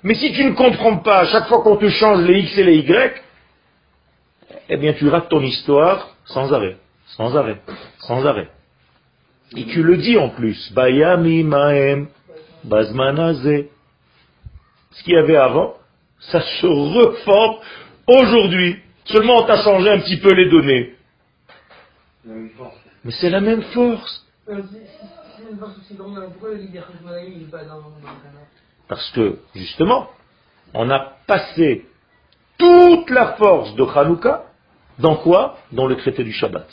Mais 0.02 0.14
si 0.14 0.32
tu 0.32 0.44
ne 0.44 0.54
comprends 0.54 0.98
pas 0.98 1.20
à 1.20 1.26
chaque 1.26 1.48
fois 1.48 1.62
qu'on 1.62 1.76
te 1.76 1.88
change 1.88 2.24
les 2.24 2.40
X 2.40 2.58
et 2.58 2.64
les 2.64 2.76
Y, 2.78 3.22
eh 4.68 4.76
bien 4.76 4.92
tu 4.94 5.08
rates 5.08 5.28
ton 5.28 5.40
histoire 5.40 6.14
sans 6.24 6.52
arrêt, 6.52 6.76
sans 7.16 7.36
arrêt, 7.36 7.60
sans 7.98 8.24
arrêt. 8.24 8.48
Et 9.56 9.66
tu 9.66 9.82
le 9.82 9.96
dis 9.96 10.16
en 10.16 10.28
plus, 10.28 10.72
Bayami 10.72 11.42
Maem, 11.42 12.08
Bazmanaze. 12.64 13.64
Ce 14.92 15.02
qu'il 15.02 15.14
y 15.14 15.16
avait 15.16 15.36
avant, 15.36 15.74
ça 16.20 16.40
se 16.40 16.66
reforme 16.66 17.56
aujourd'hui. 18.06 18.76
Seulement 19.06 19.38
on 19.38 19.46
t'a 19.46 19.62
changé 19.62 19.90
un 19.90 19.98
petit 19.98 20.18
peu 20.18 20.32
les 20.32 20.48
données. 20.48 20.94
Mais 23.04 23.12
c'est 23.20 23.30
la 23.30 23.40
même 23.40 23.62
force. 23.62 24.26
Parce 28.88 29.10
que, 29.10 29.38
justement, 29.54 30.08
on 30.74 30.90
a 30.90 30.98
passé 31.26 31.86
toute 32.58 33.10
la 33.10 33.34
force 33.34 33.74
de 33.74 33.84
Hanouka 33.84 34.44
dans 34.98 35.16
quoi? 35.16 35.58
Dans 35.72 35.86
le 35.86 35.96
traité 35.96 36.24
du 36.24 36.32
Shabbat. 36.32 36.66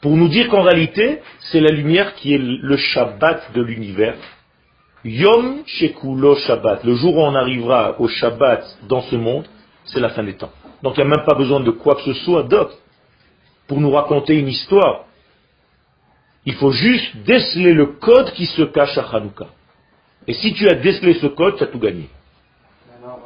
Pour 0.00 0.16
nous 0.16 0.28
dire 0.28 0.48
qu'en 0.48 0.62
réalité, 0.62 1.20
c'est 1.40 1.60
la 1.60 1.70
lumière 1.70 2.14
qui 2.14 2.34
est 2.34 2.38
le 2.38 2.76
Shabbat 2.76 3.52
de 3.52 3.62
l'univers. 3.62 4.16
Yom 5.04 5.62
Shekulo 5.66 6.36
Shabbat. 6.36 6.84
Le 6.84 6.94
jour 6.94 7.16
où 7.16 7.20
on 7.20 7.34
arrivera 7.34 8.00
au 8.00 8.08
Shabbat 8.08 8.78
dans 8.88 9.02
ce 9.02 9.16
monde, 9.16 9.46
c'est 9.86 10.00
la 10.00 10.10
fin 10.10 10.22
des 10.22 10.36
temps. 10.36 10.52
Donc 10.82 10.96
il 10.96 11.04
n'y 11.04 11.12
a 11.12 11.16
même 11.16 11.26
pas 11.26 11.36
besoin 11.36 11.60
de 11.60 11.70
quoi 11.70 11.96
que 11.96 12.02
ce 12.02 12.14
soit 12.24 12.44
d'autre 12.44 12.76
pour 13.66 13.80
nous 13.80 13.90
raconter 13.90 14.38
une 14.38 14.48
histoire. 14.48 15.04
Il 16.46 16.54
faut 16.54 16.72
juste 16.72 17.16
déceler 17.18 17.74
le 17.74 17.86
code 17.86 18.32
qui 18.32 18.46
se 18.46 18.62
cache 18.62 18.96
à 18.96 19.02
Hanouka. 19.02 19.46
Et 20.26 20.34
si 20.34 20.54
tu 20.54 20.68
as 20.68 20.74
décelé 20.74 21.14
ce 21.14 21.26
code, 21.26 21.56
tu 21.56 21.64
as 21.64 21.66
tout 21.66 21.78
gagné. 21.78 22.08
Alors, 23.02 23.20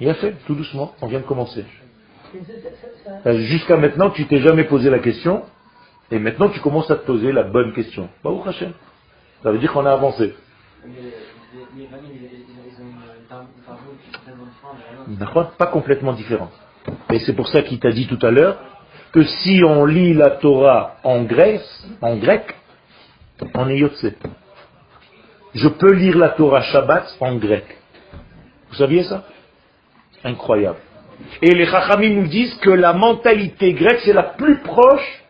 il 0.00 0.06
va 0.06 0.14
fait, 0.14 0.34
tout 0.46 0.54
doucement, 0.54 0.94
on 1.00 1.06
vient 1.08 1.20
de 1.20 1.26
commencer. 1.26 1.64
Jusqu'à 3.26 3.76
maintenant, 3.76 4.10
tu 4.10 4.26
t'es 4.26 4.38
jamais 4.38 4.64
posé 4.64 4.88
la 4.88 5.00
question, 5.00 5.44
et 6.10 6.18
maintenant 6.18 6.48
tu 6.48 6.60
commences 6.60 6.90
à 6.90 6.96
te 6.96 7.04
poser 7.04 7.32
la 7.32 7.42
bonne 7.42 7.72
question. 7.74 8.08
Ça 9.42 9.50
veut 9.50 9.58
dire 9.58 9.72
qu'on 9.72 9.84
a 9.84 9.92
avancé. 9.92 10.34
Pas 15.58 15.66
complètement 15.66 16.12
différent. 16.12 16.50
Et 17.12 17.18
c'est 17.20 17.34
pour 17.34 17.48
ça 17.48 17.62
qu'il 17.62 17.78
t'a 17.78 17.92
dit 17.92 18.06
tout 18.06 18.24
à 18.24 18.30
l'heure 18.30 18.58
que 19.12 19.22
si 19.24 19.62
on 19.64 19.84
lit 19.84 20.14
la 20.14 20.30
Torah 20.30 20.96
en 21.02 21.22
grec, 21.22 21.60
en 22.00 22.16
grec, 22.16 22.54
on 23.54 23.68
est 23.68 23.78
yotse. 23.78 24.06
Je 25.54 25.68
peux 25.68 25.92
lire 25.92 26.16
la 26.16 26.30
Torah 26.30 26.62
Shabbat 26.62 27.16
en 27.20 27.36
grec. 27.36 27.64
Vous 28.70 28.76
saviez 28.76 29.02
ça? 29.02 29.24
Incroyable. 30.22 30.78
Et 31.42 31.50
les 31.50 31.66
Chachamim 31.66 32.14
nous 32.20 32.28
disent 32.28 32.54
que 32.56 32.70
la 32.70 32.92
mentalité 32.92 33.72
grecque, 33.74 34.00
c'est 34.04 34.12
la 34.12 34.22
plus 34.22 34.60
proche 34.60 35.22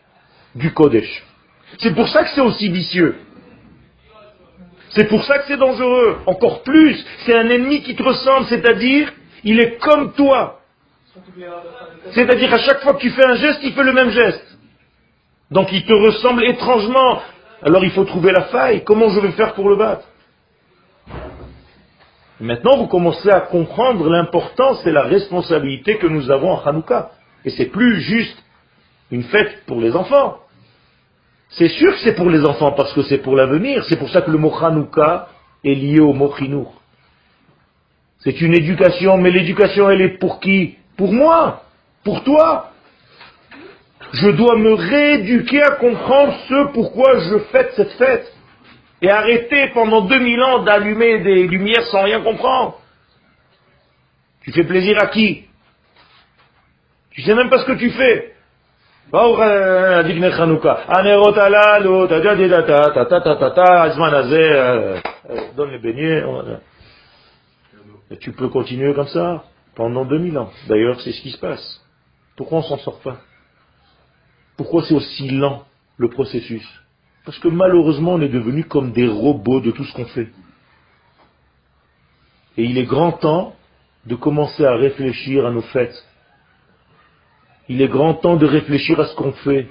du 0.54 0.72
Kodesh. 0.72 1.24
C'est 1.78 1.94
pour 1.94 2.08
ça 2.08 2.24
que 2.24 2.30
c'est 2.34 2.40
aussi 2.40 2.68
vicieux. 2.70 3.16
C'est 4.90 5.08
pour 5.08 5.24
ça 5.24 5.38
que 5.38 5.44
c'est 5.46 5.56
dangereux. 5.56 6.18
Encore 6.26 6.62
plus, 6.62 7.04
c'est 7.24 7.34
un 7.34 7.48
ennemi 7.48 7.82
qui 7.82 7.94
te 7.94 8.02
ressemble, 8.02 8.46
c'est-à-dire, 8.48 9.12
il 9.44 9.60
est 9.60 9.78
comme 9.78 10.12
toi. 10.12 10.59
C'est-à-dire, 12.12 12.52
à 12.54 12.58
chaque 12.58 12.80
fois 12.82 12.94
que 12.94 13.00
tu 13.00 13.10
fais 13.10 13.24
un 13.24 13.34
geste, 13.34 13.60
il 13.62 13.72
fait 13.72 13.82
le 13.82 13.92
même 13.92 14.10
geste. 14.10 14.58
Donc, 15.50 15.72
il 15.72 15.84
te 15.84 15.92
ressemble 15.92 16.44
étrangement. 16.44 17.20
Alors, 17.62 17.84
il 17.84 17.90
faut 17.90 18.04
trouver 18.04 18.32
la 18.32 18.42
faille. 18.44 18.84
Comment 18.84 19.08
je 19.10 19.20
vais 19.20 19.32
faire 19.32 19.54
pour 19.54 19.68
le 19.68 19.76
battre? 19.76 20.06
Maintenant, 22.38 22.76
vous 22.78 22.86
commencez 22.86 23.28
à 23.28 23.40
comprendre 23.40 24.08
l'importance 24.08 24.86
et 24.86 24.92
la 24.92 25.02
responsabilité 25.02 25.98
que 25.98 26.06
nous 26.06 26.30
avons 26.30 26.52
en 26.52 26.64
Hanouka. 26.64 27.10
Et 27.44 27.50
c'est 27.50 27.66
plus 27.66 28.00
juste 28.00 28.42
une 29.10 29.24
fête 29.24 29.64
pour 29.66 29.80
les 29.80 29.94
enfants. 29.96 30.38
C'est 31.50 31.68
sûr 31.68 31.92
que 31.92 31.98
c'est 32.04 32.14
pour 32.14 32.30
les 32.30 32.44
enfants 32.44 32.72
parce 32.72 32.92
que 32.92 33.02
c'est 33.02 33.18
pour 33.18 33.34
l'avenir. 33.34 33.84
C'est 33.88 33.98
pour 33.98 34.08
ça 34.10 34.22
que 34.22 34.30
le 34.30 34.38
mot 34.38 34.54
Hanouka 34.54 35.28
est 35.64 35.74
lié 35.74 36.00
au 36.00 36.12
mot 36.12 36.32
Chinour. 36.38 36.80
C'est 38.20 38.40
une 38.40 38.54
éducation, 38.54 39.16
mais 39.16 39.30
l'éducation, 39.30 39.90
elle 39.90 40.02
est 40.02 40.18
pour 40.18 40.40
qui? 40.40 40.76
pour 41.00 41.14
moi, 41.14 41.62
pour 42.04 42.22
toi. 42.24 42.72
Je 44.12 44.28
dois 44.28 44.56
me 44.56 44.74
rééduquer 44.74 45.62
à 45.62 45.76
comprendre 45.76 46.34
ce 46.46 46.72
pourquoi 46.74 47.18
je 47.20 47.38
fête 47.50 47.72
cette 47.74 47.92
fête. 47.92 48.30
Et 49.00 49.10
arrêter 49.10 49.68
pendant 49.68 50.02
2000 50.02 50.42
ans 50.42 50.58
d'allumer 50.62 51.20
des 51.20 51.46
lumières 51.48 51.86
sans 51.86 52.02
rien 52.02 52.20
comprendre. 52.20 52.80
Tu 54.42 54.52
fais 54.52 54.64
plaisir 54.64 54.98
à 55.00 55.06
qui? 55.06 55.46
Tu 57.12 57.22
sais 57.22 57.34
même 57.34 57.48
pas 57.48 57.60
ce 57.60 57.64
que 57.64 57.78
tu 57.78 57.90
fais. 57.92 58.34
Donne 65.56 65.70
les 65.70 65.78
beignets. 65.78 66.22
Tu 68.20 68.32
peux 68.32 68.48
continuer 68.48 68.92
comme 68.92 69.08
ça? 69.08 69.44
Pendant 69.74 70.04
2000 70.04 70.38
ans. 70.38 70.50
D'ailleurs, 70.68 71.00
c'est 71.00 71.12
ce 71.12 71.20
qui 71.22 71.30
se 71.30 71.38
passe. 71.38 71.80
Pourquoi 72.36 72.58
on 72.58 72.62
s'en 72.62 72.78
sort 72.78 73.00
pas? 73.00 73.20
Pourquoi 74.56 74.84
c'est 74.84 74.94
aussi 74.94 75.28
lent 75.28 75.64
le 75.96 76.08
processus? 76.08 76.66
Parce 77.24 77.38
que 77.38 77.48
malheureusement, 77.48 78.14
on 78.14 78.20
est 78.20 78.28
devenus 78.28 78.66
comme 78.66 78.92
des 78.92 79.06
robots 79.06 79.60
de 79.60 79.70
tout 79.70 79.84
ce 79.84 79.92
qu'on 79.94 80.06
fait. 80.06 80.28
Et 82.56 82.64
il 82.64 82.78
est 82.78 82.84
grand 82.84 83.12
temps 83.12 83.54
de 84.06 84.14
commencer 84.14 84.64
à 84.64 84.74
réfléchir 84.74 85.46
à 85.46 85.50
nos 85.50 85.62
fêtes. 85.62 86.04
Il 87.68 87.80
est 87.82 87.88
grand 87.88 88.14
temps 88.14 88.36
de 88.36 88.46
réfléchir 88.46 88.98
à 88.98 89.06
ce 89.06 89.14
qu'on 89.14 89.32
fait 89.32 89.68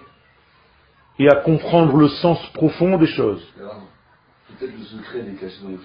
et 1.17 1.27
à 1.27 1.35
comprendre 1.35 1.97
le 1.97 2.07
sens 2.07 2.39
profond 2.53 2.97
des 2.97 3.07
choses. 3.07 3.45
Peut-être 4.57 4.77
le 4.77 4.85
secret 4.85 5.21
dans 5.21 5.69
les 5.69 5.77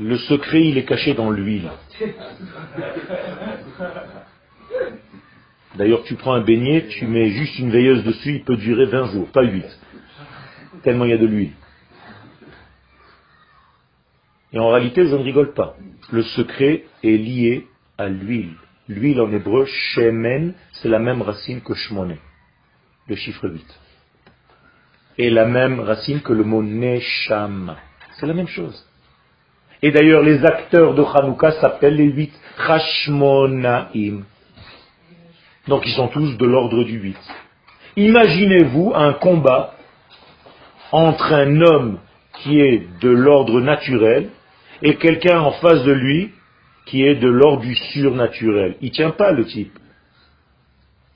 Le 0.00 0.16
secret, 0.16 0.62
il 0.66 0.78
est 0.78 0.84
caché 0.84 1.14
dans 1.14 1.30
l'huile. 1.30 1.70
D'ailleurs, 5.76 6.02
tu 6.04 6.14
prends 6.14 6.34
un 6.34 6.40
beignet, 6.40 6.86
tu 6.88 7.06
mets 7.06 7.30
juste 7.30 7.58
une 7.58 7.70
veilleuse 7.70 8.04
dessus, 8.04 8.36
il 8.36 8.44
peut 8.44 8.56
durer 8.56 8.86
20 8.86 9.12
jours, 9.12 9.28
pas 9.30 9.42
8. 9.42 9.64
Tellement 10.82 11.04
il 11.04 11.10
y 11.10 11.14
a 11.14 11.18
de 11.18 11.26
l'huile. 11.26 11.52
Et 14.52 14.58
en 14.58 14.68
réalité, 14.68 15.06
je 15.06 15.14
ne 15.14 15.22
rigole 15.22 15.54
pas. 15.54 15.76
Le 16.10 16.22
secret 16.22 16.84
est 17.04 17.16
lié 17.16 17.68
à 17.98 18.08
l'huile. 18.08 18.56
L'huile 18.88 19.20
en 19.20 19.30
hébreu, 19.30 19.66
shemen, 19.66 20.54
c'est 20.72 20.88
la 20.88 20.98
même 20.98 21.22
racine 21.22 21.60
que 21.60 21.74
shmoné, 21.74 22.18
le 23.06 23.14
chiffre 23.14 23.48
8. 23.48 23.64
Et 25.22 25.28
la 25.28 25.44
même 25.44 25.80
racine 25.80 26.22
que 26.22 26.32
le 26.32 26.44
mot 26.44 26.62
neshama. 26.62 27.76
C'est 28.18 28.26
la 28.26 28.32
même 28.32 28.48
chose. 28.48 28.86
Et 29.82 29.90
d'ailleurs, 29.90 30.22
les 30.22 30.46
acteurs 30.46 30.94
de 30.94 31.02
Hanouka 31.02 31.52
s'appellent 31.60 31.96
les 31.96 32.10
huit 32.10 32.32
Hashmonaim. 32.56 34.22
Donc 35.68 35.82
ils 35.84 35.92
sont 35.92 36.08
tous 36.08 36.38
de 36.38 36.46
l'ordre 36.46 36.84
du 36.84 36.98
8. 36.98 37.18
Imaginez-vous 37.96 38.92
un 38.94 39.12
combat 39.12 39.74
entre 40.90 41.34
un 41.34 41.60
homme 41.60 41.98
qui 42.38 42.58
est 42.58 42.88
de 43.02 43.10
l'ordre 43.10 43.60
naturel 43.60 44.30
et 44.80 44.94
quelqu'un 44.94 45.40
en 45.40 45.52
face 45.52 45.84
de 45.84 45.92
lui 45.92 46.32
qui 46.86 47.04
est 47.04 47.16
de 47.16 47.28
l'ordre 47.28 47.60
du 47.60 47.74
surnaturel. 47.74 48.76
Il 48.80 48.90
tient 48.90 49.10
pas 49.10 49.32
le 49.32 49.44
type. 49.44 49.78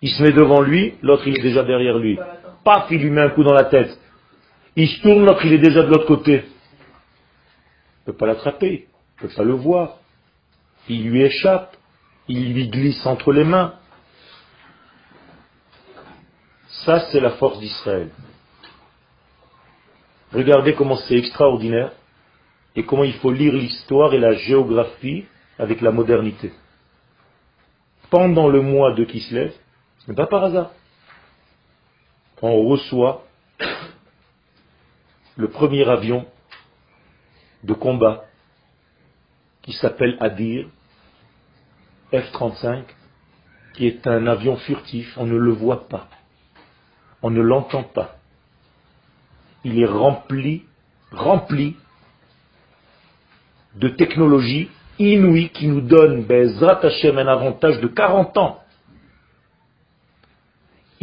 Il 0.02 0.10
se 0.10 0.22
met 0.22 0.32
devant 0.32 0.60
lui, 0.60 0.92
l'autre 1.00 1.26
il 1.26 1.38
est 1.38 1.42
déjà 1.42 1.62
derrière 1.62 1.96
lui. 1.96 2.18
Paf, 2.64 2.86
il 2.90 3.02
lui 3.02 3.10
met 3.10 3.20
un 3.20 3.30
coup 3.30 3.44
dans 3.44 3.52
la 3.52 3.64
tête. 3.64 3.98
Il 4.76 4.88
se 4.88 5.02
tourne, 5.02 5.24
l'autre 5.24 5.44
il 5.44 5.52
est 5.52 5.58
déjà 5.58 5.82
de 5.82 5.88
l'autre 5.88 6.06
côté. 6.06 6.44
Il 6.44 8.00
ne 8.08 8.12
peut 8.12 8.16
pas 8.18 8.26
l'attraper, 8.26 8.88
il 9.20 9.24
ne 9.24 9.28
peut 9.28 9.34
pas 9.34 9.44
le 9.44 9.52
voir. 9.52 9.98
Il 10.88 11.08
lui 11.08 11.22
échappe, 11.22 11.76
il 12.28 12.52
lui 12.52 12.68
glisse 12.68 13.04
entre 13.06 13.32
les 13.32 13.44
mains. 13.44 13.74
Ça, 16.84 17.00
c'est 17.10 17.20
la 17.20 17.30
force 17.32 17.60
d'Israël. 17.60 18.10
Regardez 20.32 20.74
comment 20.74 20.96
c'est 20.96 21.16
extraordinaire 21.16 21.92
et 22.74 22.84
comment 22.84 23.04
il 23.04 23.14
faut 23.14 23.30
lire 23.30 23.52
l'histoire 23.52 24.12
et 24.14 24.18
la 24.18 24.32
géographie 24.32 25.24
avec 25.58 25.80
la 25.80 25.92
modernité. 25.92 26.52
Pendant 28.10 28.48
le 28.48 28.60
mois 28.60 28.92
de 28.94 29.04
Kislev, 29.04 29.52
ce 29.98 30.10
n'est 30.10 30.16
pas 30.16 30.26
par 30.26 30.44
hasard, 30.44 30.72
on 32.46 32.68
reçoit 32.68 33.24
le 35.36 35.48
premier 35.48 35.88
avion 35.88 36.26
de 37.62 37.72
combat 37.72 38.24
qui 39.62 39.72
s'appelle 39.72 40.16
Adir, 40.20 40.68
F-35, 42.12 42.82
qui 43.72 43.86
est 43.86 44.06
un 44.06 44.26
avion 44.26 44.56
furtif, 44.56 45.16
on 45.16 45.24
ne 45.24 45.36
le 45.36 45.52
voit 45.52 45.88
pas, 45.88 46.08
on 47.22 47.30
ne 47.30 47.40
l'entend 47.40 47.82
pas. 47.82 48.16
Il 49.64 49.80
est 49.80 49.86
rempli, 49.86 50.64
rempli 51.12 51.76
de 53.74 53.88
technologies 53.88 54.68
inouïes 54.98 55.48
qui 55.48 55.66
nous 55.66 55.80
donnent, 55.80 56.26
Hashem, 56.30 57.18
un 57.18 57.26
avantage 57.26 57.80
de 57.80 57.88
40 57.88 58.36
ans. 58.36 58.63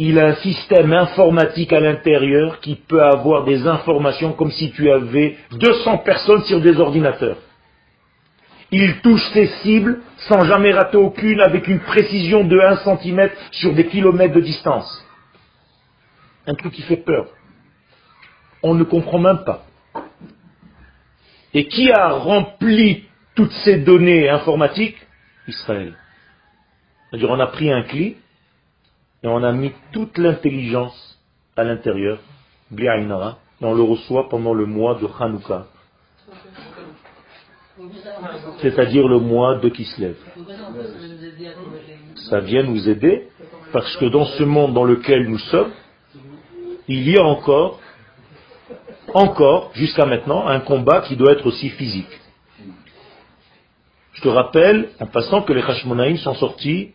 Il 0.04 0.18
a 0.18 0.26
un 0.26 0.34
système 0.34 0.92
informatique 0.92 1.72
à 1.72 1.78
l'intérieur 1.78 2.58
qui 2.58 2.74
peut 2.74 3.04
avoir 3.04 3.44
des 3.44 3.68
informations 3.68 4.32
comme 4.32 4.50
si 4.50 4.72
tu 4.72 4.90
avais 4.90 5.36
200 5.52 5.98
personnes 5.98 6.42
sur 6.42 6.60
des 6.60 6.80
ordinateurs. 6.80 7.36
Il 8.72 9.00
touche 9.02 9.24
ses 9.32 9.46
cibles 9.62 10.00
sans 10.28 10.44
jamais 10.44 10.72
rater 10.72 10.96
aucune 10.96 11.40
avec 11.40 11.68
une 11.68 11.78
précision 11.78 12.42
de 12.42 12.58
1 12.58 12.78
cm 12.78 13.30
sur 13.52 13.74
des 13.74 13.86
kilomètres 13.86 14.34
de 14.34 14.40
distance. 14.40 15.06
Un 16.48 16.54
truc 16.54 16.72
qui 16.72 16.82
fait 16.82 16.96
peur. 16.96 17.28
On 18.60 18.74
ne 18.74 18.82
comprend 18.82 19.20
même 19.20 19.44
pas. 19.44 19.62
Et 21.54 21.68
qui 21.68 21.92
a 21.92 22.08
rempli 22.08 23.04
toutes 23.36 23.52
ces 23.64 23.76
données 23.76 24.28
informatiques? 24.28 24.98
Israël. 25.46 25.94
C'est-à-dire 27.08 27.30
on 27.30 27.38
a 27.38 27.46
pris 27.46 27.70
un 27.70 27.82
cli 27.82 28.16
et 29.22 29.28
on 29.28 29.42
a 29.42 29.52
mis 29.52 29.72
toute 29.92 30.18
l'intelligence 30.18 31.18
à 31.56 31.64
l'intérieur, 31.64 32.18
et 32.78 32.88
on 33.60 33.74
le 33.74 33.82
reçoit 33.82 34.28
pendant 34.28 34.54
le 34.54 34.66
mois 34.66 34.98
de 34.98 35.06
Hanouka, 35.06 35.66
c'est-à-dire 38.60 39.06
le 39.06 39.18
mois 39.18 39.58
de 39.58 39.68
Kislev. 39.68 40.16
Ça 42.30 42.40
vient 42.40 42.62
nous 42.62 42.88
aider 42.88 43.28
parce 43.72 43.96
que 43.96 44.06
dans 44.06 44.24
ce 44.24 44.42
monde 44.42 44.74
dans 44.74 44.84
lequel 44.84 45.28
nous 45.28 45.38
sommes, 45.38 45.72
il 46.88 47.08
y 47.08 47.16
a 47.16 47.24
encore, 47.24 47.80
encore, 49.14 49.70
jusqu'à 49.74 50.04
maintenant, 50.04 50.46
un 50.46 50.60
combat 50.60 51.02
qui 51.02 51.16
doit 51.16 51.32
être 51.32 51.46
aussi 51.46 51.70
physique. 51.70 52.20
Je 54.14 54.22
te 54.22 54.28
rappelle, 54.28 54.90
en 55.00 55.06
passant, 55.06 55.42
que 55.42 55.52
les 55.52 55.62
Hashmonaïm 55.62 56.16
sont 56.18 56.34
sortis 56.34 56.92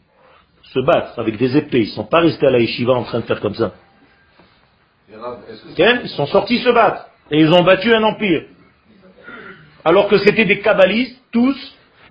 se 0.77 0.85
battre 0.85 1.19
avec 1.19 1.37
des 1.37 1.57
épées. 1.57 1.79
Ils 1.79 1.89
ne 1.89 1.95
sont 1.95 2.05
pas 2.05 2.19
restés 2.19 2.47
à 2.47 2.51
la 2.51 2.59
yeshiva 2.59 2.93
en 2.93 3.03
train 3.03 3.19
de 3.19 3.25
faire 3.25 3.39
comme 3.39 3.55
ça. 3.55 3.73
Ils 5.77 6.09
sont 6.09 6.27
sortis 6.27 6.59
se 6.59 6.69
battre. 6.69 7.05
Et 7.31 7.39
ils 7.39 7.51
ont 7.51 7.63
battu 7.63 7.93
un 7.93 8.03
empire. 8.03 8.43
Alors 9.83 10.07
que 10.07 10.17
c'était 10.17 10.45
des 10.45 10.59
kabbalistes, 10.59 11.21
tous, 11.31 11.57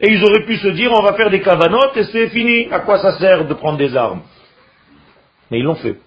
et 0.01 0.13
ils 0.13 0.23
auraient 0.25 0.45
pu 0.45 0.57
se 0.57 0.69
dire 0.69 0.93
on 0.93 1.03
va 1.03 1.15
faire 1.15 1.31
des 1.31 1.41
cavanotes 1.41 1.97
et 1.97 2.05
c'est 2.05 2.29
fini. 2.29 2.69
À 2.71 2.81
quoi 2.81 2.99
ça 2.99 3.19
sert 3.19 3.47
de 3.47 3.55
prendre 3.55 3.79
des 3.79 3.97
armes? 3.97 4.23
Mais 5.51 5.59
ils 5.59 5.65
l'ont 5.65 5.77
fait. 5.77 5.99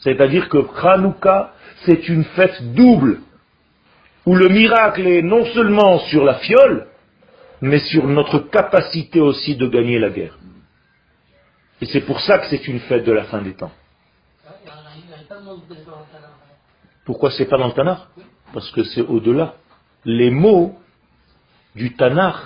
C'est-à-dire 0.00 0.48
que 0.48 0.58
Hanouka, 0.82 1.52
c'est 1.84 2.08
une 2.08 2.24
fête 2.24 2.72
double, 2.74 3.20
où 4.26 4.34
le 4.34 4.48
miracle 4.48 5.06
est 5.06 5.22
non 5.22 5.44
seulement 5.46 5.98
sur 6.10 6.24
la 6.24 6.34
fiole, 6.34 6.86
mais 7.60 7.80
sur 7.80 8.06
notre 8.06 8.38
capacité 8.38 9.20
aussi 9.20 9.56
de 9.56 9.66
gagner 9.66 9.98
la 9.98 10.10
guerre. 10.10 10.37
Et 11.80 11.86
c'est 11.86 12.00
pour 12.00 12.20
ça 12.20 12.38
que 12.38 12.46
c'est 12.48 12.66
une 12.66 12.80
fête 12.80 13.04
de 13.04 13.12
la 13.12 13.24
fin 13.24 13.40
des 13.42 13.54
temps. 13.54 13.70
Pourquoi 17.04 17.30
c'est 17.30 17.46
pas 17.46 17.56
dans 17.56 17.68
le 17.68 17.72
Tanakh? 17.72 18.00
Parce 18.52 18.70
que 18.70 18.84
c'est 18.84 19.02
au-delà. 19.02 19.54
Les 20.04 20.30
mots 20.30 20.78
du 21.74 21.94
Tanakh 21.94 22.36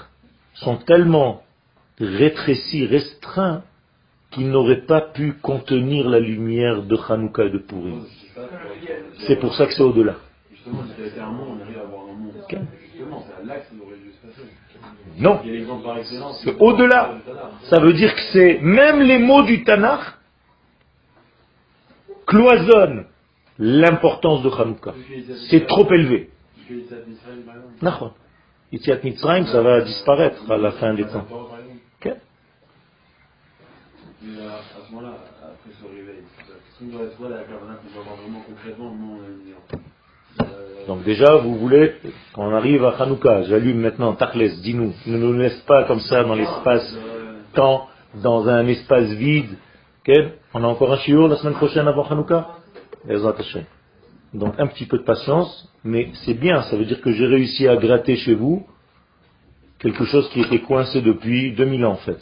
sont 0.54 0.76
tellement 0.76 1.42
rétrécis, 1.98 2.86
restreints, 2.86 3.62
qu'ils 4.30 4.50
n'auraient 4.50 4.86
pas 4.86 5.00
pu 5.00 5.34
contenir 5.34 6.08
la 6.08 6.18
lumière 6.18 6.82
de 6.82 6.96
Hanouka 6.96 7.44
et 7.44 7.50
de 7.50 7.58
Purim. 7.58 8.04
C'est 9.26 9.36
pour 9.36 9.54
ça 9.54 9.66
que 9.66 9.72
c'est 9.72 9.82
au-delà. 9.82 10.16
Non. 15.18 15.40
C'est 16.44 16.56
au-delà. 16.60 17.18
Ça 17.64 17.80
veut 17.80 17.92
dire 17.92 18.14
que 18.14 18.20
c'est 18.32 18.58
même 18.60 19.00
les 19.00 19.18
mots 19.18 19.42
du 19.42 19.64
Tanakh 19.64 20.00
cloisonnent 22.26 23.06
l'importance 23.58 24.42
de 24.42 24.50
Hanouka. 24.50 24.94
C'est 25.50 25.66
trop 25.66 25.90
élevé. 25.92 26.30
Yitziat 28.72 29.00
Mitzrayim, 29.04 29.46
ça 29.46 29.60
va 29.60 29.82
disparaître 29.82 30.50
à 30.50 30.56
la 30.56 30.72
fin 30.72 30.94
des 30.94 31.04
temps. 31.04 31.26
Okay. 32.00 32.10
à 32.10 32.14
ce 34.22 34.92
moment-là, 34.92 35.18
après 35.42 35.70
ce 35.78 35.84
réveil, 35.86 36.22
qu'est-ce 36.38 36.78
qu'on 36.78 36.96
doit 36.96 37.04
être 37.06 37.20
la 37.28 37.42
Kavana 37.44 37.74
qu'on 37.74 37.92
doit 37.94 38.04
voir 38.04 38.16
vraiment 38.16 38.40
concrètement 38.40 38.90
le 38.90 38.96
moment 38.96 39.18
donc 40.86 41.04
déjà, 41.04 41.36
vous 41.36 41.56
voulez, 41.56 41.94
quand 42.32 42.48
on 42.48 42.54
arrive 42.54 42.84
à 42.84 42.90
Hanouka, 42.90 43.42
j'allume 43.42 43.80
maintenant 43.80 44.14
Tachles, 44.14 44.60
dis-nous, 44.62 44.92
ne 45.06 45.16
nous 45.16 45.32
laisse 45.32 45.60
pas 45.60 45.84
comme 45.84 46.00
ça 46.00 46.24
dans 46.24 46.34
l'espace 46.34 46.96
temps, 47.54 47.88
dans 48.22 48.48
un 48.48 48.66
espace 48.66 49.10
vide. 49.12 49.56
On 50.54 50.64
a 50.64 50.66
encore 50.66 50.92
un 50.92 50.98
shiur 50.98 51.28
la 51.28 51.36
semaine 51.36 51.54
prochaine 51.54 51.86
avant 51.86 52.04
Hanouka? 52.04 52.48
Donc 54.34 54.54
un 54.58 54.66
petit 54.66 54.86
peu 54.86 54.98
de 54.98 55.04
patience, 55.04 55.68
mais 55.84 56.10
c'est 56.24 56.34
bien, 56.34 56.62
ça 56.62 56.76
veut 56.76 56.84
dire 56.84 57.00
que 57.00 57.12
j'ai 57.12 57.26
réussi 57.26 57.68
à 57.68 57.76
gratter 57.76 58.16
chez 58.16 58.34
vous 58.34 58.66
quelque 59.78 60.04
chose 60.04 60.28
qui 60.30 60.40
était 60.40 60.60
coincé 60.60 61.02
depuis 61.02 61.52
2000 61.52 61.84
ans 61.84 61.92
en 61.92 61.96
fait. 61.96 62.18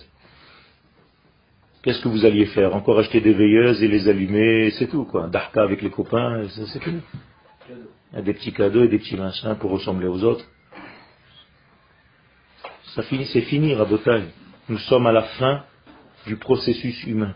Qu'est-ce 1.83 2.03
que 2.03 2.09
vous 2.09 2.25
alliez 2.25 2.47
faire? 2.47 2.75
Encore 2.75 2.99
acheter 2.99 3.21
des 3.21 3.33
veilleuses 3.33 3.83
et 3.83 3.89
les 3.89 4.09
allumer, 4.09 4.71
c'est 4.73 4.87
tout 4.87 5.05
quoi. 5.05 5.29
Darka 5.29 5.63
avec 5.63 5.83
les 5.83 5.91
copains, 5.91 6.43
c'est 6.49 6.83
fini 6.83 7.01
des 8.13 8.35
petits 8.35 8.53
cadeaux 8.53 8.85
et 8.85 8.89
des 8.89 8.99
petits 8.99 9.17
machins 9.17 9.57
pour 9.57 9.71
ressembler 9.71 10.07
aux 10.07 10.23
autres. 10.25 10.45
Ça 12.95 13.03
finit, 13.03 13.27
c'est 13.27 13.43
fini. 13.43 13.77
Nous 14.69 14.79
sommes 14.79 15.07
à 15.07 15.13
la 15.13 15.23
fin 15.23 15.65
du 16.27 16.37
processus 16.37 17.05
humain. 17.05 17.35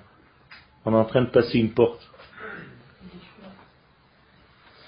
On 0.84 0.92
est 0.92 0.96
en 0.96 1.04
train 1.04 1.22
de 1.22 1.30
passer 1.30 1.58
une 1.58 1.72
porte 1.72 2.06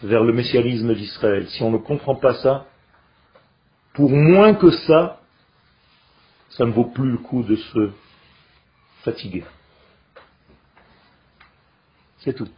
vers 0.02 0.24
le 0.24 0.32
messianisme 0.32 0.94
d'Israël. 0.94 1.48
Si 1.48 1.62
on 1.62 1.70
ne 1.70 1.78
comprend 1.78 2.16
pas 2.16 2.34
ça, 2.34 2.66
pour 3.94 4.10
moins 4.10 4.54
que 4.54 4.70
ça, 4.70 5.20
ça 6.50 6.66
ne 6.66 6.72
vaut 6.72 6.84
plus 6.84 7.12
le 7.12 7.18
coup 7.18 7.42
de 7.42 7.56
se 7.56 7.90
fatiguer. 9.04 9.44
C'est 12.18 12.34
tout. 12.34 12.48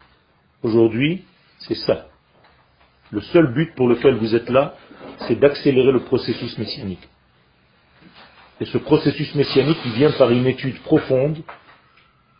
Aujourd'hui, 0.62 1.24
c'est 1.60 1.74
ça. 1.74 2.08
Le 3.10 3.20
seul 3.20 3.52
but 3.52 3.74
pour 3.74 3.88
lequel 3.88 4.14
vous 4.16 4.34
êtes 4.34 4.50
là, 4.50 4.74
c'est 5.26 5.36
d'accélérer 5.36 5.92
le 5.92 6.00
processus 6.00 6.58
messianique. 6.58 7.08
Et 8.60 8.64
ce 8.66 8.78
processus 8.78 9.34
messianique, 9.34 9.78
il 9.84 9.92
vient 9.92 10.12
par 10.12 10.30
une 10.30 10.46
étude 10.46 10.80
profonde 10.82 11.38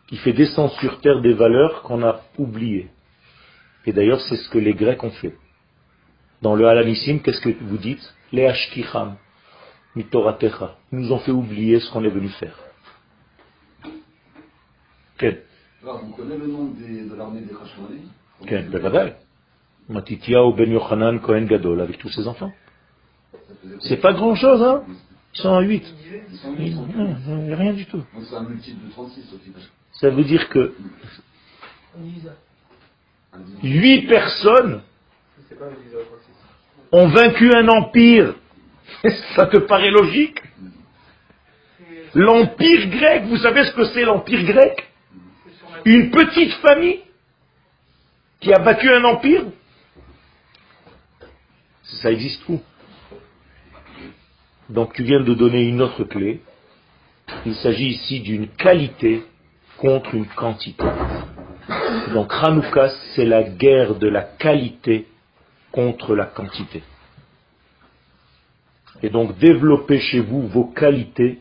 qui 0.09 0.17
fait 0.17 0.33
descendre 0.33 0.73
sur 0.81 1.01
terre 1.01 1.21
des 1.21 1.35
valeurs 1.35 1.83
qu'on 1.83 2.03
a 2.03 2.21
oubliées. 2.37 2.89
Et 3.87 3.93
d'ailleurs, 3.93 4.21
c'est 4.23 4.37
ce 4.37 4.49
que 4.49 4.59
les 4.59 4.75
Grecs 4.75 5.03
ont 5.03 5.11
fait. 5.11 5.37
Dans 6.43 6.55
le 6.55 6.67
Alanissim, 6.67 7.21
qu'est-ce 7.21 7.41
que 7.41 7.51
vous 7.63 7.79
dites? 7.79 8.03
Les 8.33 8.47
Ashkicham, 8.47 9.17
Mitoratecha. 9.97 10.77
Ils 10.93 10.99
nous 10.99 11.13
ont 11.13 11.19
fait 11.19 11.31
oublier 11.31 11.81
ce 11.81 11.91
qu'on 11.91 12.05
est 12.05 12.11
venu 12.11 12.29
faire. 12.29 12.57
Quel 15.19 15.43
Vous 15.83 16.13
connaissez 16.17 16.39
le 16.39 16.47
nom 16.47 16.67
de 16.67 17.15
l'armée 17.17 17.41
des 17.41 17.55
Hashmonaïs 17.55 18.09
Quel 18.47 18.71
Matitiao 19.89 20.53
Ben 20.53 20.71
Yochanan 20.71 21.21
Kohen 21.21 21.47
Gadol 21.47 21.81
avec 21.81 21.99
tous 21.99 22.11
ses 22.11 22.27
enfants. 22.29 22.53
C'est 23.81 23.97
pas 24.01 24.13
grand 24.13 24.35
chose, 24.35 24.63
hein 24.63 24.85
Ils 25.35 25.41
sont 25.41 25.49
en 25.49 25.61
8. 25.61 25.85
Il 26.59 26.77
n'y 26.77 27.53
a 27.53 27.57
rien 27.57 27.73
du 27.73 27.87
tout. 27.87 28.05
Ça 29.93 30.11
veut 30.11 30.25
dire 30.25 30.49
que 30.49 30.75
8 33.63 34.07
personnes 34.07 34.83
ont 36.93 37.09
vaincu 37.09 37.51
un 37.55 37.69
empire. 37.69 38.35
Ça 39.37 39.47
te 39.47 39.59
paraît 39.59 39.91
logique? 39.91 40.41
L'empire 42.15 42.89
grec, 42.89 43.25
vous 43.25 43.37
savez 43.37 43.65
ce 43.65 43.73
que 43.73 43.85
c'est 43.85 44.05
l'empire 44.05 44.43
grec? 44.45 44.89
Une 45.85 46.11
petite 46.11 46.55
famille 46.55 47.01
qui 48.41 48.53
a 48.53 48.59
battu 48.59 48.89
un 48.91 49.05
empire? 49.05 49.45
Ça 51.89 52.13
existe 52.13 52.47
où? 52.49 52.61
Donc 54.69 54.93
tu 54.93 55.03
viens 55.03 55.21
de 55.21 55.35
donner 55.35 55.63
une 55.63 55.81
autre 55.81 56.05
clé. 56.05 56.43
Il 57.47 57.55
s'agit 57.57 57.89
ici 57.89 58.21
d'une 58.21 58.49
qualité 58.49 59.25
contre 59.79 60.15
une 60.15 60.27
quantité. 60.27 60.85
Donc 62.13 62.33
Hanouka, 62.33 62.91
c'est 63.15 63.25
la 63.25 63.43
guerre 63.43 63.95
de 63.95 64.09
la 64.09 64.23
qualité 64.23 65.07
contre 65.73 66.15
la 66.15 66.27
quantité. 66.27 66.83
Et 69.03 69.11
donc 69.11 69.39
développez 69.39 70.01
chez 70.01 70.21
vous 70.21 70.47
vos 70.49 70.65
qualités 70.65 71.41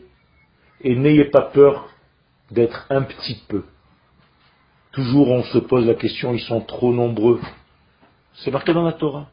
et 0.80 0.94
n'ayez 0.94 1.26
pas 1.26 1.42
peur 1.42 1.88
d'être 2.50 2.86
un 2.88 3.02
petit 3.02 3.42
peu. 3.48 3.64
Toujours 4.92 5.28
on 5.28 5.42
se 5.44 5.58
pose 5.58 5.86
la 5.86 5.94
question, 5.94 6.32
ils 6.32 6.40
sont 6.40 6.60
trop 6.60 6.92
nombreux. 6.92 7.40
C'est 8.34 8.50
marqué 8.50 8.72
dans 8.72 8.84
la 8.84 8.92
Torah. 8.92 9.28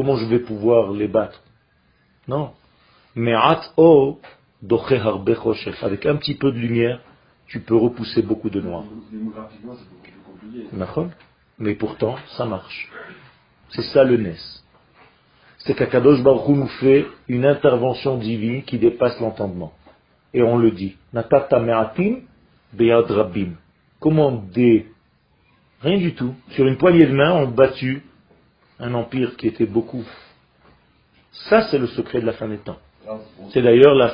Comment 0.00 0.16
je 0.16 0.24
vais 0.24 0.38
pouvoir 0.38 0.92
les 0.92 1.08
battre? 1.08 1.42
Non. 2.26 2.52
Mais 3.14 3.34
o 3.76 4.18
avec 5.82 6.06
un 6.06 6.16
petit 6.16 6.36
peu 6.36 6.50
de 6.52 6.58
lumière, 6.58 7.00
tu 7.46 7.60
peux 7.60 7.76
repousser 7.76 8.22
beaucoup 8.22 8.48
de. 8.48 8.62
D'accord? 10.72 11.10
Mais 11.58 11.74
pourtant, 11.74 12.16
ça 12.38 12.46
marche. 12.46 12.90
C'est 13.68 13.82
ça 13.92 14.02
le 14.02 14.16
Nes. 14.16 14.38
C'est 15.58 15.74
qu'Akadosh 15.74 16.22
Baruch 16.22 16.48
Hu 16.48 16.52
nous 16.52 16.68
fait 16.80 17.06
une 17.28 17.44
intervention 17.44 18.16
divine 18.16 18.62
qui 18.62 18.78
dépasse 18.78 19.20
l'entendement. 19.20 19.74
Et 20.32 20.42
on 20.42 20.56
le 20.56 20.70
dit. 20.70 20.96
Natata 21.12 21.60
me'atim. 21.60 22.22
Comment 24.00 24.32
des... 24.32 24.86
Rien 25.82 25.98
du 25.98 26.14
tout. 26.14 26.34
Sur 26.52 26.66
une 26.66 26.78
poignée 26.78 27.04
de 27.04 27.12
main, 27.12 27.32
on 27.32 27.48
battu 27.48 28.02
un 28.80 28.94
empire 28.94 29.36
qui 29.36 29.46
était 29.46 29.66
beaucoup. 29.66 30.04
Ça, 31.48 31.68
c'est 31.70 31.78
le 31.78 31.86
secret 31.88 32.20
de 32.20 32.26
la 32.26 32.32
fin 32.32 32.48
des 32.48 32.58
temps. 32.58 32.78
C'est 33.52 33.62
d'ailleurs 33.62 33.94
la, 33.94 34.12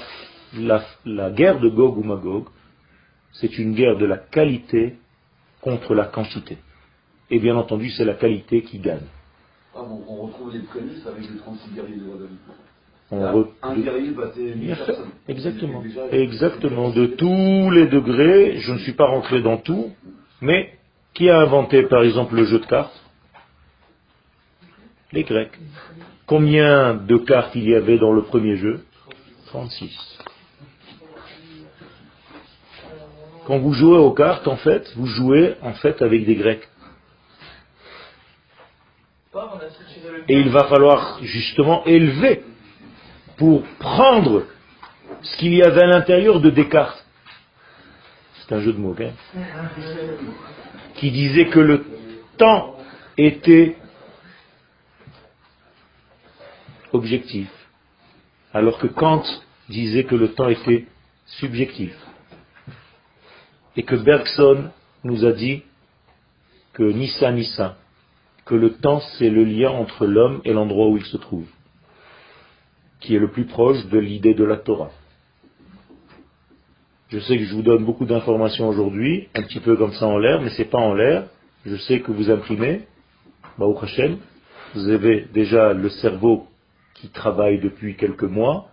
la, 0.58 0.82
la 1.04 1.30
guerre 1.30 1.60
de 1.60 1.68
Gog 1.68 1.96
ou 1.98 2.02
Magog. 2.02 2.44
C'est 3.32 3.58
une 3.58 3.74
guerre 3.74 3.96
de 3.96 4.06
la 4.06 4.16
qualité 4.18 4.96
contre 5.60 5.94
la 5.94 6.04
quantité. 6.06 6.58
Et 7.30 7.38
bien 7.38 7.56
entendu, 7.56 7.90
c'est 7.90 8.04
la 8.04 8.14
qualité 8.14 8.62
qui 8.62 8.78
gagne. 8.78 9.06
Ah 9.74 9.80
bon, 9.82 10.02
on 10.08 10.26
retrouve 10.26 10.52
les 10.52 10.60
prémices 10.60 11.06
avec 11.06 11.22
les 11.28 11.36
36 11.38 11.70
guerriers 11.74 11.96
de 11.96 13.16
Là, 13.16 13.32
re- 13.32 13.48
Un 13.62 13.76
guerrier 13.76 14.10
battait 14.10 14.52
Bien 14.54 14.54
1000 14.54 14.74
fait. 14.76 14.84
personnes. 14.86 15.10
Exactement. 15.28 15.82
Déjà- 15.82 16.08
Exactement. 16.10 16.90
De 16.90 17.06
tous 17.06 17.70
les 17.70 17.86
degrés, 17.86 18.58
je 18.58 18.72
ne 18.72 18.78
suis 18.78 18.94
pas 18.94 19.06
rentré 19.06 19.42
dans 19.42 19.58
tout, 19.58 19.92
mais 20.40 20.72
qui 21.14 21.28
a 21.30 21.38
inventé 21.40 21.82
par 21.84 22.02
exemple 22.02 22.34
le 22.34 22.44
jeu 22.46 22.58
de 22.58 22.66
cartes? 22.66 23.00
Les 25.16 25.24
Grecs. 25.24 25.58
Combien 26.26 26.92
de 26.92 27.16
cartes 27.16 27.54
il 27.54 27.66
y 27.66 27.74
avait 27.74 27.96
dans 27.96 28.12
le 28.12 28.20
premier 28.20 28.56
jeu? 28.56 28.84
36. 29.46 30.18
Quand 33.46 33.58
vous 33.58 33.72
jouez 33.72 33.96
aux 33.96 34.10
cartes, 34.10 34.46
en 34.46 34.56
fait, 34.56 34.92
vous 34.94 35.06
jouez 35.06 35.54
en 35.62 35.72
fait 35.72 36.02
avec 36.02 36.26
des 36.26 36.34
Grecs. 36.34 36.68
Et 40.28 40.38
il 40.38 40.50
va 40.50 40.64
falloir 40.64 41.18
justement 41.22 41.82
élever 41.86 42.42
pour 43.38 43.62
prendre 43.78 44.44
ce 45.22 45.38
qu'il 45.38 45.54
y 45.54 45.62
avait 45.62 45.84
à 45.84 45.86
l'intérieur 45.86 46.40
de 46.40 46.50
Descartes. 46.50 47.06
C'est 48.34 48.54
un 48.54 48.60
jeu 48.60 48.74
de 48.74 48.78
mots, 48.78 48.94
hein, 49.00 49.12
qui 50.96 51.10
disait 51.10 51.46
que 51.46 51.60
le 51.60 51.86
temps 52.36 52.76
était 53.16 53.78
objectif, 56.96 57.48
alors 58.52 58.78
que 58.78 58.86
Kant 58.86 59.22
disait 59.68 60.04
que 60.04 60.14
le 60.14 60.32
temps 60.32 60.48
était 60.48 60.86
subjectif. 61.26 61.94
Et 63.76 63.82
que 63.82 63.96
Bergson 63.96 64.70
nous 65.04 65.24
a 65.24 65.32
dit 65.32 65.62
que 66.72 66.82
ni 66.82 67.08
ça 67.08 67.32
ni 67.32 67.44
ça, 67.44 67.76
que 68.44 68.54
le 68.54 68.74
temps 68.74 69.00
c'est 69.18 69.30
le 69.30 69.44
lien 69.44 69.70
entre 69.70 70.06
l'homme 70.06 70.40
et 70.44 70.52
l'endroit 70.52 70.88
où 70.88 70.96
il 70.96 71.04
se 71.04 71.16
trouve, 71.16 71.46
qui 73.00 73.14
est 73.14 73.18
le 73.18 73.30
plus 73.30 73.44
proche 73.44 73.86
de 73.86 73.98
l'idée 73.98 74.34
de 74.34 74.44
la 74.44 74.56
Torah. 74.56 74.90
Je 77.08 77.20
sais 77.20 77.38
que 77.38 77.44
je 77.44 77.54
vous 77.54 77.62
donne 77.62 77.84
beaucoup 77.84 78.04
d'informations 78.04 78.68
aujourd'hui, 78.68 79.28
un 79.34 79.42
petit 79.42 79.60
peu 79.60 79.76
comme 79.76 79.92
ça 79.92 80.06
en 80.06 80.18
l'air, 80.18 80.40
mais 80.42 80.50
c'est 80.50 80.64
pas 80.64 80.78
en 80.78 80.92
l'air. 80.92 81.28
Je 81.64 81.76
sais 81.76 82.00
que 82.00 82.10
vous 82.10 82.30
imprimez, 82.30 82.82
Hashem, 83.58 84.18
vous 84.74 84.88
avez 84.88 85.26
déjà 85.32 85.72
le 85.72 85.88
cerveau 85.88 86.46
qui 86.96 87.08
travaille 87.08 87.60
depuis 87.60 87.96
quelques 87.96 88.22
mois, 88.22 88.68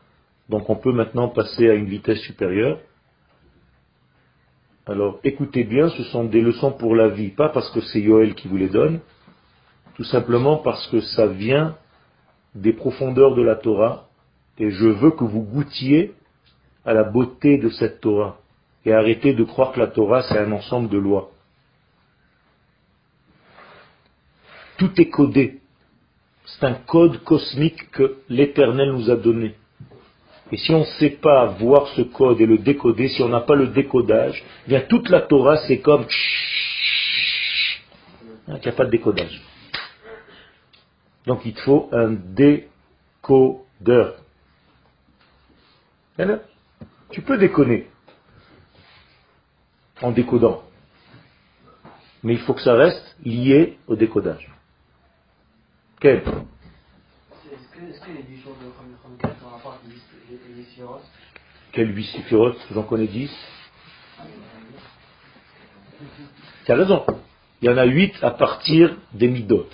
donc 0.50 0.70
on 0.70 0.76
peut 0.76 0.92
maintenant 0.92 1.30
passer 1.30 1.70
à 1.70 1.74
une 1.74 1.86
vitesse 1.86 2.20
supérieure. 2.22 2.80
Alors 4.86 5.20
écoutez 5.24 5.64
bien, 5.64 5.90
ce 5.90 6.04
sont 6.04 6.26
des 6.26 6.42
leçons 6.42 6.72
pour 6.72 6.96
la 6.96 7.10
vie, 7.10 7.30
pas 7.30 7.50
parce 7.50 7.70
que 7.72 7.82
c'est 7.82 8.02
Yoel 8.02 8.36
qui 8.36 8.48
vous 8.48 8.58
les 8.58 8.70
donne, 8.70 9.00
tout 9.96 10.04
simplement 10.04 10.58
parce 10.58 10.88
que 10.88 11.02
ça 11.02 11.28
vient 11.28 11.78
des 12.56 12.74
profondeurs 12.74 13.36
de 13.36 13.42
la 13.42 13.56
Torah, 13.56 14.08
et 14.58 14.70
je 14.70 14.88
veux 14.88 15.12
que 15.12 15.24
vous 15.24 15.42
goûtiez 15.42 16.14
à 16.86 16.94
la 16.94 17.04
beauté 17.04 17.58
de 17.58 17.70
cette 17.70 18.02
Torah, 18.02 18.38
et 18.86 18.94
arrêtez 18.94 19.34
de 19.34 19.44
croire 19.44 19.72
que 19.72 19.80
la 19.80 19.88
Torah 19.88 20.24
c'est 20.24 20.38
un 20.38 20.52
ensemble 20.52 20.90
de 20.90 20.98
lois. 20.98 21.32
Tout 24.78 24.92
est 25.00 25.10
codé. 25.10 25.62
C'est 26.46 26.66
un 26.66 26.74
code 26.74 27.24
cosmique 27.24 27.90
que 27.92 28.18
l'Éternel 28.30 28.92
nous 28.92 29.10
a 29.10 29.16
donné. 29.16 29.56
Et 30.52 30.58
si 30.58 30.72
on 30.72 30.82
ne 30.82 30.86
sait 31.00 31.12
pas 31.12 31.46
voir 31.46 31.88
ce 31.96 32.02
code 32.02 32.42
et 32.42 32.46
le 32.46 32.60
décoder, 32.60 33.10
si 33.10 33.24
on 33.24 33.30
n'a 33.30 33.42
pas 33.42 33.56
le 33.56 33.68
décodage, 33.68 34.44
eh 34.66 34.70
bien 34.70 34.82
toute 34.82 35.10
la 35.10 35.22
Torah 35.22 35.58
c'est 35.68 35.80
comme 35.80 36.06
qu'il 38.46 38.60
n'y 38.62 38.68
a 38.68 38.74
pas 38.74 38.86
de 38.86 38.92
décodage. 38.92 39.42
Donc 41.26 41.42
il 41.46 41.54
te 41.54 41.62
faut 41.62 41.90
un 41.92 42.12
décodeur. 42.12 44.16
Voilà. 46.18 46.40
Tu 47.10 47.22
peux 47.22 47.38
déconner 47.38 47.88
en 50.02 50.12
décodant. 50.12 50.62
Mais 52.22 52.34
il 52.34 52.40
faut 52.40 52.54
que 52.54 52.62
ça 52.62 52.74
reste 52.74 53.16
lié 53.24 53.78
au 53.88 53.96
décodage. 53.96 54.50
Quel 56.04 56.18
Est-ce 56.18 58.02
que, 58.02 58.12
les 58.12 58.24
10 58.24 58.42
jours 58.42 58.58
de 58.60 58.66
Hanouka 58.66 59.40
sont 59.40 59.46
en 59.46 59.52
rapport 59.52 59.80
avec 59.82 59.96
les, 60.30 60.36
les, 60.36 60.56
les 60.58 60.64
Sphirot 60.66 61.00
Quel 61.72 61.96
8 61.96 62.04
séphirotes 62.08 62.60
J'en 62.74 62.84
connais 62.84 63.08
10. 63.08 63.32
Tu 66.66 66.72
as 66.74 66.76
raison. 66.76 67.06
Il 67.62 67.70
y 67.70 67.74
en 67.74 67.78
a 67.78 67.86
8 67.86 68.16
à 68.22 68.32
partir 68.32 68.98
des 69.14 69.30
midot. 69.30 69.66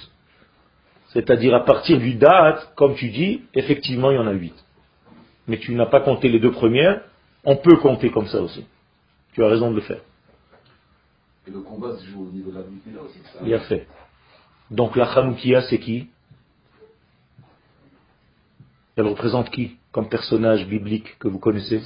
C'est-à-dire 1.14 1.56
à 1.56 1.66
partir 1.66 1.98
du 1.98 2.14
date, 2.14 2.76
comme 2.76 2.94
tu 2.94 3.10
dis, 3.10 3.42
effectivement 3.56 4.12
il 4.12 4.18
y 4.18 4.20
en 4.20 4.28
a 4.28 4.34
8. 4.34 4.54
Mais 5.48 5.58
tu 5.58 5.74
n'as 5.74 5.88
pas 5.88 6.02
compté 6.02 6.30
les 6.30 6.40
deux 6.40 6.52
premières, 6.52 7.02
on 7.44 7.56
peut 7.56 7.78
compter 7.78 8.12
comme 8.12 8.28
ça 8.28 8.40
aussi. 8.40 8.68
Tu 9.34 9.44
as 9.44 9.48
raison 9.48 9.72
de 9.72 9.78
le 9.78 9.82
faire. 9.82 10.02
Et 11.48 11.50
le 11.50 11.62
combat 11.62 11.98
se 11.98 12.06
joue 12.06 12.28
au 12.28 12.32
niveau 12.32 12.52
de 12.52 12.58
la 12.58 12.62
là 12.62 13.02
aussi. 13.04 13.18
ça? 13.34 13.44
Bien 13.44 13.62
fait. 13.62 13.88
Donc 14.70 14.96
la 14.96 15.12
Hanoukia, 15.12 15.64
c'est 15.64 15.80
qui? 15.80 16.08
Elle 19.00 19.08
représente 19.08 19.50
qui 19.50 19.78
comme 19.94 20.10
personnage 20.10 20.68
biblique 20.68 21.18
que 21.20 21.30
vous 21.30 21.40
connaissez? 21.40 21.82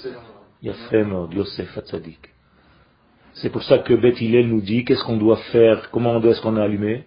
Yafem 0.64 1.28
Yosef 1.32 1.78
Hatzadik. 1.78 2.18
C'est 3.36 3.52
pour 3.52 3.62
ça 3.62 3.78
que 3.78 3.94
Beth 3.94 4.20
Hillel 4.20 4.48
nous 4.48 4.62
dit 4.62 4.84
qu'est-ce 4.84 5.04
qu'on 5.04 5.18
doit 5.18 5.38
faire, 5.52 5.92
comment 5.92 6.20
est-ce 6.24 6.42
qu'on 6.42 6.58
a 6.58 6.64
allumé? 6.64 7.04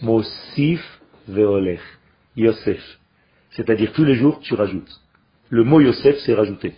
Mosif 0.00 0.82
veolech. 1.28 1.82
Yosef. 2.34 2.82
C'est-à-dire 3.50 3.92
tous 3.92 4.04
les 4.04 4.14
jours 4.14 4.40
tu 4.40 4.54
rajoutes. 4.54 4.90
Le 5.50 5.64
mot 5.64 5.80
Yosef 5.80 6.16
c'est 6.24 6.32
rajouter. 6.32 6.72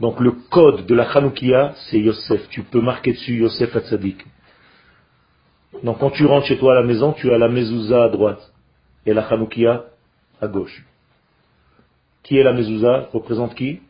Donc 0.00 0.18
le 0.18 0.32
code 0.50 0.84
de 0.86 0.94
la 0.96 1.08
Hanoukia 1.12 1.74
c'est 1.90 2.00
Yosef. 2.00 2.48
Tu 2.48 2.64
peux 2.64 2.80
marquer 2.80 3.12
dessus 3.12 3.36
Yosef 3.36 3.76
Hatzadik. 3.76 4.26
Donc 5.84 6.00
quand 6.00 6.10
tu 6.10 6.26
rentres 6.26 6.46
chez 6.46 6.58
toi 6.58 6.72
à 6.72 6.80
la 6.80 6.82
maison, 6.84 7.12
tu 7.12 7.32
as 7.32 7.38
la 7.38 7.48
mezouza 7.48 8.02
à 8.02 8.08
droite 8.08 8.52
et 9.06 9.14
la 9.14 9.22
Hanoukia 9.28 9.84
à 10.40 10.48
gauche. 10.48 10.84
Qui 12.22 12.38
est 12.38 12.42
la 12.42 12.52
mezouza? 12.52 13.08
Représente 13.12 13.54
qui? 13.54 13.80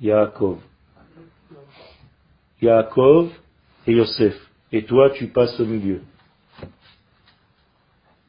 Yaakov. 0.00 0.58
Yaakov 2.62 3.30
et 3.86 3.92
Yosef. 3.92 4.34
Et 4.72 4.84
toi, 4.84 5.10
tu 5.10 5.26
passes 5.28 5.58
au 5.58 5.66
milieu. 5.66 6.02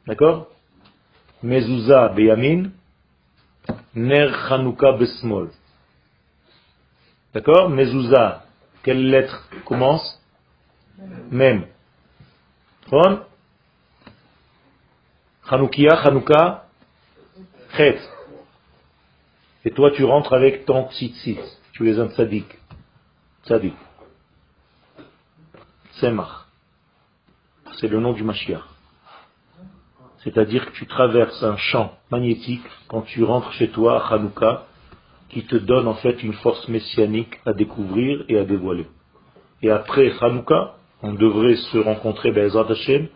D'accord? 0.06 0.48
Mezouza 1.42 2.08
beyamin, 2.08 2.70
ner 3.94 4.32
Hanouka 4.50 4.92
besmol. 4.92 5.50
D'accord? 7.34 7.70
Mezouza, 7.70 8.44
quelle 8.82 9.08
lettre 9.08 9.48
commence? 9.64 10.20
Même. 11.30 11.66
Bon 12.90 13.20
Hanoukia, 15.48 15.94
Hanouka, 16.04 16.66
Et 19.64 19.70
toi, 19.70 19.90
tu 19.92 20.04
rentres 20.04 20.32
avec 20.32 20.64
ton 20.66 20.90
tzitzit. 20.90 21.38
Tu 21.72 21.90
es 21.90 21.98
un 21.98 22.08
tzaddik. 22.08 22.46
Tzadik. 23.44 23.74
Semach. 25.92 26.46
C'est 27.78 27.88
le 27.88 28.00
nom 28.00 28.12
du 28.12 28.22
Mashiach. 28.22 28.62
C'est-à-dire 30.18 30.66
que 30.66 30.72
tu 30.72 30.86
traverses 30.86 31.42
un 31.42 31.56
champ 31.56 31.94
magnétique 32.10 32.62
quand 32.88 33.02
tu 33.02 33.24
rentres 33.24 33.52
chez 33.52 33.70
toi 33.70 34.04
à 34.04 34.14
Hanouka 34.14 34.66
qui 35.30 35.44
te 35.44 35.56
donne 35.56 35.88
en 35.88 35.94
fait 35.94 36.22
une 36.22 36.34
force 36.34 36.68
messianique 36.68 37.40
à 37.46 37.52
découvrir 37.54 38.24
et 38.28 38.38
à 38.38 38.44
dévoiler. 38.44 38.86
Et 39.62 39.70
après 39.70 40.12
Hanouka, 40.20 40.74
on 41.02 41.14
devrait 41.14 41.56
se 41.56 41.78
rencontrer, 41.78 42.30
Bezrat 42.30 42.70
Hashem, 42.70 43.08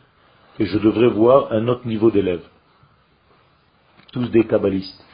et 0.59 0.67
je 0.67 0.79
devrais 0.79 1.09
voir 1.09 1.53
un 1.53 1.69
autre 1.69 1.87
niveau 1.87 2.11
d'élèves. 2.11 2.45
Tous 4.17 4.31
des 4.31 4.47
kabbalistes. 4.47 5.05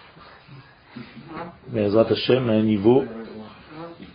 Bezrat 1.67 2.07
Hashem 2.09 2.49
à 2.49 2.53
un 2.53 2.63
niveau, 2.63 3.05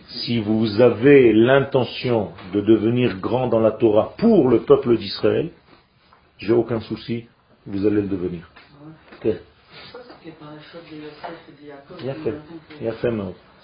si 0.06 0.40
vous 0.40 0.80
avez 0.80 1.34
l'intention 1.34 2.32
de 2.54 2.62
devenir 2.62 3.18
grand 3.18 3.48
dans 3.48 3.60
la 3.60 3.72
Torah 3.72 4.14
pour 4.16 4.48
le 4.48 4.60
peuple 4.60 4.96
d'Israël, 4.96 5.50
j'ai 6.38 6.54
aucun 6.54 6.80
souci, 6.80 7.26
vous 7.66 7.84
allez 7.84 8.00
le 8.00 8.08
devenir. 8.08 8.50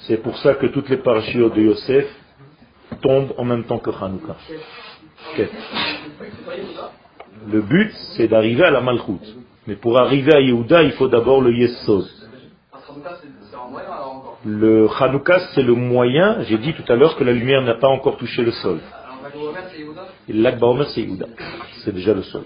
C'est 0.01 0.23
pour 0.23 0.37
ça 0.37 0.57
que 0.57 0.67
toutes 0.67 0.91
les 0.91 0.99
parachutes 0.99 1.55
de 1.55 1.63
Yosef 1.63 2.07
tombent 3.01 3.33
en 3.39 3.45
même 3.47 3.65
temps 3.65 3.79
que 3.79 3.89
Hanouka. 3.89 4.37
Le 7.51 7.63
but, 7.63 7.95
c'est 8.15 8.29
d'arriver 8.29 8.65
à 8.65 8.71
la 8.71 8.83
Malchut. 8.83 9.25
Mais 9.67 9.77
pour 9.77 9.99
arriver 9.99 10.35
à 10.35 10.41
Yehuda, 10.41 10.83
il 10.83 10.93
faut 10.93 11.09
d'abord 11.09 11.41
le 11.41 11.53
Yesod. 11.53 12.07
Le 14.45 14.89
Hanouka, 15.01 15.39
c'est 15.55 15.63
le 15.63 15.75
moyen. 15.75 16.43
J'ai 16.43 16.59
dit 16.59 16.75
tout 16.75 16.93
à 16.93 16.97
l'heure 16.97 17.17
que 17.17 17.25
la 17.25 17.33
lumière 17.33 17.63
n'a 17.63 17.75
pas 17.75 17.89
encore 17.89 18.19
touché 18.19 18.43
le 18.43 18.53
sol. 18.53 18.81
Et 20.29 20.33
L'Akba 20.33 20.67
Omer, 20.67 20.87
c'est 20.91 21.01
Yehuda. 21.01 21.27
C'est 21.83 21.93
déjà 21.93 22.13
le 22.13 22.23
sol. 22.23 22.45